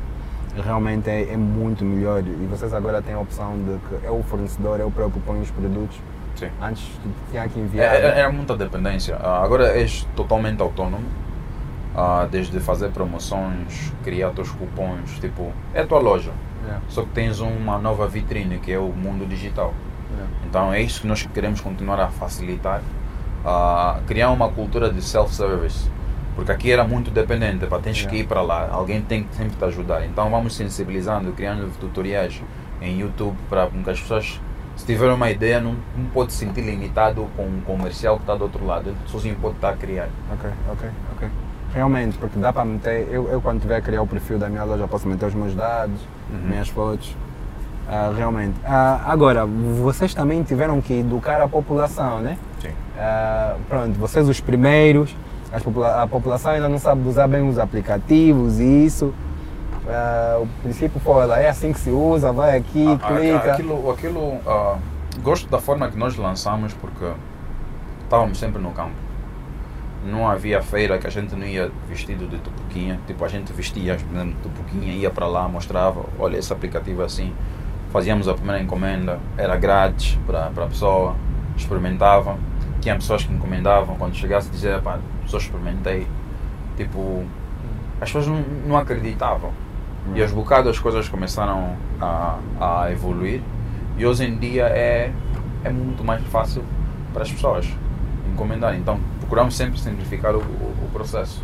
Realmente 0.63 1.09
é, 1.09 1.33
é 1.33 1.37
muito 1.37 1.83
melhor 1.83 2.23
e 2.25 2.47
vocês 2.49 2.73
agora 2.73 3.01
têm 3.01 3.13
a 3.13 3.19
opção 3.19 3.57
de 3.57 3.77
que 3.87 4.05
eu, 4.05 4.17
o 4.17 4.23
fornecedor, 4.23 4.79
eu 4.79 4.89
próprio 4.89 5.21
ponho 5.21 5.41
os 5.41 5.51
produtos. 5.51 5.97
Sim. 6.35 6.49
Antes 6.61 6.89
tinha 7.31 7.47
que 7.47 7.59
É, 7.59 7.63
enviar. 7.63 7.95
Era, 7.95 8.07
era 8.07 8.31
muita 8.31 8.55
dependência. 8.55 9.15
Ah, 9.17 9.41
agora 9.43 9.67
és 9.77 10.07
totalmente 10.15 10.61
autônomo. 10.61 11.05
Ah, 11.95 12.27
desde 12.29 12.59
fazer 12.59 12.89
promoções, 12.89 13.93
criar 14.03 14.31
teus 14.31 14.49
cupons, 14.51 15.17
tipo, 15.19 15.51
é 15.73 15.81
a 15.81 15.87
tua 15.87 15.99
loja. 15.99 16.31
Yeah, 16.63 16.81
Só 16.89 17.03
que 17.03 17.09
tens 17.09 17.39
uma 17.39 17.77
nova 17.77 18.07
vitrine 18.07 18.57
que 18.59 18.71
é 18.71 18.79
o 18.79 18.89
mundo 18.89 19.25
digital. 19.25 19.73
Então 20.45 20.73
é 20.73 20.81
isso 20.81 21.01
que 21.01 21.07
nós 21.07 21.23
queremos 21.33 21.59
continuar 21.61 21.99
a 21.99 22.07
facilitar, 22.07 22.81
a 23.43 23.99
criar 24.07 24.29
uma 24.31 24.49
cultura 24.49 24.91
de 24.91 25.01
self-service. 25.01 25.89
Porque 26.35 26.51
aqui 26.51 26.71
era 26.71 26.83
muito 26.83 27.09
dependente, 27.11 27.65
pá, 27.65 27.79
tens 27.79 27.97
que 27.99 28.03
Yeah. 28.07 28.19
ir 28.23 28.27
para 28.27 28.41
lá, 28.41 28.67
alguém 28.71 29.01
tem 29.01 29.23
que 29.23 29.35
sempre 29.35 29.55
te 29.57 29.63
ajudar. 29.63 30.05
Então 30.05 30.29
vamos 30.29 30.53
sensibilizando, 30.55 31.31
criando 31.31 31.71
tutoriais 31.79 32.41
em 32.81 32.99
YouTube 32.99 33.35
para 33.49 33.67
que 33.67 33.89
as 33.89 34.01
pessoas, 34.01 34.39
se 34.75 34.85
tiver 34.85 35.09
uma 35.11 35.31
ideia, 35.31 35.61
não, 35.61 35.75
não 35.97 36.05
pode 36.13 36.33
se 36.33 36.39
sentir 36.39 36.61
limitado 36.61 37.27
com 37.37 37.43
um 37.43 37.61
comercial 37.65 38.17
que 38.17 38.23
está 38.23 38.35
do 38.35 38.43
outro 38.43 38.65
lado, 38.65 38.89
ele 38.89 38.97
sozinho 39.07 39.35
pode 39.41 39.55
estar 39.55 39.69
a 39.69 39.77
criar. 39.77 40.09
Ok, 40.33 40.49
ok, 40.71 40.89
ok. 41.15 41.29
Realmente, 41.73 42.17
porque 42.17 42.37
dá 42.37 42.51
para 42.53 42.65
meter, 42.65 43.07
eu, 43.11 43.29
eu 43.29 43.41
quando 43.41 43.61
tiver 43.61 43.77
a 43.77 43.81
criar 43.81 44.01
o 44.01 44.07
perfil 44.07 44.37
da 44.37 44.49
minha 44.49 44.63
loja 44.65 44.87
posso 44.87 45.07
meter 45.07 45.25
os 45.27 45.33
meus 45.33 45.55
dados, 45.55 45.99
Uhum. 46.29 46.49
minhas 46.49 46.67
fotos. 46.67 47.15
Ah, 47.87 48.11
realmente. 48.17 48.55
Ah, 48.65 49.03
agora, 49.05 49.45
vocês 49.45 50.13
também 50.13 50.41
tiveram 50.43 50.81
que 50.81 50.93
educar 50.99 51.39
a 51.41 51.47
população, 51.47 52.19
né? 52.19 52.37
Sim. 52.59 52.69
Ah, 52.97 53.55
pronto, 53.69 53.93
vocês 53.99 54.27
os 54.27 54.39
primeiros, 54.41 55.15
popula- 55.63 56.01
a 56.03 56.07
população 56.07 56.51
ainda 56.51 56.67
não 56.69 56.79
sabe 56.79 57.07
usar 57.07 57.27
bem 57.27 57.47
os 57.47 57.57
aplicativos 57.57 58.59
e 58.59 58.85
isso. 58.85 59.13
Ah, 59.87 60.39
o 60.41 60.47
princípio 60.63 60.99
foi, 60.99 61.13
olha, 61.13 61.33
é 61.33 61.47
assim 61.49 61.71
que 61.71 61.79
se 61.79 61.91
usa, 61.91 62.31
vai 62.31 62.57
aqui, 62.57 62.85
Ah, 62.87 62.99
ah, 63.01 63.07
clica. 63.17 63.53
Aquilo, 63.53 63.91
aquilo 63.91 64.37
ah, 64.47 64.77
gosto 65.21 65.47
da 65.49 65.59
forma 65.59 65.87
que 65.89 65.97
nós 65.97 66.15
lançamos 66.17 66.73
porque 66.73 67.05
estávamos 68.03 68.37
sempre 68.39 68.61
no 68.61 68.71
campo. 68.71 68.95
Não 70.05 70.27
havia 70.27 70.61
feira 70.61 70.97
que 70.99 71.07
a 71.07 71.09
gente 71.09 71.35
não 71.35 71.45
ia 71.47 71.71
vestido 71.89 72.27
de 72.27 72.37
tupuquinha. 72.37 72.99
Tipo, 73.07 73.25
a 73.25 73.27
gente 73.27 73.51
vestia 73.53 73.93
exemplo, 73.95 74.35
tupuquinha, 74.43 74.93
ia 74.93 75.09
para 75.09 75.25
lá, 75.27 75.47
mostrava, 75.47 76.01
olha, 76.19 76.37
esse 76.37 76.51
aplicativo 76.53 77.01
é 77.01 77.05
assim. 77.05 77.33
Fazíamos 77.91 78.27
a 78.27 78.33
primeira 78.33 78.61
encomenda, 78.61 79.19
era 79.37 79.55
grátis 79.55 80.17
para 80.27 80.47
a 80.47 80.67
pessoa, 80.67 81.15
experimentava. 81.57 82.37
Tinha 82.85 82.93
pessoas 82.93 83.23
que 83.23 83.33
encomendavam, 83.33 83.95
quando 83.95 84.13
chegasse 84.13 84.47
dizia, 84.47 84.79
pá, 84.79 84.99
só 85.25 85.39
experimentei. 85.39 86.05
Tipo, 86.77 87.25
as 87.99 88.11
pessoas 88.11 88.27
não, 88.27 88.43
não 88.67 88.77
acreditavam. 88.77 89.49
E 90.13 90.21
aos 90.21 90.31
bocados 90.31 90.69
as 90.69 90.77
coisas 90.77 91.09
começaram 91.09 91.75
a, 91.99 92.37
a 92.61 92.91
evoluir 92.91 93.41
e 93.97 94.05
hoje 94.05 94.25
em 94.25 94.37
dia 94.37 94.65
é, 94.67 95.11
é 95.63 95.69
muito 95.71 96.03
mais 96.03 96.23
fácil 96.27 96.63
para 97.11 97.23
as 97.23 97.31
pessoas 97.31 97.67
encomendar. 98.31 98.75
Então 98.75 98.99
procuramos 99.19 99.57
sempre 99.57 99.79
simplificar 99.79 100.35
o, 100.35 100.37
o, 100.37 100.85
o 100.85 100.89
processo. 100.93 101.41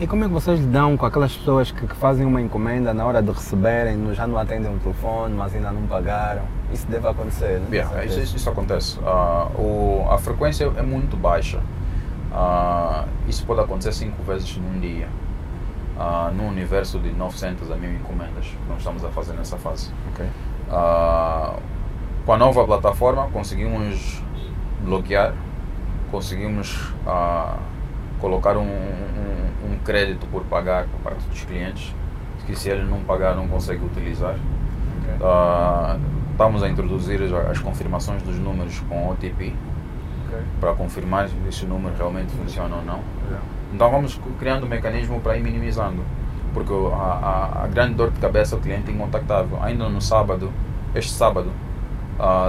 E 0.00 0.06
como 0.06 0.24
é 0.24 0.28
que 0.28 0.32
vocês 0.32 0.58
lidam 0.58 0.96
com 0.96 1.04
aquelas 1.04 1.36
pessoas 1.36 1.70
que, 1.70 1.86
que 1.86 1.96
fazem 1.96 2.24
uma 2.24 2.40
encomenda 2.40 2.94
na 2.94 3.04
hora 3.04 3.20
de 3.20 3.30
receberem, 3.30 4.14
já 4.14 4.26
não 4.26 4.38
atendem 4.38 4.74
o 4.74 4.78
telefone, 4.78 5.34
mas 5.34 5.54
ainda 5.54 5.70
não 5.72 5.82
pagaram? 5.82 6.44
Isso 6.72 6.86
deve 6.88 7.06
acontecer, 7.06 7.60
né? 7.60 7.66
Yeah, 7.70 8.04
isso, 8.04 8.20
isso, 8.20 8.36
isso, 8.36 8.50
acontece. 8.50 8.98
Uh, 8.98 9.60
o, 9.60 10.06
a 10.10 10.18
frequência 10.18 10.64
é 10.76 10.82
muito 10.82 11.16
baixa. 11.16 11.58
Uh, 12.32 13.06
isso 13.28 13.44
pode 13.44 13.60
acontecer 13.60 13.92
cinco 13.92 14.22
vezes 14.22 14.56
num 14.56 14.80
dia. 14.80 15.08
Uh, 15.96 16.32
num 16.34 16.48
universo 16.48 16.98
de 16.98 17.12
900 17.12 17.70
a 17.70 17.76
1000 17.76 17.92
encomendas 17.92 18.46
que 18.46 18.68
nós 18.68 18.78
estamos 18.78 19.04
a 19.04 19.10
fazer 19.10 19.34
nessa 19.34 19.58
fase. 19.58 19.92
Okay. 20.14 20.26
com 22.24 22.32
a 22.32 22.38
nova 22.38 22.64
plataforma 22.64 23.28
conseguimos 23.28 24.22
bloquear, 24.80 25.34
conseguimos 26.10 26.92
colocar 28.18 28.56
um, 28.56 28.62
um, 28.62 29.72
um, 29.72 29.78
crédito 29.84 30.26
por 30.28 30.44
pagar 30.44 30.86
por 30.86 30.98
parte 31.00 31.24
dos 31.28 31.44
clientes, 31.44 31.94
que 32.46 32.56
se 32.56 32.70
ele 32.70 32.84
não 32.84 33.00
pagar 33.00 33.36
não 33.36 33.46
consegue 33.46 33.84
utilizar. 33.84 34.36
Okay. 35.02 35.26
Estamos 36.32 36.62
a 36.62 36.68
introduzir 36.68 37.20
as, 37.50 37.58
confirmações 37.58 38.22
dos 38.22 38.36
números 38.38 38.80
com 38.88 39.10
OTP 39.10 39.52
okay. 40.26 40.40
para 40.58 40.72
confirmar 40.72 41.28
se 41.28 41.34
esse 41.46 41.66
número 41.66 41.94
realmente 41.94 42.32
funciona 42.32 42.76
ou 42.76 42.82
não. 42.82 43.00
Yeah. 43.26 43.46
Então 43.72 43.90
vamos 43.90 44.18
criando 44.38 44.64
um 44.64 44.68
mecanismo 44.68 45.20
para 45.20 45.36
ir 45.36 45.42
minimizando, 45.42 46.02
porque 46.54 46.72
a, 46.72 46.96
a, 46.96 47.64
a, 47.64 47.66
grande 47.66 47.94
dor 47.94 48.10
de 48.10 48.18
cabeça 48.18 48.54
é 48.54 48.58
o 48.58 48.60
cliente 48.62 48.90
incontactável. 48.90 49.62
Ainda 49.62 49.88
no 49.90 50.00
sábado, 50.00 50.50
este 50.94 51.12
sábado, 51.12 51.50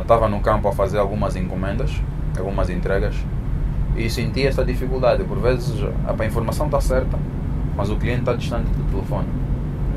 estava 0.02 0.28
uh, 0.28 0.30
no 0.30 0.40
campo 0.40 0.70
a 0.70 0.72
fazer 0.72 0.98
algumas 0.98 1.36
encomendas, 1.36 1.92
algumas 2.38 2.70
entregas 2.70 3.16
e 3.98 4.10
senti 4.10 4.48
essa 4.48 4.64
dificuldade. 4.64 5.26
Por 5.26 5.40
vezes 5.40 5.76
a 6.08 6.26
informação 6.26 6.68
está 6.68 6.80
certa, 6.80 7.20
mas 7.76 7.90
o 7.90 7.98
cliente 7.98 8.22
está 8.22 8.34
distante 8.34 8.70
do 8.70 8.90
telefone. 8.90 9.28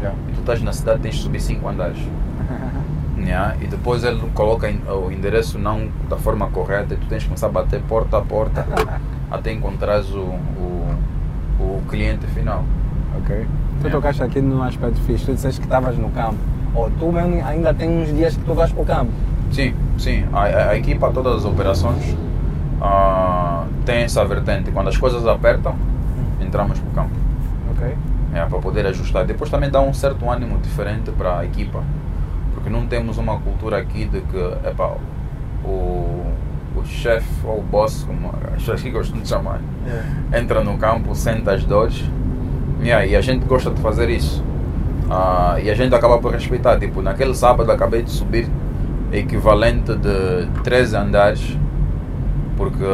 Yeah. 0.01 0.19
E 0.29 0.33
tu 0.33 0.41
estás 0.41 0.61
na 0.61 0.73
cidade, 0.73 1.01
tens 1.03 1.15
de 1.15 1.23
subir 1.23 1.41
5 1.41 1.69
andares. 1.69 1.99
yeah. 3.19 3.57
E 3.61 3.67
depois 3.67 4.05
ele 4.05 4.21
coloca 4.35 4.69
o 4.89 5.11
endereço 5.11 5.59
não 5.59 5.89
da 6.09 6.17
forma 6.17 6.49
correta 6.49 6.95
e 6.95 6.97
tu 6.97 7.07
tens 7.07 7.23
que 7.23 7.29
começar 7.29 7.47
a 7.47 7.51
bater 7.51 7.81
porta 7.83 8.19
a 8.19 8.23
porta 8.23 8.67
até 9.31 9.53
encontrares 9.53 10.11
o, 10.11 10.21
o, 10.21 10.97
o 11.61 11.83
cliente 11.89 12.27
final. 12.29 12.65
Ok. 13.19 13.37
Tu 13.81 13.87
yeah. 13.87 13.91
tocaste 13.91 14.23
aqui 14.23 14.41
num 14.41 14.63
aspecto 14.63 15.01
fixe, 15.03 15.25
tu 15.25 15.35
disseste 15.35 15.61
que 15.61 15.67
estavas 15.67 15.97
no 15.97 16.11
campo. 16.11 16.39
Ou 16.75 16.91
tu 16.91 17.11
mesmo 17.11 17.45
ainda 17.45 17.73
tem 17.73 17.89
uns 17.89 18.15
dias 18.15 18.37
que 18.37 18.45
tu 18.45 18.55
vais 18.55 18.71
para 18.71 18.83
o 18.83 18.87
campo. 18.87 19.13
Sim, 19.51 19.75
sim. 19.99 20.25
A, 20.33 20.41
a, 20.41 20.71
a 20.71 20.77
equipa, 20.77 21.11
todas 21.11 21.37
as 21.37 21.45
operações 21.45 22.17
uh, 22.81 23.67
tem 23.85 24.03
essa 24.03 24.25
vertente. 24.25 24.71
Quando 24.71 24.89
as 24.89 24.97
coisas 24.97 25.27
apertam, 25.27 25.75
entramos 26.41 26.79
para 26.79 26.89
o 26.89 26.93
campo. 26.93 27.17
Ok. 27.73 27.97
É, 28.35 28.45
para 28.45 28.59
poder 28.59 28.87
ajustar. 28.87 29.25
Depois 29.25 29.51
também 29.51 29.71
dá 29.71 29.81
um 29.81 29.95
certo 29.95 30.29
ânimo 30.29 30.59
diferente 30.59 31.11
para 31.13 31.39
a 31.39 31.45
equipa. 31.45 31.83
Porque 32.67 32.77
não 32.77 32.85
temos 32.89 33.17
uma 33.17 33.39
cultura 33.39 33.79
aqui 33.79 34.07
de 34.07 34.21
que 34.23 34.39
epa, 34.69 34.97
o, 35.65 36.27
o 36.75 36.85
chefe 36.85 37.47
ou 37.47 37.61
o 37.61 37.63
boss, 37.63 38.03
como 38.03 38.35
as 38.49 38.55
pessoas 38.55 38.83
que 38.83 38.91
gostam 38.91 39.21
de 39.21 39.29
chamar, 39.29 39.61
yeah. 39.87 40.09
É. 40.33 40.41
entra 40.41 40.65
no 40.65 40.77
campo, 40.77 41.15
senta 41.15 41.53
as 41.53 41.63
dores. 41.63 42.05
Yeah, 42.83 43.07
e 43.07 43.15
a 43.15 43.21
gente 43.21 43.47
gosta 43.47 43.71
de 43.71 43.81
fazer 43.81 44.11
isso. 44.11 44.43
Uh, 45.05 45.61
e 45.63 45.71
a 45.71 45.77
gente 45.77 45.95
acaba 45.95 46.19
por 46.19 46.33
respeitar. 46.33 46.77
Tipo, 46.77 47.01
naquele 47.03 47.37
sábado 47.37 47.71
acabei 47.71 48.03
de 48.03 48.11
subir 48.11 48.49
equivalente 49.13 49.95
de 49.95 50.49
13 50.65 50.97
andares 50.97 51.57
porque 52.57 52.85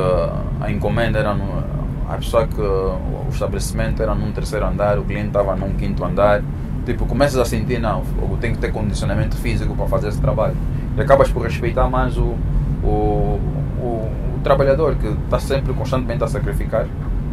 a 0.60 0.70
encomenda 0.70 1.18
era 1.18 1.32
no, 1.32 1.64
a 2.10 2.16
pessoa 2.18 2.46
que 2.46 2.60
o 2.60 3.26
estabelecimento 3.30 4.02
era 4.02 4.14
num 4.14 4.32
terceiro 4.32 4.66
andar, 4.66 4.98
o 4.98 5.04
cliente 5.04 5.28
estava 5.28 5.56
num 5.56 5.72
quinto 5.72 6.04
andar. 6.04 6.42
Tipo, 6.84 7.06
começas 7.06 7.38
a 7.38 7.44
sentir, 7.44 7.80
não, 7.80 8.02
eu 8.20 8.36
tenho 8.40 8.54
que 8.54 8.60
ter 8.60 8.72
condicionamento 8.72 9.36
físico 9.36 9.74
para 9.74 9.86
fazer 9.86 10.08
esse 10.08 10.20
trabalho. 10.20 10.56
E 10.96 11.00
acabas 11.00 11.30
por 11.30 11.42
respeitar 11.42 11.88
mais 11.88 12.16
o, 12.16 12.34
o, 12.82 13.40
o, 13.80 14.10
o 14.36 14.40
trabalhador 14.42 14.96
que 14.96 15.06
está 15.06 15.38
sempre 15.38 15.72
constantemente 15.72 16.24
a 16.24 16.28
sacrificar 16.28 16.86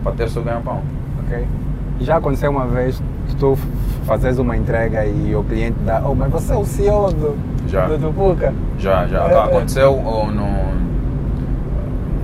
para 0.04 0.12
ter 0.12 0.26
o 0.26 0.30
seu 0.30 0.44
ganha-pão. 0.44 0.82
Ok. 1.26 1.48
Já 2.02 2.18
aconteceu 2.18 2.52
uma 2.52 2.68
vez 2.68 3.02
que 3.28 3.36
tu 3.36 3.58
fazes 4.06 4.38
uma 4.38 4.56
entrega 4.56 5.06
e 5.06 5.36
o 5.36 5.44
cliente 5.44 5.78
dá, 5.86 6.02
oh, 6.06 6.16
mas 6.16 6.32
você 6.32 6.54
é 6.54 6.56
o 6.56 6.64
CEO 6.64 7.12
do, 7.12 7.38
já. 7.68 7.88
do 7.88 7.98
Tupuca? 7.98 8.54
Já, 8.78 9.06
já. 9.08 9.26
É, 9.26 9.40
aconteceu 9.40 10.00
é. 10.00 10.32
no, 10.32 10.80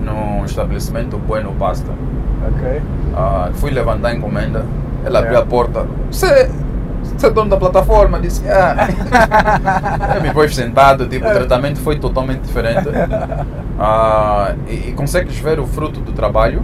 num 0.06 0.46
estabelecimento 0.46 1.18
Bueno 1.18 1.52
Pasta. 1.60 1.92
Ok. 2.48 2.78
Uh, 2.78 3.54
fui 3.56 3.72
levantar 3.72 4.10
a 4.10 4.16
encomenda, 4.16 4.66
ela 5.04 5.20
abriu 5.20 5.40
a 5.40 5.46
porta. 5.46 5.86
Você, 6.10 6.50
você 7.18 7.28
é 7.28 7.30
dono 7.30 7.50
da 7.50 7.58
plataforma? 7.58 8.20
Disse, 8.20 8.44
ah. 8.50 8.88
me 10.22 10.32
pus 10.32 10.56
sentado, 10.56 11.08
tipo, 11.08 11.28
o 11.28 11.32
tratamento 11.32 11.80
foi 11.80 11.98
totalmente 11.98 12.42
diferente. 12.42 12.88
Uh, 12.88 14.56
e, 14.70 14.90
e 14.90 14.94
consegues 14.96 15.38
ver 15.38 15.60
o 15.60 15.68
fruto 15.68 16.00
do 16.00 16.12
trabalho. 16.12 16.62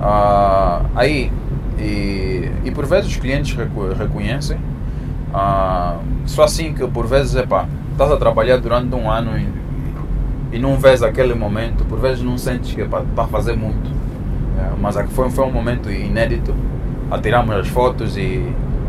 Uh, 0.00 0.86
aí, 0.94 1.32
e, 1.78 2.50
e 2.64 2.70
por 2.70 2.86
vezes 2.86 3.10
os 3.10 3.16
clientes 3.16 3.56
reconhecem. 3.98 4.58
Uh, 5.28 6.00
só 6.26 6.44
assim 6.44 6.72
que 6.72 6.86
por 6.86 7.06
vezes, 7.06 7.34
epá, 7.34 7.66
estás 7.92 8.10
a 8.10 8.16
trabalhar 8.16 8.58
durante 8.58 8.94
um 8.94 9.10
ano 9.10 9.32
e 10.52 10.58
não 10.58 10.76
vês 10.78 11.02
aquele 11.02 11.34
momento, 11.34 11.84
por 11.84 11.98
vezes 11.98 12.22
não 12.22 12.38
sentes 12.38 12.74
que 12.74 12.80
é 12.80 12.86
para 12.86 13.26
fazer 13.26 13.56
muito. 13.56 13.90
É, 14.58 14.70
mas 14.80 14.96
foi, 15.10 15.30
foi 15.30 15.44
um 15.44 15.52
momento 15.52 15.90
inédito. 15.90 16.54
Atiramos 17.10 17.54
as 17.54 17.68
fotos 17.68 18.16
e, 18.16 18.42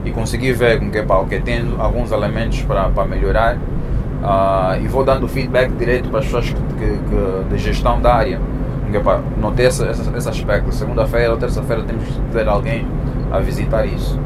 e 0.08 0.12
consegui 0.12 0.53
ver 0.53 0.80
com 0.80 0.89
que, 0.89 1.01
pá, 1.03 1.24
que 1.26 1.39
tem 1.39 1.76
alguns 1.78 2.12
elementos 2.12 2.62
para, 2.64 3.05
melhorar. 3.05 3.55
Uh, 3.55 4.82
e 4.82 4.88
vou 4.88 5.03
dando 5.03 5.28
feedback 5.28 5.72
direito 5.74 6.10
para 6.10 6.20
as 6.20 6.26
pessoas 6.26 6.49
que, 6.49 6.53
que, 6.53 6.97
que, 6.97 7.49
de 7.49 7.58
gestão 7.58 8.01
da 8.01 8.16
área. 8.16 8.39
Porque, 8.84 8.99
pá, 8.99 9.20
notei 9.38 9.68
esse, 9.68 9.86
esse, 9.86 10.10
esse 10.16 10.30
aspecto. 10.30 10.72
Segunda-feira 10.74 11.32
ou 11.32 11.38
terça-feira 11.38 11.84
temos 11.84 12.05
que 12.05 12.20
ter 12.32 12.47
alguém 12.47 12.88
a 13.32 13.39
visitar 13.39 13.86
isso. 13.86 14.20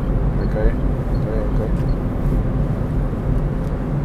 Ok, 0.43 0.61
ok, 0.61 1.43
ok. 1.55 1.91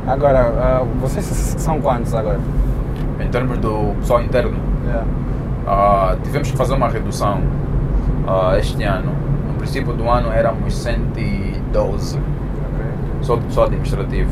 Agora, 0.08 0.82
uh, 0.82 0.86
vocês 1.00 1.24
são 1.58 1.80
quantos 1.80 2.14
agora? 2.14 2.40
em 3.20 3.28
termos 3.28 3.58
do 3.58 3.94
pessoal 4.00 4.22
interno. 4.22 4.56
Yeah. 4.84 5.06
Uh, 5.66 6.20
tivemos 6.22 6.50
que 6.50 6.56
fazer 6.56 6.74
uma 6.74 6.88
redução 6.88 7.40
este 8.58 8.82
ano. 8.82 9.25
No 9.66 9.72
princípio 9.72 9.94
do 9.94 10.08
ano 10.08 10.30
éramos 10.30 10.76
112, 10.76 12.18
okay. 12.18 12.22
só 13.20 13.36
pessoal 13.36 13.66
administrativo. 13.66 14.30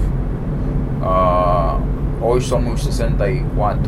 Uh, 1.03 2.24
hoje 2.24 2.47
somos 2.47 2.85
64. 2.85 3.82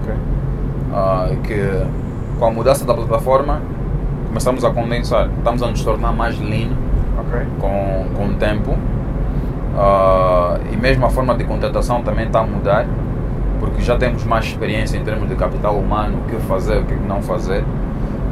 Okay. 0.00 1.36
que 1.44 2.38
com 2.38 2.46
a 2.46 2.50
mudança 2.50 2.86
da 2.86 2.94
plataforma 2.94 3.60
começamos 4.28 4.64
a 4.64 4.70
condensar. 4.70 5.28
Estamos 5.36 5.62
a 5.62 5.66
nos 5.66 5.84
tornar 5.84 6.12
mais 6.12 6.40
lean 6.40 6.70
okay. 7.26 7.46
com, 7.60 8.06
com 8.16 8.28
o 8.28 8.34
tempo. 8.36 8.74
e 10.72 10.76
mesmo 10.78 11.04
a 11.04 11.10
forma 11.10 11.34
de 11.34 11.44
contratação 11.44 12.02
também 12.02 12.24
está 12.24 12.40
a 12.40 12.46
mudar 12.46 12.86
porque 13.60 13.82
já 13.82 13.98
temos 13.98 14.24
mais 14.24 14.46
experiência 14.46 14.96
em 14.96 15.04
termos 15.04 15.28
de 15.28 15.34
capital 15.34 15.76
humano, 15.76 16.22
o 16.24 16.30
que 16.30 16.36
fazer, 16.46 16.78
o 16.78 16.84
que 16.86 16.94
não 16.94 17.20
fazer. 17.20 17.62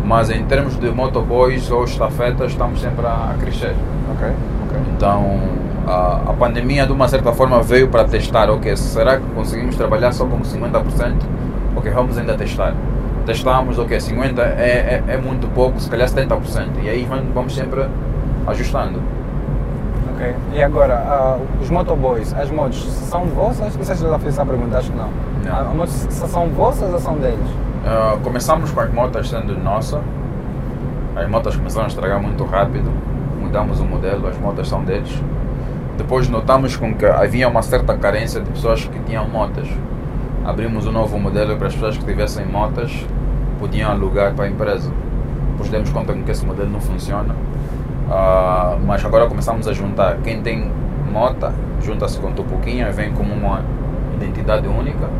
Mas 0.09 0.31
em 0.31 0.43
termos 0.47 0.75
de 0.81 0.91
motoboys 0.91 1.71
ou 1.71 1.85
estafetas, 1.85 2.53
estamos 2.53 2.81
sempre 2.81 3.07
a, 3.07 3.35
crescer. 3.39 3.75
Okay, 4.17 4.33
okay. 4.67 4.81
Então, 4.97 5.39
a, 5.87 6.31
a, 6.31 6.33
pandemia, 6.33 6.87
de 6.87 6.93
uma 6.93 7.07
certa 7.07 7.31
forma, 7.35 7.63
veio 7.63 7.89
para 7.89 8.05
testar: 8.05 8.49
ok, 8.49 8.75
será 8.75 9.19
que 9.19 9.27
conseguimos 9.35 9.77
trabalhar 9.77 10.13
só 10.13 10.25
com 10.25 10.41
50%? 10.41 11.13
Ok, 11.77 11.93
vamos 11.93 12.17
ainda 12.17 12.35
testar. 12.39 12.73
Testamos, 13.27 13.79
ok, 13.79 13.99
50% 13.99 14.39
é, 14.39 14.43
é, 14.43 15.05
é 15.09 15.17
muito 15.19 15.47
pouco, 15.49 15.79
se 15.79 15.91
calhar 15.91 16.09
70%. 16.09 16.83
E 16.83 16.89
aí 16.89 17.07
vamos 17.35 17.55
sempre 17.55 17.85
ajustando. 18.47 19.03
Ok. 20.15 20.35
E 20.55 20.63
agora, 20.63 21.37
uh, 21.39 21.63
os 21.63 21.69
motoboys, 21.69 22.33
as 22.33 22.51
motos, 22.51 22.83
são 22.83 23.27
vossas? 23.27 23.77
Não 23.77 23.85
sei 23.85 23.95
se 23.95 24.03
já 24.05 24.19
fiz 24.19 24.29
essa 24.29 24.47
pergunta, 24.47 24.79
acho 24.79 24.91
que 24.91 24.97
não. 24.97 25.11
não. 25.45 25.69
As 25.69 25.75
motos 25.75 25.93
são 26.09 26.49
vossas 26.49 26.95
ou 26.95 26.99
são 26.99 27.19
deles? 27.19 27.68
Uh, 27.89 28.21
começamos 28.21 28.71
com 28.71 28.81
as 28.81 28.93
motos 28.93 29.31
sendo 29.31 29.59
nossa. 29.59 30.03
As 31.17 31.27
motos 31.27 31.57
começaram 31.57 31.87
a 31.87 31.89
estragar 31.89 32.21
muito 32.21 32.45
rápido. 32.45 32.93
Mudamos 33.41 33.81
o 33.81 33.85
modelo, 33.87 34.27
as 34.27 34.37
motos 34.37 34.69
são 34.69 34.85
deles. 34.85 35.11
Depois 35.97 36.29
notamos 36.29 36.77
com 36.77 36.95
que 36.95 37.07
havia 37.07 37.49
uma 37.49 37.63
certa 37.63 37.97
carência 37.97 38.43
de 38.43 38.51
pessoas 38.51 38.85
que 38.85 38.99
tinham 39.01 39.27
motas. 39.27 39.67
Abrimos 40.45 40.87
um 40.87 40.93
novo 40.93 41.19
modelo 41.19 41.57
para 41.57 41.69
as 41.69 41.73
pessoas 41.73 41.97
que 41.97 42.05
tivessem 42.05 42.45
motas 42.45 42.93
podiam 43.59 43.91
alugar 43.91 44.35
para 44.35 44.45
a 44.45 44.49
empresa. 44.49 44.93
Depois 45.53 45.71
demos 45.71 45.91
conta 45.91 46.13
que 46.13 46.31
esse 46.31 46.45
modelo 46.45 46.69
não 46.69 46.81
funciona 46.81 47.35
Uh, 48.09 48.81
mas 48.87 49.05
agora 49.05 49.27
começamos 49.27 49.69
a 49.69 49.73
juntar. 49.75 50.17
Quem 50.25 50.41
tem 50.41 50.71
mota, 51.13 51.53
junta-se 51.83 52.19
com 52.19 52.33
Tupuquinha, 52.33 52.91
vem 52.91 53.13
como 53.13 53.35
uma 53.35 53.63
identidade 54.17 54.67
única 54.67 55.11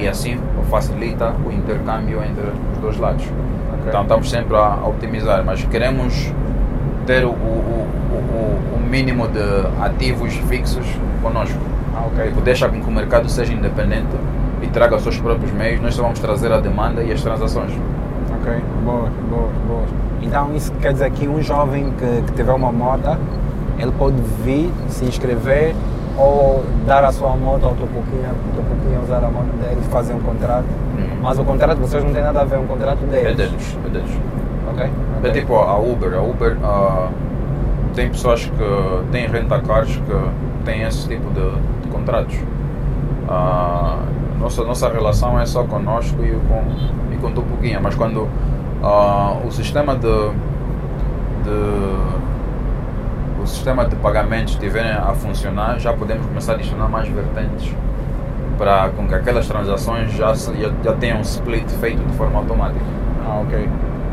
e 0.00 0.08
assim 0.08 0.38
facilita 0.70 1.34
o 1.44 1.52
intercâmbio 1.52 2.22
entre 2.22 2.44
os 2.72 2.78
dois 2.78 2.98
lados. 2.98 3.24
Okay. 3.24 3.88
Então 3.88 4.02
estamos 4.02 4.30
sempre 4.30 4.56
a 4.56 4.76
optimizar, 4.86 5.44
mas 5.44 5.64
queremos 5.64 6.32
ter 7.06 7.24
o, 7.24 7.30
o, 7.30 7.32
o, 7.32 8.76
o 8.76 8.80
mínimo 8.80 9.28
de 9.28 9.40
ativos 9.80 10.34
fixos 10.48 10.86
conosco. 11.22 11.58
Ah, 11.94 12.06
ok. 12.06 12.28
Tipo, 12.28 12.40
deixa 12.40 12.68
com 12.68 12.80
que 12.80 12.88
o 12.88 12.92
mercado 12.92 13.28
seja 13.28 13.52
independente 13.52 14.16
e 14.62 14.66
traga 14.68 14.96
os 14.96 15.02
seus 15.02 15.18
próprios 15.18 15.52
meios, 15.52 15.80
nós 15.80 15.94
só 15.94 16.02
vamos 16.02 16.20
trazer 16.20 16.52
a 16.52 16.60
demanda 16.60 17.02
e 17.02 17.12
as 17.12 17.20
transações. 17.20 17.72
Ok, 18.40 18.52
boa, 18.84 19.10
boa, 19.28 19.48
boa. 19.66 19.84
Então 20.22 20.54
isso 20.54 20.72
quer 20.80 20.92
dizer 20.92 21.10
que 21.10 21.28
um 21.28 21.42
jovem 21.42 21.92
que, 21.98 22.22
que 22.26 22.32
tiver 22.32 22.52
uma 22.52 22.72
moto, 22.72 23.18
ele 23.78 23.92
pode 23.92 24.16
vir, 24.44 24.70
se 24.88 25.04
inscrever 25.04 25.74
ou 26.16 26.64
dar 26.86 27.04
a 27.04 27.12
sua 27.12 27.36
moto 27.36 27.64
ao 27.64 27.74
Topuquinha, 27.74 28.30
o 28.30 28.56
Topuquinha 28.56 29.00
usar 29.00 29.24
a 29.24 29.30
moto 29.30 29.52
dele, 29.60 29.80
fazer 29.90 30.14
um 30.14 30.20
contrato. 30.20 30.66
Mas 31.22 31.38
o 31.38 31.44
contrato, 31.44 31.78
vocês 31.78 32.02
não 32.02 32.12
têm 32.12 32.22
nada 32.22 32.40
a 32.40 32.44
ver, 32.44 32.56
é 32.56 32.58
um 32.58 32.66
contrato 32.66 32.98
deles. 33.06 33.26
É 33.26 33.34
deles, 33.34 33.78
é 33.86 33.88
deles. 33.88 34.10
Ok? 34.70 34.84
É 34.84 35.18
ok. 35.28 35.40
tipo 35.40 35.54
a 35.54 35.78
Uber. 35.78 36.14
A 36.14 36.20
Uber 36.20 36.56
ah, 36.64 37.08
tem 37.94 38.08
pessoas 38.08 38.44
que 38.44 39.10
têm 39.12 39.28
renta-cars 39.28 39.96
que 39.96 40.64
têm 40.64 40.82
esse 40.82 41.08
tipo 41.08 41.30
de, 41.30 41.50
de 41.82 41.88
contratos. 41.88 42.36
Ah, 43.28 44.00
nossa, 44.40 44.64
nossa 44.64 44.88
relação 44.88 45.38
é 45.38 45.46
só 45.46 45.62
conosco 45.62 46.22
e 46.24 46.32
com, 46.48 47.14
e 47.14 47.16
com 47.18 47.30
Tupuquinha, 47.30 47.78
mas 47.80 47.94
quando 47.94 48.28
ah, 48.82 49.36
o 49.46 49.50
sistema 49.52 49.94
de, 49.94 50.30
de 51.44 52.21
o 53.42 53.46
sistema 53.46 53.84
de 53.84 53.96
pagamentos 53.96 54.54
estiver 54.54 54.96
a 54.96 55.12
funcionar, 55.14 55.78
já 55.78 55.92
podemos 55.92 56.24
começar 56.26 56.52
a 56.52 56.54
adicionar 56.56 56.88
mais 56.88 57.08
vertentes 57.08 57.74
para 58.58 58.88
com 58.90 59.06
que 59.08 59.14
aquelas 59.14 59.46
transações 59.48 60.12
já, 60.12 60.32
já, 60.34 60.70
já 60.84 60.92
tenham 60.94 61.18
um 61.18 61.22
split 61.22 61.68
feito 61.80 62.02
de 62.04 62.12
forma 62.16 62.38
automática. 62.38 62.80
Ah, 63.26 63.40
ok. 63.42 63.68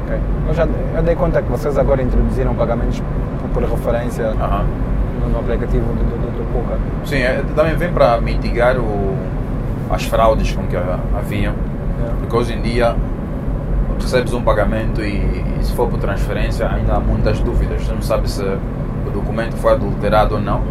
ok. 0.05 0.19
Eu 0.47 0.53
já 0.53 0.67
eu 0.95 1.03
dei 1.03 1.15
conta 1.15 1.41
que 1.41 1.49
vocês 1.51 1.77
agora 1.77 2.01
introduziram 2.01 2.55
pagamentos 2.55 3.01
por, 3.53 3.61
por 3.61 3.69
referência 3.69 4.27
Aham. 4.29 4.65
no, 5.21 5.29
no 5.29 5.39
aplicativo 5.39 5.85
do, 5.93 6.03
do, 6.03 6.17
do. 6.17 7.07
Sim, 7.07 7.17
é, 7.17 7.43
também 7.55 7.75
vem 7.75 7.91
para 7.91 8.19
mitigar 8.19 8.77
o, 8.77 9.15
as 9.91 10.03
fraudes 10.05 10.51
com 10.53 10.63
que 10.67 10.75
ha- 10.75 10.99
haviam, 11.17 11.53
porque 12.19 12.35
hoje 12.35 12.53
em 12.53 12.61
dia 12.61 12.95
recebes 13.99 14.33
um 14.33 14.41
pagamento 14.41 15.01
e, 15.01 15.15
e 15.59 15.63
se 15.63 15.73
for 15.73 15.87
por 15.87 15.99
transferência 15.99 16.67
ainda 16.69 16.95
há 16.95 16.99
muitas 16.99 17.39
dúvidas. 17.39 17.83
Você 17.83 17.93
não 17.93 18.01
sabe 18.01 18.29
se 18.29 18.43
o 19.09 19.11
documento 19.11 19.55
foi 19.57 19.73
adulterado 19.73 20.35
ou 20.35 20.41
não. 20.41 20.61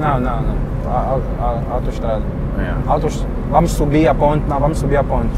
Não, 0.00 0.18
não, 0.18 0.42
não. 0.42 0.56
A, 0.86 1.18
a, 1.40 1.60
a 1.70 1.74
autoestrada. 1.74 2.22
É. 2.58 2.74
Autos, 2.86 3.26
vamos 3.50 3.70
subir 3.72 4.08
a 4.08 4.14
ponte, 4.14 4.44
não, 4.48 4.58
vamos 4.58 4.78
subir 4.78 4.96
a 4.96 5.04
ponte. 5.04 5.32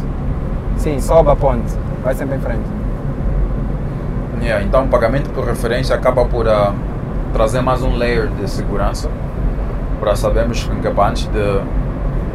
Sim, 0.76 1.00
sobe 1.00 1.30
a 1.30 1.36
ponte, 1.36 1.72
vai 2.02 2.14
sempre 2.14 2.36
em 2.36 2.40
frente. 2.40 2.64
Yeah, 4.42 4.64
então 4.64 4.84
o 4.84 4.88
pagamento 4.88 5.30
por 5.30 5.44
referência 5.44 5.94
acaba 5.94 6.24
por 6.24 6.48
ah, 6.48 6.74
trazer 7.32 7.62
mais 7.62 7.82
um 7.82 7.96
layer 7.96 8.28
de 8.28 8.50
segurança 8.50 9.08
para 10.00 10.14
sabermos 10.16 10.64
que 10.64 10.88
antes 11.00 11.26
de 11.28 11.60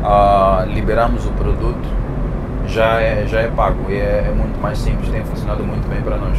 ah, 0.03 0.65
liberarmos 0.67 1.26
o 1.26 1.32
produto 1.32 1.88
já 2.67 3.01
é, 3.01 3.26
já 3.28 3.41
é 3.41 3.47
pago 3.47 3.89
e 3.89 3.95
é, 3.95 4.28
é 4.28 4.34
muito 4.36 4.59
mais 4.61 4.78
simples, 4.78 5.09
tem 5.09 5.24
funcionado 5.24 5.63
muito 5.63 5.88
bem 5.89 6.01
para 6.01 6.17
nós. 6.17 6.38